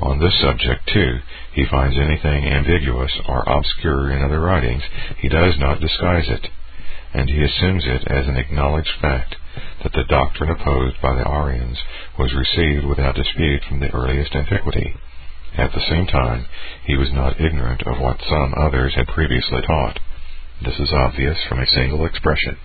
On 0.00 0.18
this 0.18 0.36
subject, 0.40 0.88
too, 0.88 1.20
he 1.52 1.64
finds 1.64 1.96
anything 1.96 2.44
ambiguous 2.48 3.12
or 3.28 3.44
obscure 3.46 4.10
in 4.10 4.24
other 4.24 4.40
writings, 4.40 4.82
he 5.18 5.28
does 5.28 5.56
not 5.60 5.78
disguise 5.80 6.28
it, 6.28 6.48
and 7.14 7.30
he 7.30 7.40
assumes 7.40 7.84
it 7.86 8.02
as 8.08 8.26
an 8.26 8.36
acknowledged 8.36 8.90
fact 9.00 9.36
that 9.82 9.92
the 9.92 10.04
doctrine 10.04 10.50
opposed 10.50 11.00
by 11.02 11.14
the 11.14 11.28
Arians 11.28 11.78
was 12.18 12.34
received 12.34 12.84
without 12.86 13.14
dispute 13.14 13.62
from 13.64 13.80
the 13.80 13.90
earliest 13.90 14.34
antiquity. 14.34 14.94
At 15.56 15.72
the 15.72 15.80
same 15.80 16.06
time, 16.06 16.46
he 16.84 16.96
was 16.96 17.12
not 17.12 17.40
ignorant 17.40 17.82
of 17.82 18.00
what 18.00 18.22
some 18.22 18.54
others 18.56 18.94
had 18.94 19.06
previously 19.08 19.60
taught. 19.62 19.98
This 20.64 20.78
is 20.78 20.92
obvious 20.92 21.42
from 21.48 21.58
a 21.60 21.66
single 21.66 22.06
expression. 22.06 22.56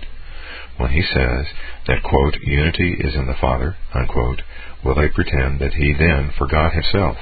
when 0.77 0.91
he 0.91 1.01
says 1.01 1.47
that, 1.87 2.03
quote, 2.03 2.35
unity 2.41 2.93
is 2.99 3.15
in 3.15 3.25
the 3.25 3.33
Father, 3.41 3.75
unquote, 3.93 4.41
will 4.85 4.95
they 4.95 5.09
pretend 5.09 5.59
that 5.59 5.73
he 5.73 5.93
then 5.93 6.31
forgot 6.37 6.73
himself? 6.73 7.17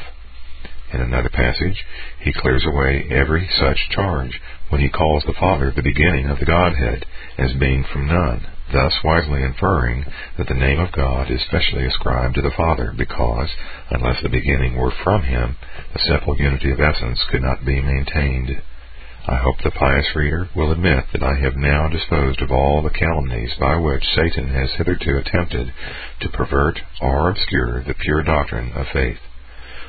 In 0.94 1.02
another 1.02 1.30
passage, 1.30 1.84
he 2.20 2.34
clears 2.34 2.66
away 2.66 3.08
every 3.10 3.50
such 3.58 3.90
charge 3.90 4.40
when 4.70 4.82
he 4.82 4.90
calls 4.90 5.24
the 5.24 5.34
Father 5.34 5.72
the 5.72 5.82
beginning 5.82 6.28
of 6.28 6.40
the 6.40 6.46
Godhead, 6.46 7.06
as 7.38 7.54
being 7.54 7.84
from 7.84 8.08
none, 8.08 8.46
thus 8.72 9.04
wisely 9.04 9.44
inferring 9.44 10.06
that 10.38 10.48
the 10.48 10.54
name 10.54 10.80
of 10.80 10.92
God 10.92 11.30
is 11.30 11.42
specially 11.42 11.86
ascribed 11.86 12.36
to 12.36 12.42
the 12.42 12.52
Father, 12.58 12.94
because, 12.98 13.50
unless 13.90 14.22
the 14.22 14.30
beginning 14.30 14.76
were 14.76 14.92
from 15.04 15.24
him, 15.24 15.58
the 15.94 16.00
simple 16.00 16.38
unity 16.38 16.72
of 16.72 16.80
essence 16.80 17.24
could 17.30 17.42
not 17.42 17.66
be 17.66 17.82
maintained. 17.82 18.62
I 19.28 19.38
hope 19.38 19.58
the 19.64 19.72
pious 19.72 20.16
reader 20.16 20.50
will 20.56 20.72
admit 20.72 21.06
that 21.12 21.24
I 21.24 21.34
have 21.42 21.56
now 21.56 21.88
disposed 21.90 22.42
of 22.42 22.52
all 22.52 22.84
the 22.84 22.92
calumnies 22.92 23.54
by 23.60 23.76
which 23.76 24.04
Satan 24.16 24.50
has 24.50 24.70
hitherto 24.74 25.18
attempted 25.18 25.74
to 26.22 26.30
pervert 26.30 26.80
or 27.02 27.32
obscure 27.32 27.84
the 27.84 27.96
pure 27.96 28.22
doctrine 28.22 28.72
of 28.74 28.86
faith. 28.94 29.20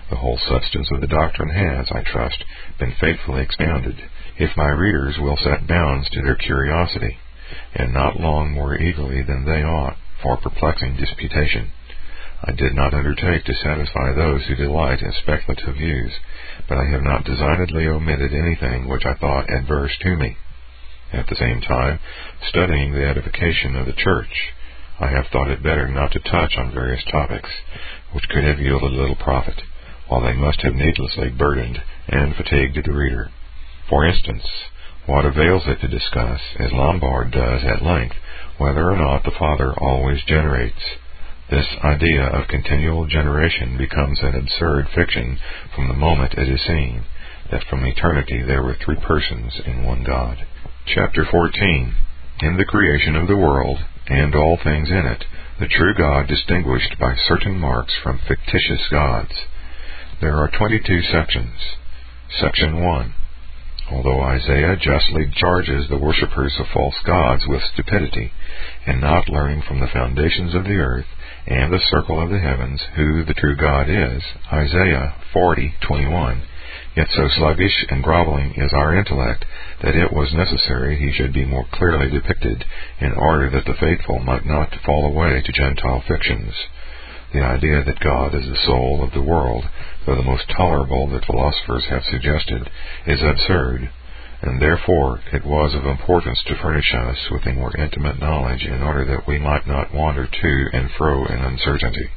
The 0.08 0.16
whole 0.16 0.38
substance 0.38 0.88
of 0.90 1.00
the 1.00 1.06
doctrine 1.06 1.50
has, 1.50 1.90
I 1.92 2.02
trust, 2.02 2.44
been 2.78 2.94
faithfully 3.00 3.42
expounded, 3.42 4.00
if 4.38 4.56
my 4.56 4.68
readers 4.68 5.18
will 5.18 5.36
set 5.36 5.66
bounds 5.66 6.08
to 6.10 6.22
their 6.22 6.36
curiosity, 6.36 7.18
and 7.74 7.92
not 7.92 8.20
long 8.20 8.52
more 8.52 8.76
eagerly 8.76 9.22
than 9.22 9.44
they 9.44 9.62
ought 9.62 9.96
for 10.22 10.36
perplexing 10.36 10.96
disputation. 10.96 11.70
I 12.42 12.52
did 12.52 12.74
not 12.74 12.94
undertake 12.94 13.44
to 13.44 13.54
satisfy 13.54 14.12
those 14.12 14.44
who 14.46 14.56
delight 14.56 15.00
in 15.00 15.12
speculative 15.12 15.76
views, 15.76 16.12
but 16.68 16.78
I 16.78 16.84
have 16.90 17.02
not 17.02 17.24
designedly 17.24 17.86
omitted 17.86 18.32
anything 18.32 18.88
which 18.88 19.06
I 19.06 19.14
thought 19.14 19.50
adverse 19.50 19.96
to 20.02 20.16
me. 20.16 20.36
At 21.12 21.28
the 21.28 21.36
same 21.36 21.60
time, 21.60 21.98
studying 22.48 22.92
the 22.92 23.06
edification 23.06 23.76
of 23.76 23.86
the 23.86 23.92
church, 23.92 24.52
I 24.98 25.08
have 25.08 25.26
thought 25.28 25.50
it 25.50 25.62
better 25.62 25.88
not 25.88 26.12
to 26.12 26.18
touch 26.20 26.56
on 26.56 26.72
various 26.72 27.04
topics 27.04 27.50
which 28.12 28.28
could 28.28 28.44
have 28.44 28.60
yielded 28.60 28.92
little 28.92 29.16
profit 29.16 29.62
while 30.08 30.20
they 30.20 30.34
must 30.34 30.62
have 30.62 30.74
needlessly 30.74 31.30
burdened 31.30 31.82
and 32.08 32.34
fatigued 32.34 32.76
the 32.84 32.92
reader. 32.92 33.30
For 33.88 34.04
instance, 34.04 34.44
what 35.06 35.24
avails 35.24 35.62
it 35.66 35.80
to 35.80 35.88
discuss, 35.88 36.40
as 36.58 36.72
Lombard 36.72 37.30
does 37.30 37.62
at 37.64 37.82
length, 37.82 38.16
whether 38.58 38.90
or 38.90 38.96
not 38.96 39.24
the 39.24 39.36
Father 39.38 39.72
always 39.78 40.22
generates? 40.26 40.82
This 41.48 41.66
idea 41.84 42.26
of 42.26 42.48
continual 42.48 43.06
generation 43.06 43.78
becomes 43.78 44.18
an 44.20 44.34
absurd 44.34 44.88
fiction 44.94 45.38
from 45.74 45.88
the 45.88 45.94
moment 45.94 46.34
it 46.34 46.48
is 46.48 46.60
seen 46.66 47.04
that 47.50 47.64
from 47.70 47.84
eternity 47.84 48.42
there 48.42 48.62
were 48.62 48.76
three 48.84 48.96
persons 48.96 49.52
in 49.64 49.84
one 49.84 50.02
God. 50.02 50.44
Chapter 50.86 51.24
14 51.30 51.94
In 52.40 52.56
the 52.56 52.64
creation 52.64 53.14
of 53.14 53.28
the 53.28 53.36
world, 53.36 53.78
and 54.08 54.34
all 54.34 54.58
things 54.62 54.88
in 54.90 55.06
it, 55.06 55.24
the 55.60 55.68
true 55.68 55.94
God 55.94 56.26
distinguished 56.26 56.98
by 56.98 57.14
certain 57.28 57.58
marks 57.58 57.94
from 58.02 58.20
fictitious 58.26 58.88
gods. 58.90 59.32
There 60.20 60.36
are 60.36 60.50
22 60.50 61.02
sections. 61.02 61.58
Section 62.40 62.82
1. 62.82 63.14
Although 63.90 64.20
Isaiah 64.20 64.76
justly 64.76 65.30
charges 65.36 65.88
the 65.88 65.98
worshippers 65.98 66.58
of 66.58 66.66
false 66.68 66.96
gods 67.04 67.46
with 67.46 67.62
stupidity 67.62 68.32
in 68.84 68.98
not 68.98 69.28
learning 69.28 69.62
from 69.62 69.78
the 69.78 69.86
foundations 69.86 70.56
of 70.56 70.64
the 70.64 70.78
earth 70.78 71.06
and 71.46 71.72
the 71.72 71.78
circle 71.78 72.20
of 72.20 72.30
the 72.30 72.40
heavens 72.40 72.82
who 72.96 73.22
the 73.22 73.34
true 73.34 73.54
God 73.54 73.88
is, 73.88 74.22
Isaiah 74.52 75.14
40:21, 75.32 76.40
yet 76.96 77.08
so 77.12 77.28
sluggish 77.28 77.86
and 77.88 78.02
groveling 78.02 78.54
is 78.56 78.72
our 78.72 78.92
intellect 78.92 79.44
that 79.82 79.94
it 79.94 80.12
was 80.12 80.34
necessary 80.34 80.96
he 80.96 81.12
should 81.12 81.32
be 81.32 81.44
more 81.44 81.66
clearly 81.70 82.10
depicted 82.10 82.64
in 82.98 83.12
order 83.12 83.48
that 83.50 83.66
the 83.66 83.74
faithful 83.74 84.18
might 84.18 84.44
not 84.44 84.74
fall 84.84 85.06
away 85.06 85.42
to 85.42 85.52
Gentile 85.52 86.00
fictions. 86.08 86.54
The 87.32 87.44
idea 87.44 87.84
that 87.84 88.00
God 88.00 88.34
is 88.34 88.48
the 88.48 88.56
soul 88.66 89.04
of 89.04 89.12
the 89.12 89.22
world 89.22 89.68
though 90.06 90.14
the 90.14 90.22
most 90.22 90.48
tolerable 90.56 91.08
that 91.08 91.24
philosophers 91.24 91.84
have 91.90 92.04
suggested, 92.04 92.70
is 93.06 93.20
absurd, 93.22 93.90
and 94.40 94.62
therefore 94.62 95.20
it 95.32 95.44
was 95.44 95.74
of 95.74 95.84
importance 95.84 96.42
to 96.44 96.54
furnish 96.62 96.94
us 96.94 97.18
with 97.30 97.44
a 97.46 97.52
more 97.52 97.76
intimate 97.76 98.20
knowledge 98.20 98.64
in 98.64 98.82
order 98.82 99.04
that 99.04 99.26
we 99.26 99.38
might 99.38 99.66
not 99.66 99.92
wander 99.92 100.26
to 100.26 100.66
and 100.72 100.90
fro 100.96 101.26
in 101.26 101.40
uncertainty. 101.40 102.08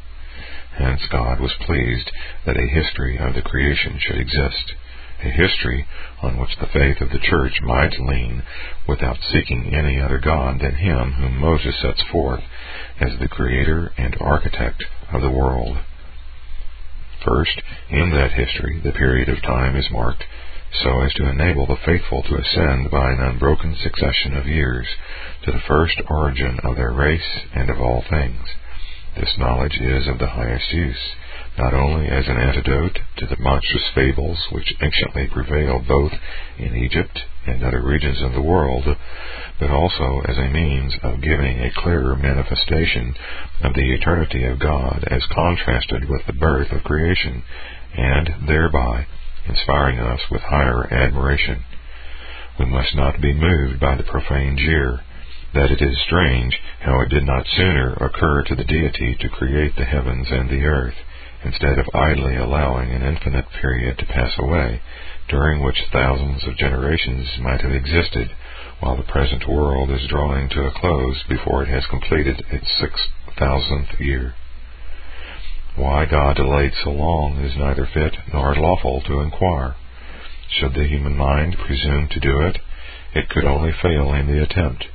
Hence 0.78 1.02
God 1.12 1.40
was 1.40 1.54
pleased 1.66 2.12
that 2.46 2.60
a 2.60 2.68
history 2.68 3.18
of 3.18 3.34
the 3.34 3.42
creation 3.42 4.00
should 4.00 4.20
exist, 4.20 4.76
a 5.22 5.30
history 5.30 5.86
on 6.22 6.38
which 6.38 6.56
the 6.62 6.68
faith 6.68 7.02
of 7.02 7.10
the 7.10 7.20
church 7.20 7.60
might 7.62 8.00
lean 8.00 8.44
without 8.88 9.18
seeking 9.34 9.74
any 9.74 10.00
other 10.00 10.20
God 10.20 10.60
than 10.62 10.76
him 10.76 11.14
whom 11.14 11.38
Moses 11.40 11.76
sets 11.82 12.02
forth 12.12 12.44
as 13.02 13.18
the 13.20 13.28
creator 13.28 13.92
and 13.98 14.16
architect 14.22 14.84
of 15.12 15.22
the 15.22 15.32
world. 15.32 15.78
First, 17.26 17.62
in 17.90 18.12
that 18.12 18.32
history, 18.32 18.80
the 18.84 18.92
period 18.92 19.30
of 19.30 19.42
time 19.42 19.76
is 19.76 19.92
marked 19.92 20.24
so 20.84 21.02
as 21.02 21.14
to 21.14 21.30
enable 21.30 21.66
the 21.66 21.78
faithful 21.86 22.22
to 22.24 22.36
ascend 22.36 22.92
by 22.92 23.12
an 23.12 23.20
unbroken 23.20 23.76
succession 23.82 24.38
of 24.38 24.46
years 24.46 24.88
to 25.44 25.52
the 25.52 25.64
first 25.68 26.00
origin 26.10 26.60
of 26.64 26.76
their 26.76 26.92
race 26.92 27.40
and 27.54 27.70
of 27.70 27.82
all 27.82 28.04
things. 28.10 28.48
This 29.18 29.38
knowledge 29.38 29.78
is 29.82 30.08
of 30.08 30.20
the 30.20 30.28
highest 30.28 30.72
use, 30.72 31.16
not 31.58 31.74
only 31.74 32.08
as 32.08 32.28
an 32.28 32.38
antidote 32.38 33.00
to 33.18 33.26
the 33.26 33.38
monstrous 33.40 33.88
fables 33.96 34.48
which 34.52 34.74
anciently 34.80 35.28
prevailed 35.28 35.88
both 35.88 36.14
in 36.58 36.76
Egypt 36.76 37.20
and 37.50 37.64
other 37.64 37.82
regions 37.82 38.22
of 38.22 38.34
the 38.34 38.42
world, 38.42 38.86
but 39.60 39.70
also 39.70 40.22
as 40.28 40.38
a 40.38 40.50
means 40.50 40.96
of 41.04 41.22
giving 41.22 41.60
a 41.60 41.72
clearer 41.76 42.16
manifestation 42.16 43.14
of 43.64 43.74
the 43.74 43.94
eternity 43.94 44.46
of 44.46 44.60
God 44.60 45.04
as 45.10 45.26
contrasted 45.34 46.10
with 46.10 46.26
the 46.26 46.34
birth 46.34 46.72
of 46.72 46.84
creation, 46.84 47.44
and 47.96 48.48
thereby 48.48 49.06
inspiring 49.48 50.00
us 50.00 50.22
with 50.32 50.42
higher 50.42 50.92
admiration. 50.94 51.64
We 52.60 52.66
must 52.66 52.96
not 52.96 53.22
be 53.22 53.34
moved 53.34 53.80
by 53.80 53.96
the 53.96 54.04
profane 54.04 54.58
jeer 54.58 55.02
that 55.54 55.72
it 55.72 55.82
is 55.82 55.98
strange 56.06 56.60
how 56.82 57.02
it 57.02 57.10
did 57.10 57.24
not 57.24 57.48
sooner 57.48 57.94
occur 57.94 58.44
to 58.44 58.56
the 58.56 58.64
deity 58.64 59.16
to 59.20 59.30
create 59.30 59.76
the 59.76 59.86
heavens 59.86 60.28
and 60.30 60.50
the 60.50 60.64
earth, 60.64 60.94
instead 61.44 61.80
of 61.80 61.90
idly 61.94 62.36
allowing 62.36 62.92
an 62.92 63.02
infinite 63.02 63.46
period 63.60 63.98
to 63.98 64.06
pass 64.06 64.32
away, 64.38 64.82
during 65.30 65.64
which 65.64 65.84
thousands 65.92 66.44
of 66.46 66.58
generations 66.58 67.28
might 67.40 67.62
have 67.62 67.72
existed, 67.72 68.30
while 68.80 68.98
the 68.98 69.04
present 69.04 69.48
world 69.48 69.92
is 69.92 70.08
drawing 70.08 70.50
to 70.50 70.66
a 70.66 70.72
close 70.72 71.24
before 71.30 71.64
it 71.64 71.70
has 71.70 71.86
completed 71.86 72.44
its 72.52 72.68
six 72.80 72.94
thousandth 73.38 74.00
year. 74.00 74.34
Why 75.76 76.06
God 76.06 76.36
delayed 76.36 76.74
so 76.84 76.90
long 76.90 77.38
is 77.38 77.56
neither 77.56 77.86
fit 77.86 78.16
nor 78.34 78.56
lawful 78.56 79.02
to 79.02 79.22
inquire. 79.22 79.76
Should 80.50 80.74
the 80.74 80.88
human 80.88 81.16
mind 81.16 81.58
presume 81.58 82.10
to 82.10 82.20
do 82.20 82.42
it, 82.42 82.58
it 83.14 83.30
could 83.30 83.46
only 83.46 83.72
fail 83.72 84.14
in 84.14 84.28
the 84.28 84.42
attempt, 84.42 84.86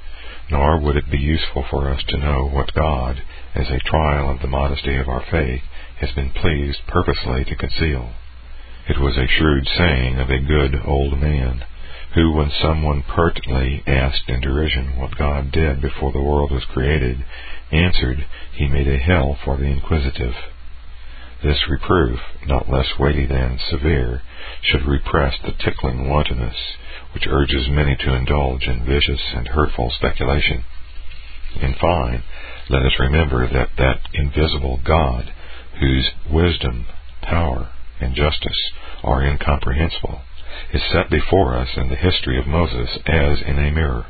nor 0.51 0.81
would 0.81 0.97
it 0.97 1.11
be 1.11 1.19
useful 1.19 1.65
for 1.71 1.89
us 1.91 2.03
to 2.09 2.19
know 2.19 2.49
what 2.49 2.75
God, 2.75 3.23
as 3.55 3.71
a 3.71 3.79
trial 3.79 4.31
of 4.31 4.41
the 4.41 4.49
modesty 4.49 4.97
of 4.97 5.09
our 5.09 5.25
faith, 5.31 5.63
has 6.01 6.11
been 6.13 6.31
pleased 6.31 6.81
purposely 6.89 7.45
to 7.45 7.57
conceal. 7.57 8.11
It 8.87 8.99
was 9.01 9.17
a 9.17 9.27
shrewd 9.27 9.67
saying 9.67 10.19
of 10.19 10.29
a 10.29 10.39
good 10.39 10.77
old 10.85 11.19
man, 11.19 11.65
who, 12.15 12.33
when 12.33 12.51
someone 12.51 13.03
pertly 13.03 13.83
asked 13.87 14.29
in 14.29 14.41
derision 14.41 14.99
what 14.99 15.17
God 15.17 15.51
did 15.51 15.81
before 15.81 16.13
the 16.13 16.23
world 16.23 16.51
was 16.51 16.65
created, 16.67 17.25
answered, 17.73 18.27
He 18.53 18.69
made 18.69 18.87
a 18.87 18.99
hell 18.99 19.39
for 19.43 19.57
the 19.57 19.65
inquisitive. 19.65 20.35
This 21.43 21.67
reproof, 21.69 22.21
not 22.47 22.71
less 22.71 22.99
weighty 22.99 23.27
than 23.27 23.59
severe, 23.59 24.23
should 24.63 24.87
repress 24.87 25.35
the 25.43 25.53
tickling 25.53 26.09
wantonness 26.09 26.77
which 27.13 27.27
urges 27.27 27.69
many 27.71 27.97
to 27.97 28.15
indulge 28.15 28.67
in 28.67 28.85
vicious 28.85 29.33
and 29.35 29.49
hurtful 29.49 29.91
speculation. 29.91 30.65
In 31.61 31.75
fine, 31.81 32.23
let 32.69 32.83
us 32.83 32.99
remember 32.99 33.49
that 33.49 33.71
that 33.79 34.01
invisible 34.13 34.81
God, 34.85 35.33
whose 35.81 36.11
wisdom, 36.31 36.87
power, 37.23 37.71
and 38.05 38.15
justice 38.15 38.71
are 39.03 39.25
incomprehensible, 39.25 40.21
is 40.73 40.83
set 40.93 41.11
before 41.11 41.57
us 41.57 41.69
in 41.77 41.89
the 41.89 41.97
history 41.97 42.39
of 42.39 42.47
Moses 42.47 42.91
as 43.07 43.41
in 43.43 43.59
a 43.59 43.73
mirror, 43.73 44.07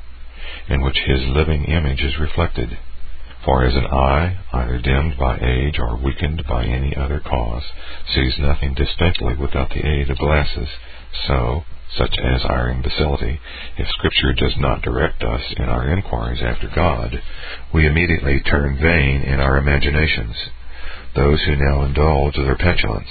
in 0.68 0.82
which 0.82 0.98
his 1.06 1.22
living 1.28 1.64
image 1.64 2.02
is 2.02 2.18
reflected. 2.18 2.76
For 3.44 3.64
as 3.64 3.74
an 3.74 3.86
eye, 3.86 4.38
either 4.52 4.78
dimmed 4.78 5.16
by 5.18 5.38
age 5.38 5.78
or 5.78 5.96
weakened 5.96 6.44
by 6.48 6.64
any 6.64 6.96
other 6.96 7.20
cause, 7.20 7.64
sees 8.14 8.38
nothing 8.38 8.74
distinctly 8.74 9.36
without 9.36 9.70
the 9.70 9.86
aid 9.86 10.10
of 10.10 10.18
glasses, 10.18 10.68
so, 11.28 11.64
such 11.96 12.18
as 12.18 12.44
our 12.44 12.70
imbecility, 12.70 13.38
if 13.76 13.86
Scripture 13.88 14.32
does 14.32 14.56
not 14.56 14.82
direct 14.82 15.22
us 15.22 15.42
in 15.56 15.64
our 15.64 15.88
inquiries 15.88 16.42
after 16.42 16.68
God, 16.74 17.22
we 17.72 17.86
immediately 17.86 18.40
turn 18.40 18.78
vain 18.80 19.22
in 19.22 19.40
our 19.40 19.58
imaginations 19.58 20.36
those 21.14 21.42
who 21.44 21.56
now 21.56 21.82
indulge 21.82 22.36
their 22.36 22.56
petulance 22.56 23.08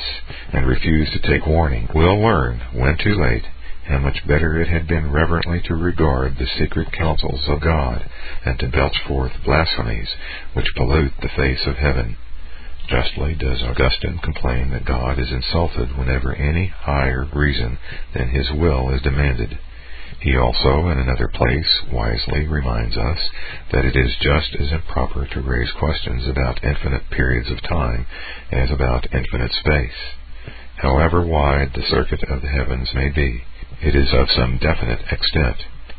and 0.52 0.68
refuse 0.68 1.10
to 1.12 1.20
take 1.20 1.48
warning 1.48 1.88
will 1.94 2.20
learn, 2.20 2.60
when 2.74 2.98
too 2.98 3.16
late, 3.16 3.46
how 3.86 4.00
much 4.00 4.28
better 4.28 4.62
it 4.62 4.68
had 4.68 4.88
been 4.88 5.12
reverently 5.12 5.62
to 5.62 5.76
regard 5.76 6.38
the 6.38 6.48
secret 6.58 6.92
counsels 6.92 7.44
of 7.48 7.62
God, 7.62 8.10
than 8.46 8.58
to 8.58 8.68
belch 8.70 8.98
forth 9.08 9.32
blasphemies 9.46 10.10
which 10.54 10.76
pollute 10.76 11.14
the 11.22 11.30
face 11.30 11.66
of 11.66 11.76
heaven. 11.78 12.18
Justly 12.88 13.36
does 13.36 13.64
Augustine 13.64 14.20
complain 14.20 14.72
that 14.72 14.86
God 14.86 15.18
is 15.18 15.32
insulted 15.32 15.98
whenever 15.98 16.34
any 16.34 16.68
higher 16.68 17.26
reason 17.34 17.78
than 18.14 18.30
his 18.30 18.52
will 18.52 18.90
is 18.94 19.02
demanded. 19.02 19.58
He 20.24 20.38
also, 20.38 20.88
in 20.88 21.00
another 21.00 21.28
place, 21.28 21.84
wisely 21.92 22.48
reminds 22.48 22.96
us 22.96 23.20
that 23.74 23.84
it 23.84 23.98
is 23.98 24.16
just 24.22 24.56
as 24.56 24.72
improper 24.72 25.28
to 25.28 25.42
raise 25.42 25.72
questions 25.74 26.30
about 26.30 26.64
infinite 26.64 27.10
periods 27.10 27.52
of 27.52 27.62
time 27.62 28.06
as 28.50 28.72
about 28.72 29.14
infinite 29.14 29.52
space. 29.52 30.16
However 30.78 31.26
wide 31.26 31.74
the 31.74 31.84
circuit 31.84 32.24
of 32.24 32.42
the 32.42 32.48
heavens 32.48 32.94
may 32.94 33.10
be, 33.10 33.44
it 33.82 33.96
is 33.96 34.14
of 34.14 34.32
some 34.32 34.60
definite 34.60 35.02
extent. 35.12 35.58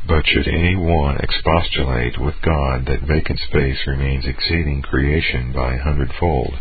But 0.09 0.27
should 0.27 0.49
any 0.49 0.75
one 0.75 1.18
expostulate 1.18 2.18
with 2.18 2.41
God 2.41 2.87
that 2.87 3.03
vacant 3.03 3.41
space 3.41 3.87
remains 3.87 4.25
exceeding 4.25 4.81
creation 4.81 5.53
by 5.53 5.75
a 5.75 5.83
hundredfold, 5.83 6.59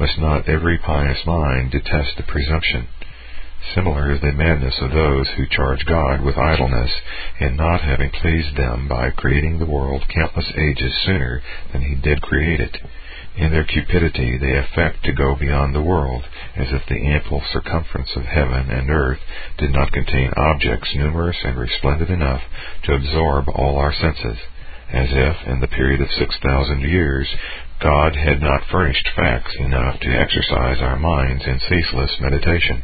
must 0.00 0.18
not 0.18 0.48
every 0.48 0.78
pious 0.78 1.26
mind 1.26 1.72
detest 1.72 2.16
the 2.16 2.22
presumption? 2.22 2.88
Similar 3.74 4.12
is 4.12 4.20
the 4.20 4.32
madness 4.32 4.80
of 4.80 4.90
those 4.90 5.28
who 5.30 5.46
charge 5.46 5.86
God 5.86 6.20
with 6.20 6.36
idleness 6.36 6.90
in 7.40 7.56
not 7.56 7.80
having 7.80 8.10
pleased 8.10 8.56
them 8.56 8.88
by 8.88 9.10
creating 9.10 9.58
the 9.58 9.66
world 9.66 10.04
countless 10.08 10.52
ages 10.56 10.94
sooner 11.04 11.42
than 11.72 11.82
he 11.82 11.94
did 11.94 12.20
create 12.22 12.60
it. 12.60 12.76
In 13.36 13.50
their 13.50 13.64
cupidity 13.64 14.36
they 14.36 14.56
affect 14.58 15.04
to 15.04 15.12
go 15.12 15.34
beyond 15.36 15.74
the 15.74 15.80
world, 15.80 16.24
as 16.54 16.72
if 16.72 16.84
the 16.86 17.06
ample 17.06 17.40
circumference 17.52 18.14
of 18.14 18.24
heaven 18.24 18.68
and 18.70 18.90
earth 18.90 19.20
did 19.56 19.72
not 19.72 19.92
contain 19.92 20.32
objects 20.36 20.94
numerous 20.94 21.38
and 21.44 21.56
resplendent 21.56 22.10
enough 22.10 22.42
to 22.82 22.94
absorb 22.94 23.48
all 23.48 23.78
our 23.78 23.94
senses, 23.94 24.38
as 24.90 25.08
if, 25.12 25.36
in 25.46 25.60
the 25.60 25.68
period 25.68 26.02
of 26.02 26.10
six 26.10 26.36
thousand 26.42 26.80
years, 26.80 27.28
God 27.80 28.16
had 28.16 28.42
not 28.42 28.66
furnished 28.70 29.08
facts 29.16 29.54
enough 29.58 29.98
to 30.00 30.08
exercise 30.08 30.82
our 30.82 30.98
minds 30.98 31.46
in 31.46 31.58
ceaseless 31.60 32.20
meditation. 32.20 32.82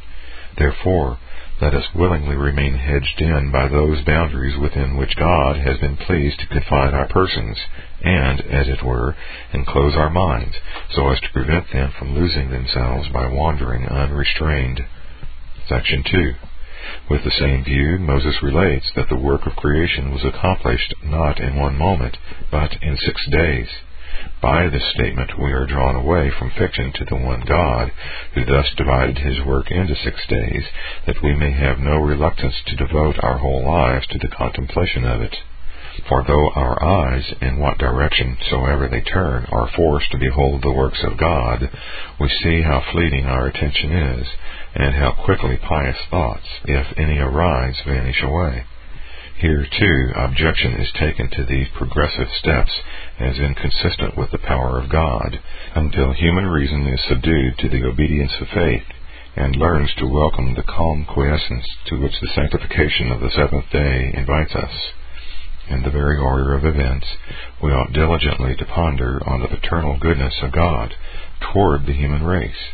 Therefore, 0.59 1.19
let 1.61 1.75
us 1.75 1.95
willingly 1.95 2.37
remain 2.37 2.75
hedged 2.75 3.21
in 3.21 3.51
by 3.51 3.69
those 3.69 4.03
boundaries 4.03 4.57
within 4.57 4.97
which 4.97 5.17
God 5.17 5.57
has 5.57 5.79
been 5.79 5.97
pleased 5.97 6.39
to 6.41 6.47
confine 6.47 6.95
our 6.95 7.09
persons, 7.09 7.59
and, 8.03 8.41
as 8.41 8.69
it 8.69 8.83
were, 8.83 9.17
enclose 9.53 9.95
our 9.95 10.11
minds, 10.11 10.57
so 10.91 11.09
as 11.09 11.21
to 11.21 11.33
prevent 11.33 11.73
them 11.73 11.93
from 11.99 12.15
losing 12.15 12.51
themselves 12.51 13.09
by 13.09 13.27
wandering 13.27 13.87
unrestrained. 13.87 14.81
Section 15.69 16.03
2. 16.05 16.35
With 17.11 17.25
the 17.25 17.31
same 17.31 17.65
view, 17.65 17.99
Moses 17.99 18.43
relates 18.43 18.91
that 18.95 19.09
the 19.09 19.17
work 19.17 19.47
of 19.47 19.57
creation 19.57 20.11
was 20.11 20.25
accomplished 20.25 20.95
not 21.05 21.41
in 21.41 21.57
one 21.57 21.77
moment, 21.77 22.17
but 22.51 22.83
in 22.83 22.97
six 22.97 23.27
days. 23.31 23.69
By 24.41 24.69
this 24.69 24.89
statement 24.95 25.37
we 25.37 25.53
are 25.53 25.67
drawn 25.67 25.97
away 25.97 26.31
from 26.31 26.53
fiction 26.53 26.93
to 26.93 27.05
the 27.05 27.17
one 27.17 27.41
God, 27.41 27.91
who 28.35 28.45
thus 28.45 28.73
divided 28.77 29.19
his 29.19 29.41
work 29.43 29.69
into 29.73 29.97
six 29.97 30.25
days, 30.29 30.65
that 31.07 31.23
we 31.25 31.35
may 31.35 31.51
have 31.51 31.81
no 31.81 31.97
reluctance 31.97 32.55
to 32.67 32.77
devote 32.77 33.17
our 33.19 33.39
whole 33.39 33.65
lives 33.65 34.07
to 34.07 34.19
the 34.19 34.29
contemplation 34.29 35.05
of 35.05 35.23
it. 35.23 35.37
For 36.09 36.23
though 36.23 36.51
our 36.51 36.81
eyes, 36.81 37.35
in 37.41 37.59
what 37.59 37.79
direction 37.79 38.39
soever 38.49 38.87
they 38.87 39.01
turn, 39.01 39.47
are 39.51 39.73
forced 39.75 40.13
to 40.13 40.19
behold 40.19 40.63
the 40.63 40.71
works 40.71 41.03
of 41.03 41.19
God, 41.19 41.69
we 42.21 42.29
see 42.29 42.63
how 42.63 42.81
fleeting 42.93 43.27
our 43.27 43.49
attention 43.49 43.91
is, 43.91 44.29
and 44.77 44.95
how 44.95 45.11
quickly 45.25 45.57
pious 45.57 45.99
thoughts, 46.11 46.47
if 46.65 46.97
any 46.97 47.19
arise, 47.19 47.81
vanish 47.85 48.23
away. 48.23 48.65
Here, 49.39 49.67
too, 49.67 50.13
objection 50.17 50.75
is 50.75 50.93
taken 50.93 51.31
to 51.31 51.45
these 51.45 51.69
progressive 51.77 52.29
steps 52.39 52.73
as 53.21 53.39
inconsistent 53.39 54.17
with 54.17 54.31
the 54.31 54.39
power 54.39 54.79
of 54.79 54.89
God, 54.89 55.41
until 55.75 56.13
human 56.13 56.47
reason 56.47 56.87
is 56.87 57.01
subdued 57.09 57.59
to 57.59 57.69
the 57.69 57.85
obedience 57.85 58.33
of 58.41 58.49
faith, 58.49 58.85
and 59.37 59.57
learns 59.57 59.93
to 59.95 60.07
welcome 60.07 60.55
the 60.55 60.63
calm 60.63 61.05
quiescence 61.05 61.67
to 61.87 62.01
which 62.01 62.15
the 62.21 62.31
sanctification 62.35 63.11
of 63.11 63.21
the 63.21 63.31
seventh 63.31 63.69
day 63.71 64.13
invites 64.15 64.55
us. 64.55 64.93
In 65.69 65.83
the 65.83 65.91
very 65.91 66.17
order 66.19 66.55
of 66.55 66.65
events, 66.65 67.07
we 67.63 67.73
ought 67.73 67.93
diligently 67.93 68.57
to 68.57 68.65
ponder 68.65 69.21
on 69.27 69.41
the 69.41 69.49
paternal 69.49 69.99
goodness 69.99 70.35
of 70.43 70.53
God 70.53 70.95
toward 71.53 71.87
the 71.87 71.93
human 71.93 72.23
race, 72.23 72.73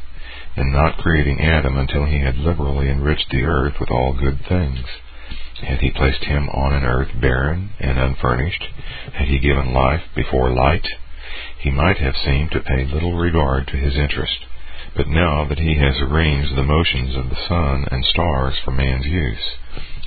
in 0.57 0.72
not 0.72 0.99
creating 0.99 1.40
Adam 1.40 1.76
until 1.76 2.05
he 2.05 2.20
had 2.20 2.36
liberally 2.36 2.88
enriched 2.88 3.30
the 3.30 3.45
earth 3.45 3.74
with 3.80 3.90
all 3.90 4.12
good 4.12 4.38
things 4.47 4.84
had 5.62 5.78
he 5.80 5.90
placed 5.90 6.24
him 6.24 6.48
on 6.50 6.72
an 6.72 6.84
earth 6.84 7.11
barren 7.20 7.70
and 7.78 7.98
unfurnished? 7.98 8.64
Had 9.12 9.28
he 9.28 9.38
given 9.38 9.72
life 9.72 10.02
before 10.14 10.50
light? 10.50 10.86
He 11.59 11.70
might 11.70 11.98
have 11.98 12.16
seemed 12.16 12.50
to 12.52 12.61
pay 12.61 12.84
little 12.84 13.16
regard 13.16 13.66
to 13.68 13.76
his 13.76 13.96
interest. 13.96 14.44
But 14.96 15.09
now 15.09 15.44
that 15.44 15.59
he 15.59 15.76
has 15.78 16.00
arranged 16.00 16.55
the 16.55 16.62
motions 16.62 17.16
of 17.16 17.30
the 17.30 17.48
sun 17.48 17.86
and 17.90 18.05
stars 18.05 18.55
for 18.64 18.70
man's 18.70 19.07
use, 19.07 19.57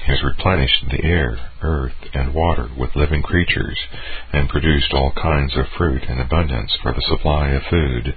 has 0.07 0.23
replenished 0.23 0.85
the 0.89 1.03
air, 1.03 1.37
earth, 1.61 2.07
and 2.13 2.33
water 2.33 2.69
with 2.77 2.95
living 2.95 3.21
creatures, 3.21 3.77
and 4.31 4.47
produced 4.47 4.93
all 4.93 5.11
kinds 5.11 5.55
of 5.57 5.65
fruit 5.77 6.01
in 6.03 6.17
abundance 6.17 6.71
for 6.81 6.93
the 6.93 7.01
supply 7.09 7.49
of 7.49 7.61
food, 7.69 8.15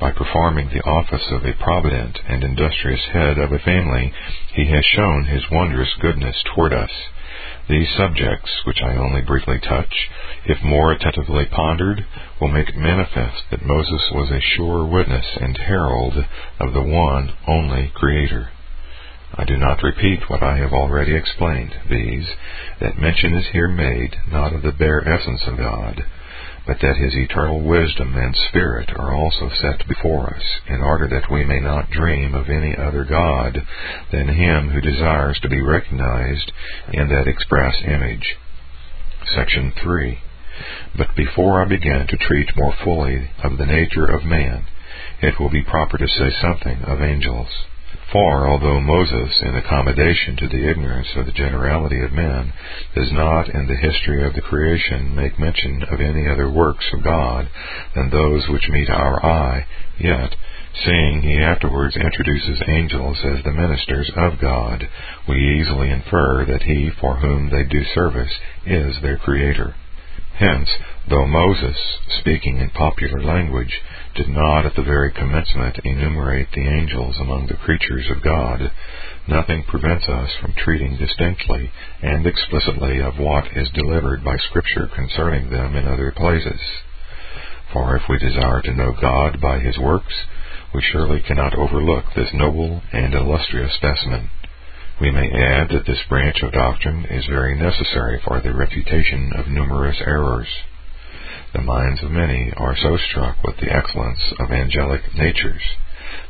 by 0.00 0.10
performing 0.10 0.68
the 0.68 0.82
office 0.82 1.30
of 1.30 1.44
a 1.44 1.52
provident 1.62 2.18
and 2.28 2.42
industrious 2.42 3.04
head 3.12 3.38
of 3.38 3.52
a 3.52 3.58
family, 3.60 4.12
he 4.52 4.66
has 4.66 4.84
shown 4.84 5.26
his 5.26 5.48
wondrous 5.50 5.94
goodness 6.00 6.42
toward 6.54 6.72
us. 6.72 6.90
These 7.68 7.94
subjects, 7.96 8.50
which 8.64 8.82
I 8.82 8.96
only 8.96 9.20
briefly 9.22 9.60
touch, 9.60 10.08
if 10.44 10.60
more 10.64 10.90
attentively 10.90 11.46
pondered, 11.46 12.04
will 12.40 12.48
make 12.48 12.70
it 12.70 12.76
manifest 12.76 13.44
that 13.50 13.64
Moses 13.64 14.10
was 14.10 14.30
a 14.32 14.40
sure 14.40 14.84
witness 14.84 15.26
and 15.40 15.56
herald 15.56 16.16
of 16.58 16.72
the 16.72 16.82
one 16.82 17.32
only 17.46 17.92
Creator. 17.94 18.48
I 19.40 19.44
do 19.44 19.56
not 19.56 19.84
repeat 19.84 20.28
what 20.28 20.42
I 20.42 20.56
have 20.56 20.72
already 20.72 21.14
explained, 21.14 21.72
viz., 21.88 22.26
that 22.80 22.98
mention 22.98 23.34
is 23.34 23.46
here 23.52 23.68
made 23.68 24.16
not 24.32 24.52
of 24.52 24.62
the 24.62 24.72
bare 24.72 25.08
essence 25.08 25.46
of 25.46 25.56
God, 25.56 26.04
but 26.66 26.80
that 26.80 26.96
his 26.96 27.14
eternal 27.14 27.60
wisdom 27.60 28.16
and 28.16 28.34
spirit 28.34 28.90
are 28.96 29.14
also 29.14 29.48
set 29.48 29.86
before 29.86 30.34
us, 30.34 30.42
in 30.66 30.82
order 30.82 31.06
that 31.06 31.30
we 31.30 31.44
may 31.44 31.60
not 31.60 31.88
dream 31.88 32.34
of 32.34 32.50
any 32.50 32.76
other 32.76 33.04
God 33.04 33.64
than 34.10 34.26
him 34.26 34.70
who 34.70 34.80
desires 34.80 35.38
to 35.40 35.48
be 35.48 35.62
recognized 35.62 36.50
in 36.92 37.08
that 37.08 37.28
express 37.28 37.76
image. 37.84 38.36
Section 39.36 39.72
3. 39.80 40.18
But 40.96 41.14
before 41.14 41.62
I 41.62 41.68
begin 41.68 42.08
to 42.08 42.16
treat 42.16 42.56
more 42.56 42.74
fully 42.82 43.30
of 43.44 43.56
the 43.56 43.66
nature 43.66 44.06
of 44.06 44.24
man, 44.24 44.66
it 45.22 45.38
will 45.38 45.50
be 45.50 45.62
proper 45.62 45.96
to 45.96 46.08
say 46.08 46.32
something 46.42 46.82
of 46.82 47.00
angels. 47.00 47.67
For 48.10 48.48
although 48.48 48.80
Moses, 48.80 49.38
in 49.42 49.54
accommodation 49.54 50.36
to 50.36 50.48
the 50.48 50.70
ignorance 50.70 51.08
of 51.14 51.26
the 51.26 51.32
generality 51.32 52.00
of 52.00 52.12
men, 52.12 52.54
does 52.94 53.12
not 53.12 53.50
in 53.50 53.66
the 53.66 53.76
history 53.76 54.24
of 54.24 54.32
the 54.32 54.40
creation 54.40 55.14
make 55.14 55.38
mention 55.38 55.82
of 55.82 56.00
any 56.00 56.26
other 56.26 56.48
works 56.48 56.86
of 56.94 57.04
God 57.04 57.50
than 57.94 58.08
those 58.08 58.48
which 58.48 58.70
meet 58.70 58.88
our 58.88 59.22
eye, 59.24 59.66
yet, 59.98 60.34
seeing 60.84 61.20
he 61.20 61.36
afterwards 61.36 61.96
introduces 61.96 62.62
angels 62.66 63.18
as 63.24 63.44
the 63.44 63.52
ministers 63.52 64.10
of 64.16 64.40
God, 64.40 64.88
we 65.28 65.60
easily 65.60 65.90
infer 65.90 66.46
that 66.46 66.62
he 66.62 66.90
for 67.00 67.16
whom 67.16 67.50
they 67.50 67.64
do 67.64 67.84
service 67.94 68.32
is 68.64 68.96
their 69.02 69.18
creator. 69.18 69.74
Hence, 70.38 70.70
though 71.10 71.26
Moses, 71.26 71.76
speaking 72.20 72.58
in 72.58 72.70
popular 72.70 73.22
language, 73.22 73.82
did 74.18 74.28
not 74.28 74.66
at 74.66 74.74
the 74.74 74.82
very 74.82 75.12
commencement 75.12 75.78
enumerate 75.84 76.48
the 76.50 76.66
angels 76.66 77.14
among 77.20 77.46
the 77.46 77.54
creatures 77.54 78.10
of 78.10 78.20
God, 78.20 78.72
nothing 79.28 79.62
prevents 79.62 80.08
us 80.08 80.34
from 80.42 80.52
treating 80.54 80.96
distinctly 80.96 81.70
and 82.02 82.26
explicitly 82.26 83.00
of 83.00 83.16
what 83.16 83.46
is 83.56 83.70
delivered 83.70 84.24
by 84.24 84.36
Scripture 84.36 84.90
concerning 84.92 85.50
them 85.50 85.76
in 85.76 85.86
other 85.86 86.10
places. 86.10 86.60
For 87.72 87.94
if 87.94 88.02
we 88.08 88.18
desire 88.18 88.60
to 88.62 88.74
know 88.74 88.92
God 89.00 89.40
by 89.40 89.60
his 89.60 89.78
works, 89.78 90.14
we 90.74 90.82
surely 90.82 91.20
cannot 91.20 91.54
overlook 91.54 92.06
this 92.16 92.34
noble 92.34 92.82
and 92.92 93.14
illustrious 93.14 93.72
specimen. 93.74 94.30
We 95.00 95.12
may 95.12 95.30
add 95.30 95.68
that 95.70 95.86
this 95.86 96.02
branch 96.08 96.42
of 96.42 96.50
doctrine 96.50 97.04
is 97.04 97.26
very 97.26 97.56
necessary 97.56 98.20
for 98.26 98.40
the 98.40 98.52
refutation 98.52 99.30
of 99.36 99.46
numerous 99.46 99.98
errors. 100.04 100.48
The 101.52 101.62
minds 101.62 102.02
of 102.02 102.10
many 102.10 102.52
are 102.56 102.76
so 102.76 102.96
struck 102.96 103.42
with 103.42 103.56
the 103.56 103.72
excellence 103.72 104.32
of 104.38 104.50
angelic 104.50 105.14
natures 105.14 105.62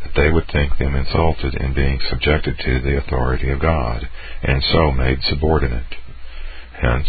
that 0.03 0.15
they 0.15 0.31
would 0.31 0.47
think 0.49 0.77
them 0.79 0.95
insulted 0.95 1.55
in 1.55 1.75
being 1.75 2.01
subjected 2.09 2.59
to 2.59 2.81
the 2.81 2.97
authority 2.97 3.51
of 3.51 3.61
God, 3.61 4.09
and 4.43 4.63
so 4.63 4.93
made 4.93 5.23
subordinate. 5.23 5.97
Hence, 6.81 7.09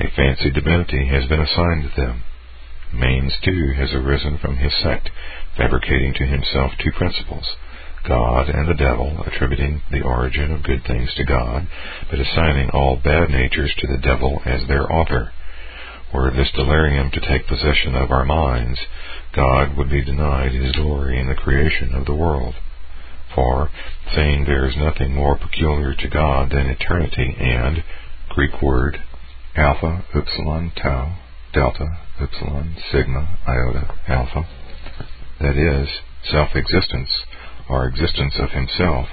a 0.00 0.10
fancied 0.10 0.54
divinity 0.54 1.06
has 1.06 1.26
been 1.26 1.40
assigned 1.40 1.92
them. 1.96 2.24
Manes, 2.92 3.34
too, 3.42 3.72
has 3.76 3.92
arisen 3.92 4.38
from 4.38 4.56
his 4.56 4.74
sect, 4.82 5.10
fabricating 5.56 6.14
to 6.14 6.26
himself 6.26 6.72
two 6.78 6.92
principles 6.92 7.56
God 8.04 8.48
and 8.48 8.68
the 8.68 8.74
devil, 8.74 9.22
attributing 9.26 9.80
the 9.90 10.02
origin 10.02 10.52
of 10.52 10.62
good 10.62 10.84
things 10.84 11.14
to 11.14 11.24
God, 11.24 11.66
but 12.10 12.20
assigning 12.20 12.70
all 12.70 12.96
bad 12.96 13.30
natures 13.30 13.74
to 13.78 13.86
the 13.86 13.98
devil 13.98 14.42
as 14.44 14.66
their 14.66 14.90
author. 14.92 15.32
Were 16.14 16.30
this 16.30 16.52
delirium 16.52 17.10
to 17.10 17.20
take 17.20 17.48
possession 17.48 17.96
of 17.96 18.12
our 18.12 18.24
minds, 18.24 18.78
God 19.34 19.76
would 19.76 19.90
be 19.90 20.04
denied 20.04 20.52
his 20.52 20.70
glory 20.70 21.18
in 21.18 21.26
the 21.26 21.34
creation 21.34 21.92
of 21.92 22.06
the 22.06 22.14
world. 22.14 22.54
For, 23.34 23.68
saying 24.14 24.44
there 24.44 24.64
is 24.64 24.76
nothing 24.76 25.12
more 25.12 25.36
peculiar 25.36 25.92
to 25.92 26.08
God 26.08 26.50
than 26.50 26.70
eternity 26.70 27.34
and, 27.40 27.82
Greek 28.28 28.62
word, 28.62 29.02
alpha, 29.56 30.04
upsilon, 30.14 30.70
tau, 30.80 31.16
delta, 31.52 31.98
upsilon, 32.20 32.76
sigma, 32.92 33.36
iota, 33.48 33.98
alpha, 34.06 34.46
that 35.40 35.56
is, 35.56 35.88
self-existence, 36.30 37.10
or 37.68 37.88
existence 37.88 38.34
of 38.38 38.50
himself, 38.50 39.08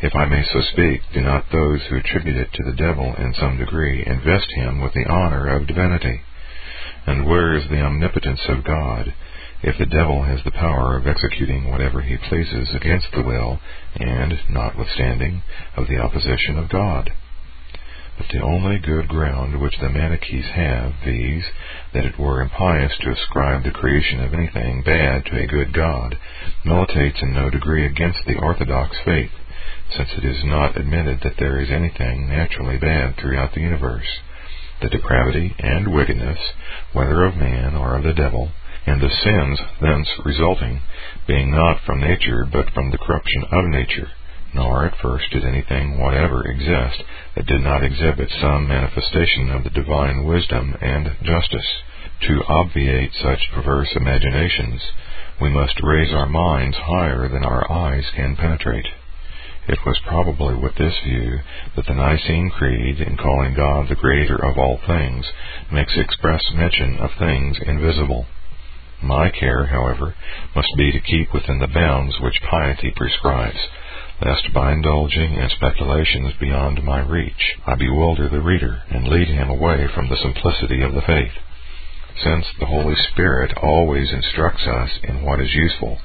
if 0.00 0.14
I 0.14 0.24
may 0.24 0.42
so 0.42 0.62
speak, 0.72 1.02
do 1.12 1.20
not 1.20 1.52
those 1.52 1.82
who 1.86 1.96
attribute 1.96 2.36
it 2.36 2.48
to 2.54 2.62
the 2.64 2.76
devil 2.76 3.14
in 3.18 3.34
some 3.34 3.58
degree 3.58 4.06
invest 4.06 4.50
him 4.52 4.80
with 4.80 4.94
the 4.94 5.04
honor 5.04 5.48
of 5.48 5.66
divinity? 5.66 6.22
And 7.06 7.24
where 7.24 7.54
is 7.54 7.68
the 7.68 7.80
omnipotence 7.80 8.40
of 8.48 8.64
God, 8.64 9.14
if 9.62 9.78
the 9.78 9.86
devil 9.86 10.24
has 10.24 10.42
the 10.42 10.50
power 10.50 10.96
of 10.96 11.06
executing 11.06 11.70
whatever 11.70 12.02
he 12.02 12.16
pleases 12.16 12.74
against 12.74 13.12
the 13.12 13.22
will, 13.22 13.60
and, 13.94 14.38
notwithstanding, 14.50 15.42
of 15.76 15.86
the 15.86 15.98
opposition 15.98 16.58
of 16.58 16.68
God? 16.68 17.12
But 18.18 18.28
the 18.32 18.40
only 18.40 18.78
good 18.78 19.08
ground 19.08 19.60
which 19.60 19.78
the 19.78 19.90
Manichees 19.90 20.46
have, 20.46 20.94
viz., 21.04 21.44
that 21.92 22.06
it 22.06 22.18
were 22.18 22.40
impious 22.40 22.96
to 22.98 23.10
ascribe 23.10 23.62
the 23.62 23.70
creation 23.70 24.20
of 24.20 24.32
anything 24.32 24.82
bad 24.82 25.26
to 25.26 25.38
a 25.38 25.46
good 25.46 25.72
God, 25.72 26.18
militates 26.64 27.22
in 27.22 27.34
no 27.34 27.50
degree 27.50 27.84
against 27.86 28.24
the 28.26 28.38
orthodox 28.38 28.96
faith, 29.04 29.32
since 29.90 30.08
it 30.16 30.24
is 30.24 30.42
not 30.44 30.76
admitted 30.76 31.20
that 31.22 31.36
there 31.38 31.60
is 31.60 31.70
anything 31.70 32.28
naturally 32.28 32.78
bad 32.78 33.16
throughout 33.16 33.52
the 33.52 33.60
universe. 33.60 34.20
The 34.80 34.90
depravity 34.90 35.54
and 35.58 35.94
wickedness, 35.94 36.38
whether 36.92 37.24
of 37.24 37.36
man 37.36 37.74
or 37.74 37.96
of 37.96 38.04
the 38.04 38.12
devil, 38.12 38.50
and 38.86 39.00
the 39.00 39.10
sins 39.10 39.60
thence 39.80 40.08
resulting, 40.24 40.82
being 41.26 41.50
not 41.50 41.80
from 41.80 42.00
nature 42.00 42.44
but 42.44 42.70
from 42.70 42.90
the 42.90 42.98
corruption 42.98 43.44
of 43.50 43.64
nature, 43.64 44.10
nor 44.54 44.86
at 44.86 44.98
first 44.98 45.30
did 45.30 45.44
anything 45.44 45.98
whatever 45.98 46.46
exist 46.46 47.02
that 47.34 47.46
did 47.46 47.62
not 47.62 47.82
exhibit 47.82 48.30
some 48.40 48.68
manifestation 48.68 49.50
of 49.50 49.64
the 49.64 49.70
divine 49.70 50.24
wisdom 50.24 50.76
and 50.80 51.16
justice. 51.22 51.82
To 52.28 52.44
obviate 52.48 53.12
such 53.14 53.50
perverse 53.52 53.88
imaginations, 53.96 54.80
we 55.40 55.50
must 55.50 55.82
raise 55.82 56.12
our 56.12 56.28
minds 56.28 56.76
higher 56.76 57.28
than 57.28 57.44
our 57.44 57.70
eyes 57.70 58.04
can 58.14 58.36
penetrate. 58.36 58.86
It 59.68 59.78
was 59.84 59.98
probably 60.06 60.54
with 60.54 60.76
this 60.76 60.94
view 61.04 61.40
that 61.74 61.86
the 61.86 61.94
Nicene 61.94 62.50
Creed, 62.50 63.00
in 63.00 63.16
calling 63.16 63.54
God 63.54 63.88
the 63.88 63.96
Creator 63.96 64.44
of 64.44 64.56
all 64.56 64.78
things, 64.86 65.26
makes 65.72 65.96
express 65.96 66.42
mention 66.54 66.98
of 66.98 67.10
things 67.18 67.58
invisible. 67.66 68.26
My 69.02 69.28
care, 69.30 69.66
however, 69.66 70.14
must 70.54 70.72
be 70.76 70.92
to 70.92 71.00
keep 71.00 71.34
within 71.34 71.58
the 71.58 71.66
bounds 71.66 72.20
which 72.20 72.40
piety 72.48 72.92
prescribes, 72.94 73.58
lest 74.24 74.52
by 74.54 74.72
indulging 74.72 75.34
in 75.34 75.50
speculations 75.50 76.32
beyond 76.40 76.84
my 76.84 77.00
reach 77.00 77.56
I 77.66 77.74
bewilder 77.74 78.28
the 78.28 78.40
reader 78.40 78.82
and 78.90 79.08
lead 79.08 79.28
him 79.28 79.50
away 79.50 79.88
from 79.88 80.08
the 80.08 80.16
simplicity 80.16 80.80
of 80.82 80.94
the 80.94 81.02
faith. 81.02 81.32
Since 82.22 82.46
the 82.58 82.66
Holy 82.66 82.96
Spirit 83.12 83.52
always 83.58 84.10
instructs 84.10 84.66
us 84.66 84.90
in 85.02 85.22
what 85.22 85.40
is 85.40 85.52
useful, 85.52 85.98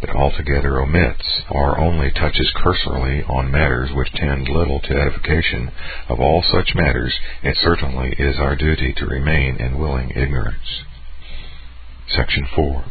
but 0.00 0.10
altogether 0.10 0.78
omits 0.78 1.42
or 1.50 1.78
only 1.78 2.10
touches 2.10 2.52
cursorily 2.56 3.22
on 3.24 3.50
matters 3.50 3.90
which 3.94 4.12
tend 4.12 4.48
little 4.48 4.80
to 4.80 4.94
edification, 4.94 5.70
of 6.08 6.20
all 6.20 6.42
such 6.42 6.74
matters 6.74 7.14
it 7.42 7.56
certainly 7.62 8.14
is 8.18 8.36
our 8.38 8.56
duty 8.56 8.92
to 8.92 9.06
remain 9.06 9.56
in 9.56 9.78
willing 9.78 10.10
ignorance. 10.10 10.82
Section 12.08 12.46
4 12.54 12.84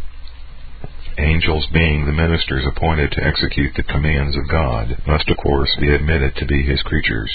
Angels 1.17 1.65
being 1.71 2.05
the 2.05 2.11
ministers 2.11 2.65
appointed 2.67 3.09
to 3.11 3.23
execute 3.23 3.73
the 3.75 3.83
commands 3.83 4.35
of 4.35 4.49
God, 4.49 5.01
must 5.07 5.29
of 5.29 5.37
course 5.37 5.69
be 5.79 5.93
admitted 5.93 6.35
to 6.35 6.45
be 6.45 6.63
his 6.63 6.81
creatures, 6.81 7.31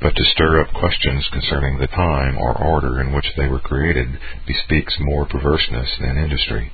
but 0.00 0.16
to 0.16 0.24
stir 0.32 0.62
up 0.62 0.72
questions 0.72 1.28
concerning 1.30 1.76
the 1.76 1.88
time 1.88 2.38
or 2.38 2.56
order 2.56 3.02
in 3.02 3.12
which 3.12 3.26
they 3.36 3.46
were 3.46 3.60
created 3.60 4.18
bespeaks 4.46 4.96
more 5.00 5.26
perverseness 5.26 5.90
than 6.00 6.16
industry. 6.16 6.72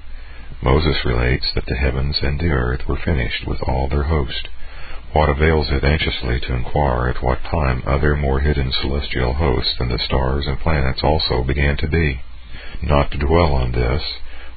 Moses 0.63 1.05
relates 1.05 1.47
that 1.55 1.67
the 1.67 1.77
heavens 1.77 2.17
and 2.23 2.39
the 2.39 2.51
earth 2.51 2.87
were 2.89 2.99
finished 3.05 3.47
with 3.47 3.61
all 3.63 3.89
their 3.89 4.05
host. 4.05 4.49
What 5.13 5.29
avails 5.29 5.71
it 5.71 5.85
anxiously 5.85 6.41
to 6.41 6.55
inquire 6.55 7.09
at 7.09 7.23
what 7.23 7.43
time 7.45 7.83
other 7.87 8.17
more 8.17 8.41
hidden 8.41 8.73
celestial 8.81 9.35
hosts 9.35 9.75
than 9.79 9.89
the 9.89 9.99
stars 9.99 10.47
and 10.47 10.59
planets 10.59 11.01
also 11.03 11.43
began 11.45 11.77
to 11.79 11.89
be? 11.89 12.21
Not 12.83 13.11
to 13.13 13.19
dwell 13.19 13.55
on 13.55 13.73
this, 13.73 14.03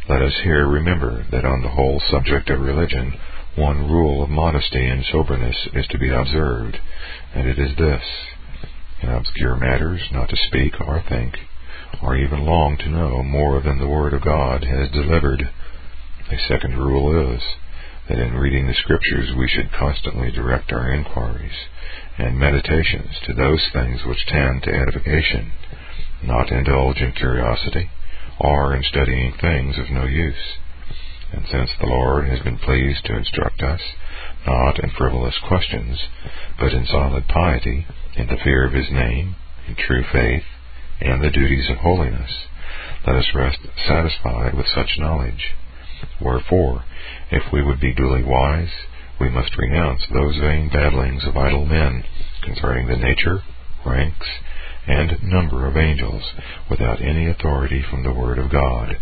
let 0.10 0.22
us 0.22 0.34
here 0.44 0.68
remember 0.68 1.26
that 1.32 1.46
on 1.46 1.62
the 1.62 1.70
whole 1.70 2.00
subject 2.00 2.50
of 2.50 2.62
religion, 2.62 3.14
one 3.56 3.90
rule 3.90 4.24
of 4.24 4.30
modesty 4.30 4.86
and 4.86 5.04
soberness 5.12 5.68
is 5.74 5.88
to 5.88 5.98
be 5.98 6.10
observed, 6.10 6.78
and 7.34 7.48
it 7.48 7.60
is 7.60 7.76
this 7.76 8.04
in 9.02 9.10
obscure 9.10 9.56
matters 9.56 10.02
not 10.12 10.30
to 10.30 10.38
speak 10.48 10.74
or 10.80 11.04
think, 11.08 11.36
or 12.02 12.16
even 12.16 12.46
long 12.46 12.78
to 12.78 12.90
know 12.90 13.22
more 13.22 13.62
than 13.62 13.80
the 13.80 13.88
Word 13.88 14.14
of 14.14 14.24
God 14.24 14.64
has 14.64 14.90
delivered. 14.92 15.50
A 16.30 16.38
second 16.50 16.78
rule 16.78 17.34
is 17.36 17.42
that 18.10 18.20
in 18.20 18.34
reading 18.34 18.68
the 18.68 18.74
Scriptures 18.74 19.34
we 19.38 19.48
should 19.48 19.72
constantly 19.72 20.30
direct 20.30 20.74
our 20.74 20.92
inquiries 20.92 21.56
and 22.18 22.38
meditations 22.38 23.18
to 23.26 23.34
those 23.34 23.66
things 23.72 24.04
which 24.04 24.26
tend 24.26 24.64
to 24.64 24.74
edification, 24.74 25.54
not 26.22 26.52
indulge 26.52 26.98
in 26.98 27.14
curiosity 27.14 27.90
or 28.42 28.76
in 28.76 28.84
studying 28.84 29.32
things 29.40 29.78
of 29.78 29.90
no 29.90 30.04
use. 30.04 30.58
And 31.32 31.46
since 31.50 31.72
the 31.80 31.88
Lord 31.88 32.28
has 32.28 32.42
been 32.42 32.58
pleased 32.58 33.06
to 33.06 33.16
instruct 33.16 33.62
us, 33.62 33.82
not 34.46 34.80
in 34.80 34.90
frivolous 34.90 35.38
questions, 35.48 35.98
but 36.60 36.74
in 36.74 36.86
solid 36.88 37.30
piety, 37.30 37.88
in 38.18 38.28
the 38.28 38.38
fear 38.44 38.66
of 38.66 38.74
His 38.74 38.92
name, 38.92 39.38
in 39.66 39.76
true 39.76 40.04
faith, 40.12 40.44
and 41.00 41.24
the 41.24 41.30
duties 41.32 41.70
of 41.70 41.78
holiness, 41.78 42.32
let 43.06 43.16
us 43.16 43.34
rest 43.34 43.60
satisfied 43.88 44.56
with 44.56 44.68
such 44.68 44.98
knowledge. 44.98 45.56
Wherefore, 46.22 46.84
if 47.32 47.52
we 47.52 47.64
would 47.64 47.80
be 47.80 47.94
duly 47.94 48.24
wise, 48.24 48.72
we 49.20 49.30
must 49.30 49.58
renounce 49.58 50.02
those 50.08 50.38
vain 50.38 50.70
babblings 50.70 51.26
of 51.26 51.36
idle 51.36 51.66
men 51.66 52.04
concerning 52.44 52.88
the 52.88 52.98
nature, 52.98 53.42
ranks, 53.86 54.28
and 54.86 55.22
number 55.24 55.68
of 55.68 55.76
angels 55.76 56.24
without 56.70 57.02
any 57.02 57.28
authority 57.28 57.82
from 57.82 58.04
the 58.04 58.14
Word 58.14 58.38
of 58.38 58.52
God. 58.52 58.98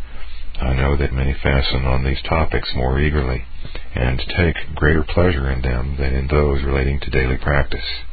I 0.61 0.73
know 0.73 0.95
that 0.95 1.11
many 1.11 1.33
fasten 1.33 1.85
on 1.85 2.03
these 2.05 2.21
topics 2.21 2.73
more 2.75 2.97
eagerly, 2.99 3.43
and 3.93 4.19
take 4.19 4.73
greater 4.73 5.03
pleasure 5.03 5.51
in 5.51 5.61
them 5.61 5.97
than 5.97 6.15
in 6.15 6.27
those 6.27 6.63
relating 6.63 6.99
to 7.01 7.09
daily 7.09 7.37
practice. 7.37 8.03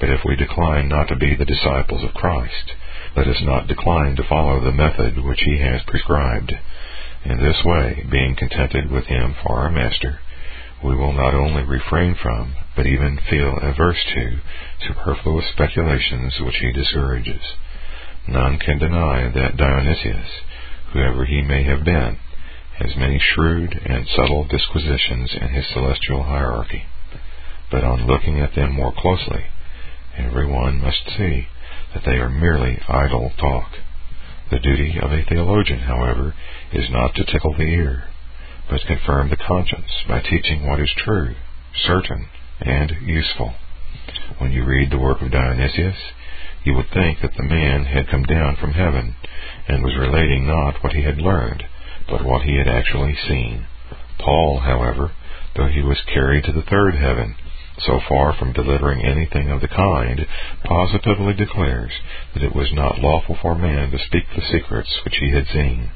But 0.00 0.10
if 0.10 0.24
we 0.24 0.34
decline 0.36 0.88
not 0.88 1.08
to 1.08 1.16
be 1.16 1.36
the 1.36 1.44
disciples 1.44 2.02
of 2.02 2.14
Christ, 2.14 2.72
let 3.16 3.28
us 3.28 3.40
not 3.42 3.68
decline 3.68 4.16
to 4.16 4.28
follow 4.28 4.60
the 4.60 4.72
method 4.72 5.22
which 5.22 5.40
He 5.42 5.58
has 5.58 5.82
prescribed. 5.86 6.52
In 7.24 7.38
this 7.38 7.62
way, 7.64 8.04
being 8.10 8.34
contented 8.36 8.90
with 8.90 9.06
Him 9.06 9.34
for 9.42 9.56
our 9.56 9.70
Master, 9.70 10.20
we 10.82 10.96
will 10.96 11.12
not 11.12 11.34
only 11.34 11.62
refrain 11.62 12.16
from, 12.20 12.54
but 12.74 12.86
even 12.86 13.18
feel 13.30 13.58
averse 13.62 14.02
to, 14.14 14.40
superfluous 14.86 15.48
speculations 15.52 16.40
which 16.40 16.56
he 16.56 16.72
discourages. 16.72 17.42
None 18.26 18.58
can 18.58 18.78
deny 18.78 19.30
that 19.30 19.56
Dionysius, 19.56 20.28
whoever 20.92 21.24
he 21.24 21.42
may 21.42 21.62
have 21.62 21.84
been, 21.84 22.18
has 22.78 22.96
many 22.96 23.20
shrewd 23.20 23.80
and 23.84 24.06
subtle 24.08 24.44
disquisitions 24.44 25.30
in 25.40 25.48
his 25.48 25.66
celestial 25.72 26.24
hierarchy. 26.24 26.84
But 27.70 27.84
on 27.84 28.06
looking 28.06 28.40
at 28.40 28.54
them 28.54 28.72
more 28.72 28.92
closely, 28.92 29.44
every 30.16 30.46
one 30.46 30.80
must 30.80 31.08
see 31.16 31.46
that 31.94 32.04
they 32.04 32.16
are 32.16 32.28
merely 32.28 32.80
idle 32.88 33.30
talk. 33.38 33.70
The 34.50 34.58
duty 34.58 34.98
of 35.00 35.12
a 35.12 35.24
theologian, 35.24 35.80
however, 35.80 36.34
is 36.72 36.88
not 36.90 37.14
to 37.14 37.24
tickle 37.24 37.54
the 37.54 37.64
ear, 37.64 38.04
but 38.70 38.80
confirm 38.86 39.28
the 39.28 39.36
conscience 39.36 39.90
by 40.08 40.20
teaching 40.20 40.66
what 40.66 40.80
is 40.80 40.90
true, 40.96 41.34
certain, 41.74 42.28
and 42.60 42.90
useful. 43.02 43.54
When 44.38 44.52
you 44.52 44.64
read 44.64 44.90
the 44.90 44.98
work 44.98 45.20
of 45.20 45.30
Dionysius, 45.30 45.96
you 46.64 46.74
would 46.74 46.88
think 46.90 47.20
that 47.20 47.34
the 47.36 47.42
man 47.42 47.84
had 47.84 48.08
come 48.08 48.22
down 48.22 48.56
from 48.56 48.72
heaven, 48.72 49.16
and 49.68 49.82
was 49.82 49.96
relating 49.96 50.46
not 50.46 50.82
what 50.82 50.94
he 50.94 51.02
had 51.02 51.18
learned, 51.18 51.64
but 52.08 52.24
what 52.24 52.42
he 52.42 52.56
had 52.56 52.68
actually 52.68 53.16
seen. 53.28 53.66
Paul, 54.18 54.60
however, 54.60 55.12
though 55.56 55.68
he 55.68 55.82
was 55.82 56.00
carried 56.12 56.44
to 56.44 56.52
the 56.52 56.62
third 56.62 56.94
heaven, 56.94 57.34
so 57.78 58.00
far 58.08 58.32
from 58.32 58.52
delivering 58.52 59.04
anything 59.04 59.50
of 59.50 59.60
the 59.60 59.68
kind, 59.68 60.26
positively 60.64 61.34
declares 61.34 61.92
that 62.32 62.42
it 62.42 62.54
was 62.54 62.72
not 62.72 63.00
lawful 63.00 63.36
for 63.42 63.54
man 63.54 63.90
to 63.90 63.98
speak 63.98 64.24
the 64.34 64.42
secrets 64.50 65.00
which 65.04 65.16
he 65.16 65.32
had 65.32 65.46
seen 65.48 65.90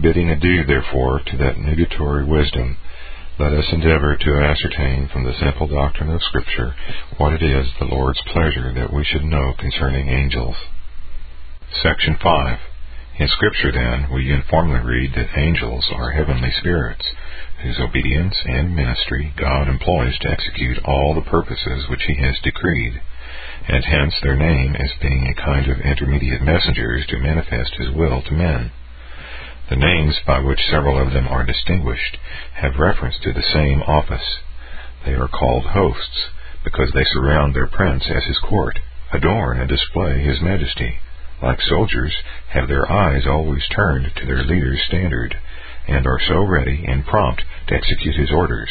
bidding 0.00 0.30
adieu, 0.30 0.64
therefore, 0.64 1.20
to 1.26 1.36
that 1.36 1.58
nugatory 1.58 2.24
wisdom, 2.24 2.76
let 3.38 3.52
us 3.52 3.72
endeavor 3.72 4.16
to 4.16 4.38
ascertain 4.38 5.08
from 5.08 5.24
the 5.24 5.34
simple 5.40 5.66
doctrine 5.66 6.10
of 6.10 6.22
Scripture 6.22 6.74
what 7.16 7.32
it 7.32 7.42
is 7.42 7.66
the 7.78 7.86
Lord's 7.86 8.20
pleasure 8.32 8.72
that 8.74 8.92
we 8.92 9.04
should 9.04 9.24
know 9.24 9.52
concerning 9.58 10.08
angels. 10.08 10.56
Section 11.82 12.16
5. 12.22 12.58
In 13.18 13.28
Scripture, 13.28 13.72
then, 13.72 14.08
we 14.12 14.24
uniformly 14.24 14.80
read 14.80 15.12
that 15.14 15.36
angels 15.36 15.90
are 15.94 16.12
heavenly 16.12 16.50
spirits, 16.58 17.06
whose 17.62 17.80
obedience 17.80 18.36
and 18.44 18.76
ministry 18.76 19.32
God 19.36 19.68
employs 19.68 20.18
to 20.18 20.30
execute 20.30 20.78
all 20.84 21.14
the 21.14 21.30
purposes 21.30 21.88
which 21.88 22.04
He 22.06 22.14
has 22.16 22.38
decreed, 22.42 23.00
and 23.68 23.84
hence 23.84 24.14
their 24.22 24.36
name 24.36 24.74
as 24.76 24.92
being 25.00 25.26
a 25.26 25.34
kind 25.42 25.70
of 25.70 25.80
intermediate 25.80 26.42
messengers 26.42 27.06
to 27.06 27.18
manifest 27.18 27.74
His 27.74 27.90
will 27.90 28.22
to 28.22 28.32
men. 28.32 28.72
The 29.68 29.76
names 29.76 30.18
by 30.26 30.40
which 30.40 30.66
several 30.66 30.98
of 30.98 31.12
them 31.12 31.28
are 31.28 31.44
distinguished 31.44 32.18
have 32.54 32.78
reference 32.80 33.18
to 33.20 33.32
the 33.32 33.42
same 33.42 33.80
office. 33.82 34.40
They 35.04 35.14
are 35.14 35.28
called 35.28 35.66
hosts, 35.66 36.30
because 36.64 36.90
they 36.92 37.04
surround 37.04 37.54
their 37.54 37.68
prince 37.68 38.10
as 38.10 38.24
his 38.24 38.38
court, 38.38 38.78
adorn 39.12 39.60
and 39.60 39.68
display 39.68 40.20
his 40.20 40.40
majesty, 40.40 40.98
like 41.40 41.60
soldiers, 41.60 42.14
have 42.48 42.66
their 42.66 42.90
eyes 42.90 43.26
always 43.26 43.66
turned 43.68 44.12
to 44.16 44.26
their 44.26 44.42
leader's 44.42 44.82
standard, 44.82 45.38
and 45.86 46.06
are 46.06 46.20
so 46.20 46.42
ready 46.42 46.84
and 46.86 47.06
prompt 47.06 47.44
to 47.68 47.74
execute 47.74 48.16
his 48.16 48.32
orders, 48.32 48.70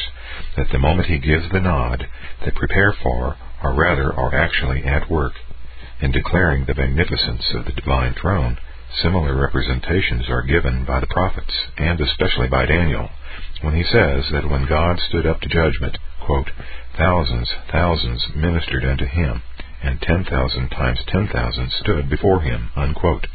that 0.58 0.70
the 0.72 0.80
moment 0.80 1.08
he 1.08 1.20
gives 1.20 1.50
the 1.50 1.62
nod, 1.62 2.08
they 2.44 2.52
prepare 2.52 2.92
for, 2.92 3.38
or 3.64 3.74
rather 3.74 4.14
are 4.14 4.36
actually 4.36 4.84
at 4.84 5.10
work, 5.10 5.34
in 6.02 6.12
declaring 6.12 6.66
the 6.66 6.76
magnificence 6.76 7.54
of 7.54 7.66
the 7.66 7.72
divine 7.72 8.14
throne 8.14 8.58
Similar 8.96 9.36
representations 9.36 10.30
are 10.30 10.42
given 10.42 10.84
by 10.86 11.00
the 11.00 11.08
prophets, 11.08 11.54
and 11.78 12.00
especially 12.02 12.48
by 12.48 12.66
Daniel, 12.66 13.10
when 13.62 13.76
he 13.76 13.84
says 13.84 14.30
that 14.32 14.50
when 14.50 14.66
God 14.66 15.00
stood 15.00 15.26
up 15.26 15.40
to 15.42 15.50
judgment, 15.50 15.98
quote, 16.20 16.52
thousands, 16.98 17.50
thousands 17.72 18.28
ministered 18.36 18.84
unto 18.84 19.06
him, 19.06 19.42
and 19.82 20.02
ten 20.02 20.24
thousand 20.24 20.70
times 20.70 21.00
ten 21.08 21.28
thousand 21.28 21.72
stood 21.72 22.10
before 22.10 22.42
him. 22.42 22.70
Unquote. 22.76 23.28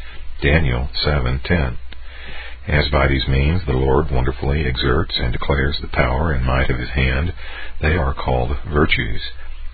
Daniel 0.43 0.91
7:10. 1.05 1.79
As 2.69 2.89
by 2.89 3.09
these 3.09 3.27
means 3.27 3.65
the 3.65 3.73
Lord 3.73 4.11
wonderfully 4.11 4.67
exerts 4.67 5.17
and 5.19 5.33
declares 5.33 5.79
the 5.81 5.89
power 5.89 6.33
and 6.33 6.45
might 6.45 6.69
of 6.69 6.79
his 6.79 6.91
hand, 6.91 7.33
they 7.81 7.97
are 7.97 8.13
called 8.13 8.57
virtues. 8.67 9.23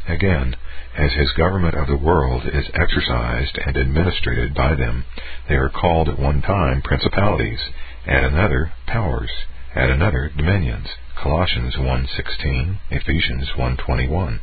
Again, 0.07 0.55
as 0.97 1.13
his 1.13 1.33
government 1.33 1.75
of 1.75 1.87
the 1.87 1.97
world 1.97 2.43
is 2.47 2.71
exercised 2.75 3.59
and 3.65 3.77
administered 3.77 4.55
by 4.55 4.75
them, 4.75 5.05
they 5.49 5.55
are 5.55 5.71
called 5.71 6.09
at 6.09 6.19
one 6.19 6.43
time 6.43 6.83
principalities, 6.83 7.61
at 8.07 8.25
another 8.25 8.73
powers, 8.87 9.31
at 9.75 9.89
another 9.89 10.31
dominions. 10.37 10.89
Colossians 11.17 11.77
1:16, 11.77 12.79
Ephesians 12.91 13.53
1:21. 13.57 14.41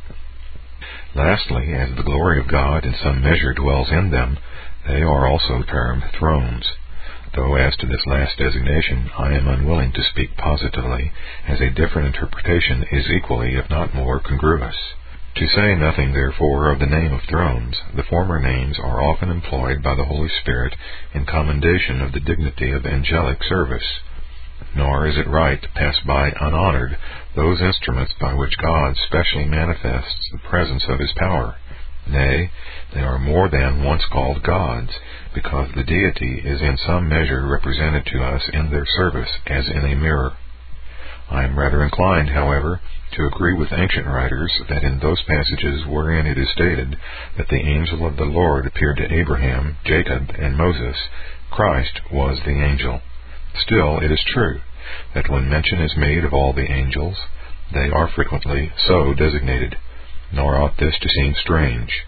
Lastly, 1.14 1.72
as 1.72 1.94
the 1.94 2.02
glory 2.02 2.40
of 2.40 2.48
God 2.48 2.84
in 2.84 2.94
some 2.94 3.22
measure 3.22 3.52
dwells 3.52 3.90
in 3.90 4.10
them, 4.10 4.38
they 4.88 5.02
are 5.02 5.26
also 5.28 5.62
termed 5.62 6.04
thrones. 6.18 6.66
Though 7.34 7.54
as 7.54 7.76
to 7.76 7.86
this 7.86 8.06
last 8.06 8.38
designation 8.38 9.10
I 9.16 9.34
am 9.34 9.46
unwilling 9.46 9.92
to 9.92 10.02
speak 10.02 10.36
positively, 10.36 11.12
as 11.46 11.60
a 11.60 11.70
different 11.70 12.08
interpretation 12.08 12.84
is 12.90 13.08
equally, 13.08 13.54
if 13.54 13.70
not 13.70 13.94
more, 13.94 14.18
congruous. 14.18 14.94
To 15.36 15.46
say 15.46 15.74
nothing, 15.74 16.12
therefore, 16.12 16.72
of 16.72 16.80
the 16.80 16.86
name 16.86 17.12
of 17.12 17.22
thrones, 17.22 17.80
the 17.94 18.02
former 18.02 18.40
names 18.40 18.78
are 18.78 19.00
often 19.00 19.30
employed 19.30 19.82
by 19.82 19.94
the 19.94 20.04
Holy 20.04 20.28
Spirit 20.28 20.74
in 21.14 21.24
commendation 21.24 22.02
of 22.02 22.12
the 22.12 22.20
dignity 22.20 22.72
of 22.72 22.84
angelic 22.84 23.42
service. 23.44 24.00
Nor 24.74 25.06
is 25.06 25.16
it 25.16 25.28
right 25.28 25.62
to 25.62 25.68
pass 25.70 25.98
by 26.00 26.30
unhonored 26.30 26.98
those 27.34 27.60
instruments 27.62 28.12
by 28.20 28.34
which 28.34 28.58
God 28.58 28.96
specially 29.06 29.46
manifests 29.46 30.28
the 30.30 30.38
presence 30.38 30.84
of 30.88 30.98
His 30.98 31.12
power. 31.12 31.56
Nay, 32.08 32.50
they 32.92 33.00
are 33.00 33.18
more 33.18 33.48
than 33.48 33.84
once 33.84 34.04
called 34.06 34.42
gods, 34.42 34.92
because 35.32 35.70
the 35.74 35.84
deity 35.84 36.40
is 36.44 36.60
in 36.60 36.76
some 36.76 37.08
measure 37.08 37.46
represented 37.46 38.04
to 38.06 38.24
us 38.24 38.42
in 38.52 38.70
their 38.70 38.86
service 38.86 39.30
as 39.46 39.68
in 39.68 39.84
a 39.84 39.94
mirror. 39.94 40.32
I 41.30 41.44
am 41.44 41.58
rather 41.58 41.84
inclined, 41.84 42.30
however, 42.30 42.80
to 43.12 43.26
agree 43.26 43.54
with 43.54 43.72
ancient 43.72 44.06
writers 44.06 44.52
that 44.68 44.82
in 44.82 44.98
those 44.98 45.22
passages 45.22 45.86
wherein 45.86 46.26
it 46.26 46.36
is 46.36 46.50
stated 46.50 46.98
that 47.36 47.48
the 47.48 47.60
angel 47.60 48.04
of 48.04 48.16
the 48.16 48.24
Lord 48.24 48.66
appeared 48.66 48.96
to 48.96 49.14
Abraham, 49.14 49.76
Jacob, 49.84 50.30
and 50.38 50.56
Moses, 50.56 50.96
Christ 51.50 52.00
was 52.12 52.40
the 52.44 52.62
angel. 52.62 53.00
Still, 53.54 53.98
it 54.00 54.10
is 54.10 54.24
true 54.26 54.60
that 55.14 55.28
when 55.28 55.48
mention 55.48 55.80
is 55.80 55.96
made 55.96 56.24
of 56.24 56.34
all 56.34 56.52
the 56.52 56.70
angels, 56.70 57.16
they 57.72 57.90
are 57.90 58.08
frequently 58.08 58.72
so 58.88 59.14
designated, 59.14 59.76
nor 60.32 60.60
ought 60.60 60.78
this 60.78 60.98
to 61.00 61.08
seem 61.08 61.34
strange. 61.34 62.06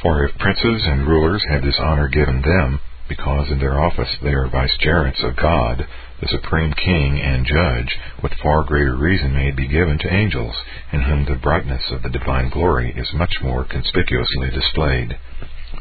For 0.00 0.24
if 0.24 0.38
princes 0.38 0.82
and 0.86 1.06
rulers 1.06 1.44
have 1.50 1.62
this 1.62 1.78
honor 1.78 2.08
given 2.08 2.40
them, 2.40 2.80
because 3.08 3.50
in 3.50 3.58
their 3.58 3.78
office 3.78 4.16
they 4.22 4.32
are 4.32 4.48
vicegerents 4.48 5.22
of 5.22 5.36
God, 5.36 5.86
the 6.22 6.28
supreme 6.28 6.72
king 6.72 7.20
and 7.20 7.44
judge, 7.44 7.98
with 8.22 8.32
far 8.40 8.62
greater 8.62 8.94
reason 8.94 9.34
may 9.34 9.50
be 9.50 9.66
given 9.66 9.98
to 9.98 10.14
angels, 10.14 10.54
in 10.92 11.02
whom 11.02 11.24
the 11.24 11.34
brightness 11.34 11.82
of 11.90 12.02
the 12.02 12.08
divine 12.10 12.48
glory 12.48 12.94
is 12.96 13.12
much 13.12 13.34
more 13.42 13.64
conspicuously 13.64 14.48
displayed. 14.54 15.18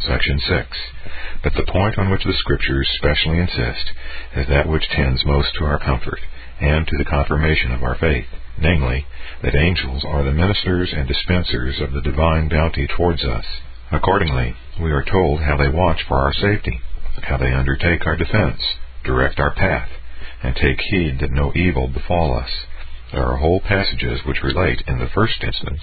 Section 0.01 0.39
6. 0.39 0.77
But 1.43 1.53
the 1.53 1.71
point 1.71 1.99
on 1.99 2.09
which 2.09 2.23
the 2.23 2.33
Scriptures 2.33 2.89
specially 2.97 3.37
insist 3.37 3.91
is 4.35 4.47
that 4.47 4.67
which 4.67 4.89
tends 4.89 5.23
most 5.25 5.53
to 5.59 5.65
our 5.65 5.77
comfort 5.77 6.19
and 6.59 6.87
to 6.87 6.97
the 6.97 7.05
confirmation 7.05 7.71
of 7.71 7.83
our 7.83 7.95
faith, 7.99 8.25
namely, 8.57 9.05
that 9.43 9.53
angels 9.53 10.03
are 10.03 10.23
the 10.23 10.31
ministers 10.31 10.91
and 10.91 11.07
dispensers 11.07 11.79
of 11.79 11.93
the 11.93 12.01
divine 12.01 12.49
bounty 12.49 12.87
towards 12.87 13.23
us. 13.23 13.45
Accordingly, 13.91 14.55
we 14.81 14.89
are 14.91 15.03
told 15.03 15.41
how 15.41 15.57
they 15.57 15.69
watch 15.69 16.01
for 16.07 16.17
our 16.17 16.33
safety, 16.33 16.81
how 17.21 17.37
they 17.37 17.53
undertake 17.53 18.07
our 18.07 18.15
defense, 18.15 18.59
direct 19.03 19.39
our 19.39 19.53
path, 19.53 19.89
and 20.43 20.55
take 20.55 20.79
heed 20.81 21.19
that 21.19 21.31
no 21.31 21.51
evil 21.55 21.87
befall 21.87 22.37
us. 22.37 22.49
There 23.11 23.25
are 23.25 23.37
whole 23.37 23.59
passages 23.59 24.21
which 24.25 24.43
relate, 24.43 24.83
in 24.87 24.99
the 24.99 25.09
first 25.13 25.43
instance, 25.43 25.81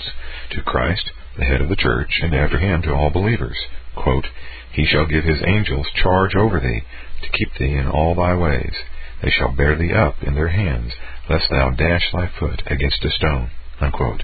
to 0.51 0.63
Christ, 0.63 1.11
the 1.37 1.45
head 1.45 1.61
of 1.61 1.69
the 1.69 1.77
church, 1.77 2.21
and 2.23 2.35
after 2.35 2.59
him 2.59 2.83
to 2.83 2.95
all 2.95 3.11
believers. 3.11 3.59
Quote, 3.95 4.27
he 4.73 4.87
shall 4.87 5.07
give 5.07 5.25
his 5.25 5.43
angels 5.45 5.87
charge 5.95 6.35
over 6.35 6.61
thee, 6.61 6.83
to 7.23 7.31
keep 7.31 7.55
thee 7.55 7.75
in 7.75 7.89
all 7.89 8.15
thy 8.15 8.35
ways. 8.35 8.75
They 9.23 9.31
shall 9.31 9.53
bear 9.53 9.77
thee 9.77 9.93
up 9.93 10.23
in 10.23 10.35
their 10.35 10.49
hands, 10.49 10.93
lest 11.29 11.51
thou 11.51 11.71
dash 11.71 12.13
thy 12.13 12.29
foot 12.39 12.63
against 12.67 13.05
a 13.05 13.11
stone. 13.11 13.51
Unquote. 13.81 14.23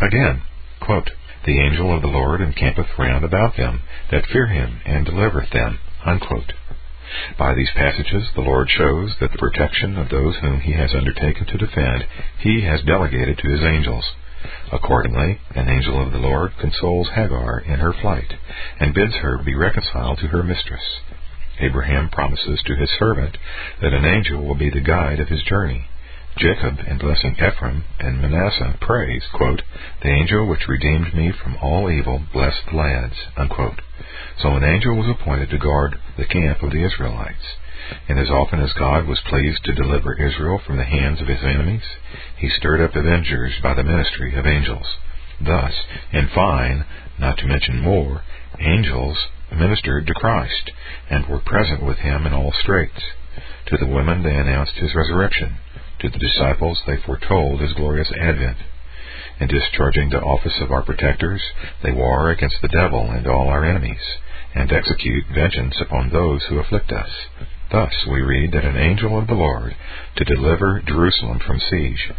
Again, 0.00 0.42
quote, 0.80 1.10
the 1.44 1.60
angel 1.60 1.94
of 1.94 2.02
the 2.02 2.08
Lord 2.08 2.40
encampeth 2.40 2.98
round 2.98 3.24
about 3.24 3.56
them 3.56 3.82
that 4.10 4.26
fear 4.26 4.46
him, 4.46 4.80
and 4.84 5.04
delivereth 5.04 5.50
them. 5.50 5.78
Unquote. 6.04 6.52
By 7.38 7.54
these 7.54 7.70
passages 7.70 8.28
the 8.34 8.42
Lord 8.42 8.68
shows 8.70 9.16
that 9.20 9.32
the 9.32 9.38
protection 9.38 9.96
of 9.96 10.08
those 10.08 10.36
whom 10.36 10.60
he 10.60 10.72
has 10.72 10.94
undertaken 10.94 11.46
to 11.46 11.58
defend 11.58 12.06
he 12.38 12.62
has 12.62 12.82
delegated 12.82 13.38
to 13.38 13.50
his 13.50 13.62
angels. 13.62 14.04
Accordingly, 14.70 15.40
an 15.54 15.68
angel 15.68 16.00
of 16.00 16.12
the 16.12 16.18
Lord 16.18 16.52
consoles 16.58 17.08
Hagar 17.10 17.60
in 17.60 17.80
her 17.80 17.92
flight, 17.92 18.34
and 18.78 18.94
bids 18.94 19.14
her 19.16 19.38
be 19.38 19.54
reconciled 19.54 20.18
to 20.18 20.28
her 20.28 20.42
mistress. 20.42 21.00
Abraham 21.60 22.08
promises 22.08 22.62
to 22.66 22.76
his 22.76 22.90
servant 22.98 23.36
that 23.80 23.94
an 23.94 24.04
angel 24.04 24.44
will 24.44 24.54
be 24.54 24.70
the 24.70 24.80
guide 24.80 25.18
of 25.18 25.28
his 25.28 25.42
journey. 25.42 25.88
Jacob, 26.38 26.78
in 26.86 26.98
blessing 26.98 27.34
Ephraim 27.34 27.82
and 27.98 28.22
Manasseh, 28.22 28.78
prays, 28.80 29.24
quote, 29.34 29.60
The 30.02 30.08
angel 30.08 30.46
which 30.46 30.68
redeemed 30.68 31.12
me 31.12 31.32
from 31.32 31.56
all 31.60 31.90
evil, 31.90 32.22
blessed 32.32 32.62
the 32.70 32.76
lads. 32.76 33.14
Unquote. 33.36 33.80
So 34.40 34.54
an 34.54 34.62
angel 34.62 34.94
was 34.96 35.08
appointed 35.08 35.50
to 35.50 35.58
guard 35.58 35.98
the 36.16 36.26
camp 36.26 36.62
of 36.62 36.70
the 36.70 36.84
Israelites. 36.84 37.56
And 38.08 38.20
as 38.20 38.30
often 38.30 38.60
as 38.60 38.72
God 38.74 39.08
was 39.08 39.18
pleased 39.28 39.64
to 39.64 39.74
deliver 39.74 40.14
Israel 40.14 40.60
from 40.64 40.76
the 40.76 40.84
hands 40.84 41.20
of 41.20 41.26
his 41.26 41.42
enemies, 41.42 41.82
he 42.36 42.48
stirred 42.48 42.82
up 42.82 42.94
avengers 42.94 43.54
by 43.60 43.74
the 43.74 43.82
ministry 43.82 44.36
of 44.36 44.46
angels. 44.46 44.86
Thus, 45.40 45.74
in 46.12 46.28
fine, 46.32 46.84
not 47.18 47.38
to 47.38 47.46
mention 47.46 47.80
more, 47.80 48.22
angels 48.60 49.26
ministered 49.50 50.06
to 50.06 50.14
Christ, 50.14 50.70
and 51.10 51.26
were 51.26 51.40
present 51.40 51.82
with 51.82 51.98
him 51.98 52.26
in 52.26 52.32
all 52.32 52.52
straits. 52.52 53.02
To 53.66 53.76
the 53.76 53.86
women 53.86 54.22
they 54.22 54.36
announced 54.36 54.74
his 54.74 54.94
resurrection. 54.94 55.56
To 56.00 56.08
the 56.08 56.18
disciples 56.18 56.80
they 56.86 56.96
foretold 56.96 57.60
his 57.60 57.72
glorious 57.72 58.12
advent. 58.20 58.58
In 59.40 59.48
discharging 59.48 60.10
the 60.10 60.20
office 60.20 60.60
of 60.60 60.70
our 60.70 60.82
protectors, 60.82 61.42
they 61.82 61.92
war 61.92 62.30
against 62.30 62.62
the 62.62 62.68
devil 62.68 63.10
and 63.10 63.26
all 63.26 63.48
our 63.48 63.64
enemies 63.64 64.02
and 64.54 64.72
execute 64.72 65.24
vengeance 65.34 65.80
upon 65.80 66.10
those 66.10 66.44
who 66.44 66.58
afflict 66.58 66.92
us. 66.92 67.10
Thus 67.70 68.06
we 68.10 68.22
read 68.22 68.52
that 68.52 68.64
an 68.64 68.76
angel 68.76 69.18
of 69.18 69.26
the 69.26 69.34
Lord, 69.34 69.76
to 70.16 70.24
deliver 70.24 70.80
Jerusalem 70.86 71.40
from 71.40 71.60
siege, 71.60 72.10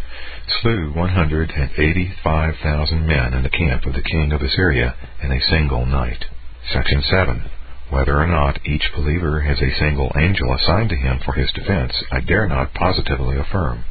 slew 0.61 0.91
185,000 0.93 3.07
men 3.07 3.33
in 3.33 3.43
the 3.43 3.49
camp 3.49 3.85
of 3.85 3.93
the 3.93 4.03
king 4.03 4.31
of 4.31 4.41
Assyria 4.41 4.95
in 5.23 5.31
a 5.31 5.41
single 5.41 5.85
night. 5.85 6.25
Section 6.71 7.01
7. 7.01 7.49
Whether 7.89 8.21
or 8.21 8.27
not 8.27 8.59
each 8.65 8.91
believer 8.95 9.41
has 9.41 9.59
a 9.59 9.79
single 9.79 10.11
angel 10.15 10.53
assigned 10.53 10.89
to 10.89 10.95
him 10.95 11.19
for 11.25 11.33
his 11.33 11.51
defense, 11.53 11.91
I 12.11 12.19
dare 12.19 12.47
not 12.47 12.73
positively 12.73 13.37
affirm. 13.37 13.83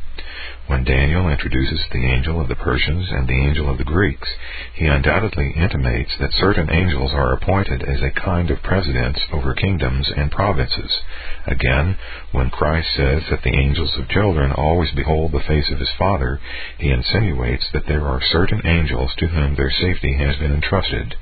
When 0.69 0.85
Daniel 0.85 1.31
introduces 1.31 1.81
the 1.91 2.05
angel 2.05 2.43
of 2.43 2.49
the 2.49 2.55
Persians 2.55 3.11
and 3.11 3.27
the 3.27 3.41
angel 3.41 3.71
of 3.71 3.79
the 3.79 3.85
Greeks, 3.85 4.29
he 4.75 4.85
undoubtedly 4.85 5.53
intimates 5.53 6.15
that 6.21 6.35
certain 6.35 6.69
angels 6.69 7.11
are 7.11 7.33
appointed 7.33 7.83
as 7.83 8.03
a 8.03 8.11
kind 8.11 8.51
of 8.51 8.63
presidents 8.63 9.19
over 9.33 9.55
kingdoms 9.55 10.11
and 10.15 10.31
provinces. 10.31 10.93
Again, 11.47 11.97
when 12.33 12.51
Christ 12.51 12.95
says 12.95 13.23
that 13.31 13.43
the 13.45 13.59
angels 13.59 13.97
of 13.97 14.11
children 14.11 14.53
always 14.53 14.93
behold 14.93 15.33
the 15.33 15.41
face 15.41 15.71
of 15.71 15.79
his 15.79 15.91
Father, 15.99 16.39
he 16.77 16.91
insinuates 16.91 17.65
that 17.73 17.87
there 17.87 18.07
are 18.07 18.21
certain 18.21 18.61
angels 18.67 19.15
to 19.17 19.29
whom 19.29 19.55
their 19.55 19.71
safety 19.71 20.19
has 20.19 20.37
been 20.37 20.53
entrusted. 20.53 21.17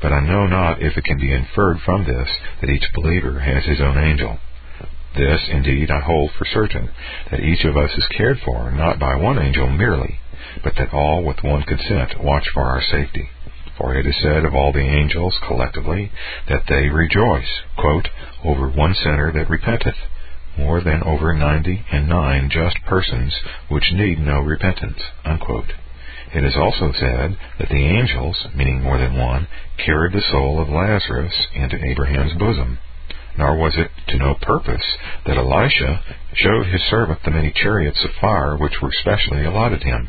But 0.00 0.14
I 0.14 0.20
know 0.20 0.46
not 0.46 0.80
if 0.80 0.96
it 0.96 1.04
can 1.04 1.18
be 1.18 1.30
inferred 1.30 1.80
from 1.82 2.04
this 2.06 2.30
that 2.62 2.70
each 2.70 2.90
believer 2.94 3.40
has 3.40 3.66
his 3.66 3.82
own 3.82 3.98
angel. 3.98 4.38
This, 5.16 5.48
indeed, 5.48 5.90
I 5.90 6.00
hold 6.00 6.32
for 6.32 6.44
certain, 6.44 6.90
that 7.30 7.40
each 7.40 7.64
of 7.64 7.76
us 7.76 7.96
is 7.96 8.06
cared 8.16 8.40
for, 8.40 8.70
not 8.70 8.98
by 8.98 9.16
one 9.16 9.38
angel 9.38 9.68
merely, 9.68 10.20
but 10.62 10.76
that 10.76 10.92
all 10.92 11.24
with 11.24 11.42
one 11.42 11.62
consent 11.62 12.20
watch 12.20 12.48
for 12.50 12.62
our 12.62 12.82
safety. 12.82 13.30
For 13.76 13.94
it 13.94 14.06
is 14.06 14.16
said 14.20 14.44
of 14.44 14.54
all 14.54 14.72
the 14.72 14.80
angels 14.80 15.38
collectively 15.46 16.10
that 16.48 16.66
they 16.66 16.88
rejoice, 16.88 17.62
quote, 17.76 18.08
over 18.44 18.68
one 18.68 18.94
sinner 18.94 19.32
that 19.32 19.48
repenteth, 19.48 19.96
more 20.56 20.80
than 20.80 21.02
over 21.04 21.32
ninety 21.32 21.84
and 21.90 22.08
nine 22.08 22.50
just 22.50 22.84
persons 22.84 23.32
which 23.68 23.92
need 23.92 24.18
no 24.18 24.40
repentance. 24.40 25.00
Unquote. 25.24 25.72
It 26.34 26.44
is 26.44 26.56
also 26.56 26.92
said 26.92 27.38
that 27.58 27.68
the 27.68 27.86
angels, 27.86 28.48
meaning 28.54 28.82
more 28.82 28.98
than 28.98 29.16
one, 29.16 29.46
carried 29.78 30.12
the 30.12 30.20
soul 30.20 30.60
of 30.60 30.68
Lazarus 30.68 31.46
into 31.54 31.82
Abraham's 31.82 32.34
bosom 32.34 32.78
nor 33.38 33.56
was 33.56 33.76
it 33.76 33.90
to 34.08 34.18
no 34.18 34.34
purpose 34.34 34.84
that 35.24 35.38
Elisha 35.38 36.02
showed 36.34 36.66
his 36.66 36.82
servant 36.90 37.22
the 37.24 37.30
many 37.30 37.52
chariots 37.52 38.04
of 38.04 38.10
fire 38.20 38.56
which 38.56 38.82
were 38.82 38.92
specially 38.92 39.44
allotted 39.44 39.82
him. 39.84 40.08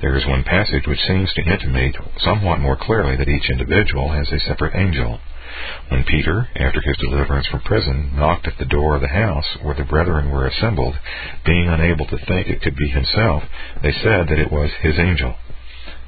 There 0.00 0.14
is 0.14 0.26
one 0.26 0.44
passage 0.44 0.86
which 0.86 1.00
seems 1.00 1.32
to 1.32 1.42
intimate 1.42 1.96
somewhat 2.18 2.60
more 2.60 2.76
clearly 2.76 3.16
that 3.16 3.28
each 3.28 3.50
individual 3.50 4.12
has 4.12 4.30
a 4.30 4.38
separate 4.38 4.76
angel. 4.76 5.20
When 5.88 6.04
Peter, 6.04 6.48
after 6.56 6.80
his 6.80 6.96
deliverance 6.98 7.46
from 7.46 7.60
prison, 7.60 8.10
knocked 8.14 8.46
at 8.46 8.58
the 8.58 8.66
door 8.66 8.96
of 8.96 9.00
the 9.00 9.08
house 9.08 9.56
where 9.62 9.74
the 9.74 9.84
brethren 9.84 10.30
were 10.30 10.46
assembled, 10.46 10.98
being 11.44 11.68
unable 11.68 12.06
to 12.06 12.18
think 12.18 12.48
it 12.48 12.60
could 12.60 12.76
be 12.76 12.88
himself, 12.88 13.44
they 13.82 13.92
said 13.92 14.28
that 14.28 14.38
it 14.38 14.52
was 14.52 14.70
his 14.82 14.98
angel. 14.98 15.34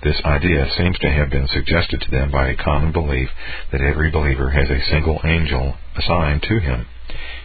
This 0.03 0.20
idea 0.24 0.68
seems 0.76 0.99
to 0.99 1.11
have 1.11 1.30
been 1.30 1.49
suggested 1.49 2.03
to 2.03 2.11
them 2.11 2.30
by 2.30 2.49
a 2.49 2.57
common 2.57 2.92
belief 2.92 3.30
that 3.72 3.80
every 3.80 4.11
believer 4.11 4.51
has 4.51 4.68
a 4.68 4.84
single 4.90 5.20
angel 5.24 5.74
assigned 5.97 6.42
to 6.42 6.61
him. 6.61 6.86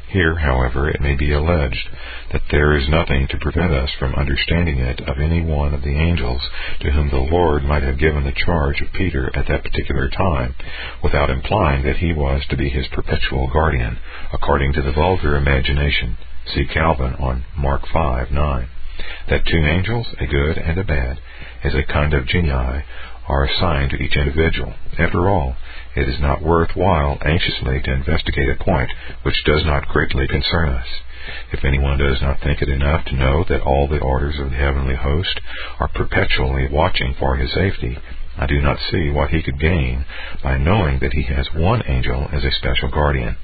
Here, 0.10 0.36
however, 0.36 0.90
it 0.90 1.00
may 1.00 1.16
be 1.16 1.32
alleged 1.32 1.88
that 2.34 2.42
there 2.52 2.76
is 2.76 2.90
nothing 2.90 3.28
to 3.30 3.38
prevent 3.38 3.72
us 3.72 3.90
from 3.98 4.14
understanding 4.16 4.80
it 4.80 5.00
of 5.00 5.20
any 5.20 5.42
one 5.42 5.74
of 5.74 5.84
the 5.84 5.96
angels 5.96 6.42
to 6.82 6.92
whom 6.92 7.10
the 7.10 7.18
Lord 7.32 7.64
might 7.64 7.84
have 7.84 7.98
given 7.98 8.26
the 8.26 8.34
charge 8.34 8.82
of 8.82 8.92
Peter 8.92 9.32
at 9.34 9.48
that 9.48 9.64
particular 9.64 10.10
time, 10.10 10.54
without 11.02 11.30
implying 11.30 11.84
that 11.84 11.98
he 11.98 12.12
was 12.12 12.46
to 12.48 12.58
be 12.58 12.68
his 12.68 12.88
perpetual 12.90 13.48
guardian, 13.48 13.98
according 14.34 14.74
to 14.74 14.82
the 14.82 14.92
vulgar 14.92 15.38
imagination. 15.38 16.18
See 16.54 16.66
Calvin 16.66 17.16
on 17.16 17.46
Mark 17.56 17.88
5, 17.88 18.32
9 18.32 18.70
that 19.30 19.46
two 19.46 19.66
angels, 19.66 20.06
a 20.20 20.28
good 20.28 20.58
and 20.58 20.78
a 20.78 20.84
bad, 20.84 21.20
as 21.64 21.74
a 21.76 21.84
kind 21.84 22.14
of 22.14 22.26
genii, 22.26 22.84
are 23.28 23.46
assigned 23.46 23.92
to 23.92 23.98
each 23.98 24.16
individual. 24.16 24.74
After 24.98 25.30
all, 25.30 25.56
it 25.96 26.10
is 26.10 26.20
not 26.20 26.42
worth 26.42 26.76
while 26.76 27.18
anxiously 27.24 27.82
to 27.82 27.94
investigate 27.94 28.50
a 28.50 28.64
point 28.64 28.92
which 29.24 29.44
does 29.46 29.64
not 29.66 29.88
greatly 29.88 30.28
concern 30.28 30.70
us. 30.70 30.88
If 31.52 31.64
anyone 31.64 31.98
does 31.98 32.22
not 32.22 32.42
think 32.42 32.62
it 32.62 32.70
enough 32.70 33.06
to 33.06 33.16
know 33.16 33.44
that 33.48 33.62
all 33.62 33.88
the 33.88 34.00
orders 34.00 34.40
of 34.40 34.50
the 34.50 34.58
heavenly 34.58 34.96
host 34.96 35.40
are 35.80 35.88
perpetually 35.88 36.68
watching 36.68 37.14
for 37.14 37.36
his 37.36 37.54
safety, 37.54 37.98
I 38.38 38.48
do 38.48 38.60
not 38.62 38.80
see 38.92 39.12
what 39.12 39.30
he 39.30 39.44
could 39.44 39.60
gain 39.60 40.06
by 40.42 40.58
knowing 40.58 41.00
that 41.00 41.14
he 41.14 41.24
has 41.24 41.54
one 41.54 41.84
angel 41.86 42.28
as 42.34 42.44
a 42.44 42.52
special 42.52 42.90
guardian. 42.90 43.36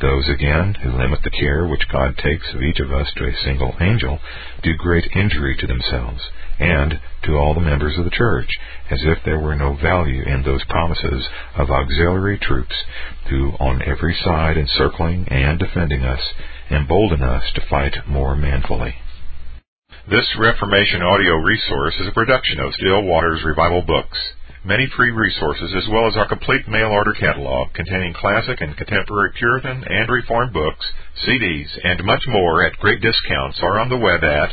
Those, 0.00 0.28
again, 0.28 0.74
who 0.74 0.90
limit 0.90 1.22
the 1.22 1.30
care 1.30 1.66
which 1.66 1.88
God 1.88 2.16
takes 2.18 2.52
of 2.52 2.62
each 2.62 2.80
of 2.80 2.90
us 2.90 3.12
to 3.16 3.26
a 3.26 3.36
single 3.44 3.76
angel 3.80 4.18
do 4.62 4.74
great 4.76 5.06
injury 5.14 5.56
to 5.56 5.66
themselves 5.66 6.30
and 6.60 7.00
to 7.24 7.32
all 7.32 7.54
the 7.54 7.60
members 7.60 7.98
of 7.98 8.04
the 8.04 8.10
church, 8.10 8.48
as 8.90 9.00
if 9.04 9.18
there 9.24 9.40
were 9.40 9.56
no 9.56 9.74
value 9.74 10.22
in 10.22 10.42
those 10.42 10.64
promises 10.64 11.26
of 11.56 11.70
auxiliary 11.70 12.38
troops 12.38 12.74
who, 13.28 13.52
on 13.58 13.82
every 13.82 14.14
side 14.22 14.56
encircling 14.56 15.26
and 15.28 15.58
defending 15.58 16.02
us, 16.02 16.20
embolden 16.70 17.22
us 17.22 17.44
to 17.54 17.66
fight 17.68 17.96
more 18.06 18.36
manfully. 18.36 18.94
This 20.08 20.36
Reformation 20.38 21.02
audio 21.02 21.34
resource 21.36 21.94
is 22.00 22.08
a 22.08 22.12
production 22.12 22.60
of 22.60 22.74
Still 22.74 23.02
Waters 23.02 23.42
Revival 23.44 23.82
Books 23.82 24.18
many 24.64 24.86
free 24.94 25.10
resources, 25.10 25.72
as 25.74 25.88
well 25.88 26.06
as 26.06 26.16
our 26.16 26.28
complete 26.28 26.68
mail 26.68 26.88
order 26.88 27.14
catalog 27.14 27.72
containing 27.72 28.12
classic 28.12 28.60
and 28.60 28.76
contemporary 28.76 29.32
Puritan 29.32 29.84
and 29.88 30.10
Reformed 30.10 30.52
books, 30.52 30.84
CDs, 31.26 31.78
and 31.82 32.04
much 32.04 32.24
more 32.26 32.64
at 32.66 32.76
great 32.78 33.00
discounts 33.00 33.58
are 33.62 33.78
on 33.78 33.88
the 33.88 33.96
web 33.96 34.22
at 34.22 34.52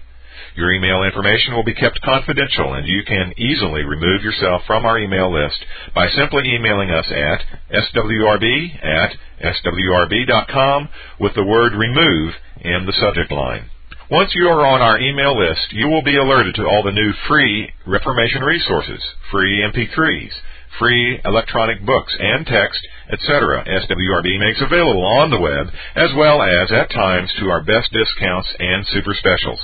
Your 0.56 0.72
email 0.72 1.02
information 1.02 1.54
will 1.54 1.64
be 1.64 1.74
kept 1.74 2.00
confidential 2.02 2.74
and 2.74 2.86
you 2.86 3.02
can 3.04 3.32
easily 3.36 3.82
remove 3.82 4.22
yourself 4.22 4.62
from 4.66 4.84
our 4.84 4.98
email 4.98 5.32
list 5.32 5.64
by 5.94 6.08
simply 6.08 6.54
emailing 6.54 6.90
us 6.90 7.06
at 7.10 7.40
swrb 7.72 8.84
at 8.84 9.16
swrb.com 9.42 10.88
with 11.18 11.34
the 11.34 11.44
word 11.44 11.72
remove 11.74 12.34
in 12.60 12.86
the 12.86 12.92
subject 12.92 13.32
line. 13.32 13.70
Once 14.14 14.30
you 14.36 14.46
are 14.46 14.64
on 14.64 14.80
our 14.80 15.00
email 15.00 15.36
list, 15.36 15.72
you 15.72 15.88
will 15.88 16.04
be 16.04 16.14
alerted 16.16 16.54
to 16.54 16.62
all 16.62 16.84
the 16.84 16.92
new 16.92 17.12
free 17.26 17.68
Reformation 17.84 18.42
resources, 18.42 19.02
free 19.32 19.58
MP3s, 19.66 20.30
free 20.78 21.18
electronic 21.24 21.84
books 21.84 22.14
and 22.20 22.46
text, 22.46 22.78
etc. 23.10 23.64
SWRB 23.66 24.38
makes 24.38 24.62
available 24.62 25.04
on 25.04 25.30
the 25.30 25.40
web, 25.40 25.66
as 25.96 26.10
well 26.16 26.40
as 26.40 26.70
at 26.70 26.94
times 26.94 27.34
to 27.40 27.50
our 27.50 27.64
best 27.64 27.90
discounts 27.90 28.54
and 28.60 28.86
super 28.86 29.14
specials. 29.14 29.58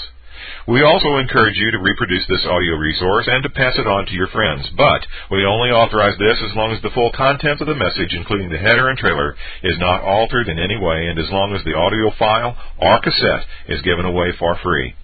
We 0.69 0.83
also 0.83 1.17
encourage 1.17 1.57
you 1.57 1.71
to 1.71 1.79
reproduce 1.79 2.27
this 2.29 2.45
audio 2.45 2.77
resource 2.77 3.27
and 3.27 3.43
to 3.43 3.51
pass 3.51 3.79
it 3.79 3.87
on 3.87 4.05
to 4.07 4.13
your 4.13 4.29
friends, 4.29 4.69
but 4.77 5.07
we 5.31 5.45
only 5.45 5.71
authorize 5.71 6.19
this 6.19 6.37
as 6.43 6.55
long 6.55 6.73
as 6.73 6.83
the 6.83 6.91
full 6.91 7.11
content 7.13 7.61
of 7.61 7.67
the 7.67 7.75
message, 7.75 8.13
including 8.13 8.51
the 8.51 8.59
header 8.59 8.89
and 8.89 8.99
trailer, 8.99 9.37
is 9.63 9.79
not 9.79 10.03
altered 10.03 10.49
in 10.49 10.59
any 10.59 10.77
way 10.77 11.09
and 11.09 11.19
as 11.19 11.31
long 11.31 11.55
as 11.55 11.65
the 11.65 11.75
audio 11.75 12.11
file 12.19 12.57
or 12.77 13.01
cassette 13.01 13.47
is 13.69 13.81
given 13.83 14.05
away 14.05 14.33
for 14.39 14.57
free. 14.63 14.95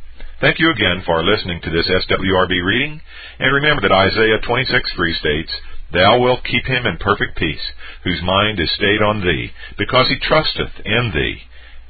Thank 0.40 0.59
you 0.59 0.70
again 0.70 1.02
for 1.07 1.24
listening 1.24 1.62
to 1.62 1.70
this 1.70 1.88
SWRB 1.88 2.62
reading, 2.62 3.00
and 3.38 3.54
remember 3.54 3.80
that 3.80 3.92
Isaiah 3.92 4.38
26:3 4.40 5.18
states, 5.18 5.52
Thou 5.92 6.18
wilt 6.18 6.44
keep 6.44 6.66
him 6.66 6.84
in 6.84 6.98
perfect 6.98 7.36
peace, 7.36 7.72
whose 8.04 8.20
mind 8.20 8.61
is 8.61 8.70
stayed 8.72 9.00
on 9.00 9.22
thee, 9.22 9.52
because 9.78 10.09
he 10.09 10.18
trusteth 10.18 10.80
in 10.84 11.12
thee. 11.14 11.40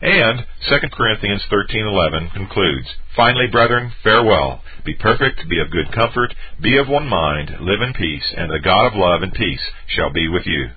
And 0.03 0.44
2 0.68 0.92
Corinthians 0.92 1.42
13:11 1.47 2.30
concludes, 2.30 2.94
"Finally, 3.14 3.47
brethren, 3.47 3.92
farewell. 4.03 4.62
Be 4.84 4.92
perfect, 4.92 5.49
be 5.49 5.59
of 5.59 5.70
good 5.70 5.90
comfort, 5.90 6.34
be 6.61 6.76
of 6.76 6.86
one 6.88 7.09
mind, 7.09 7.57
live 7.61 7.80
in 7.80 7.94
peace, 7.94 8.34
and 8.36 8.51
the 8.51 8.59
God 8.59 8.86
of 8.86 8.94
love 8.94 9.22
and 9.22 9.32
peace 9.32 9.70
shall 9.86 10.11
be 10.11 10.28
with 10.28 10.47
you." 10.47 10.70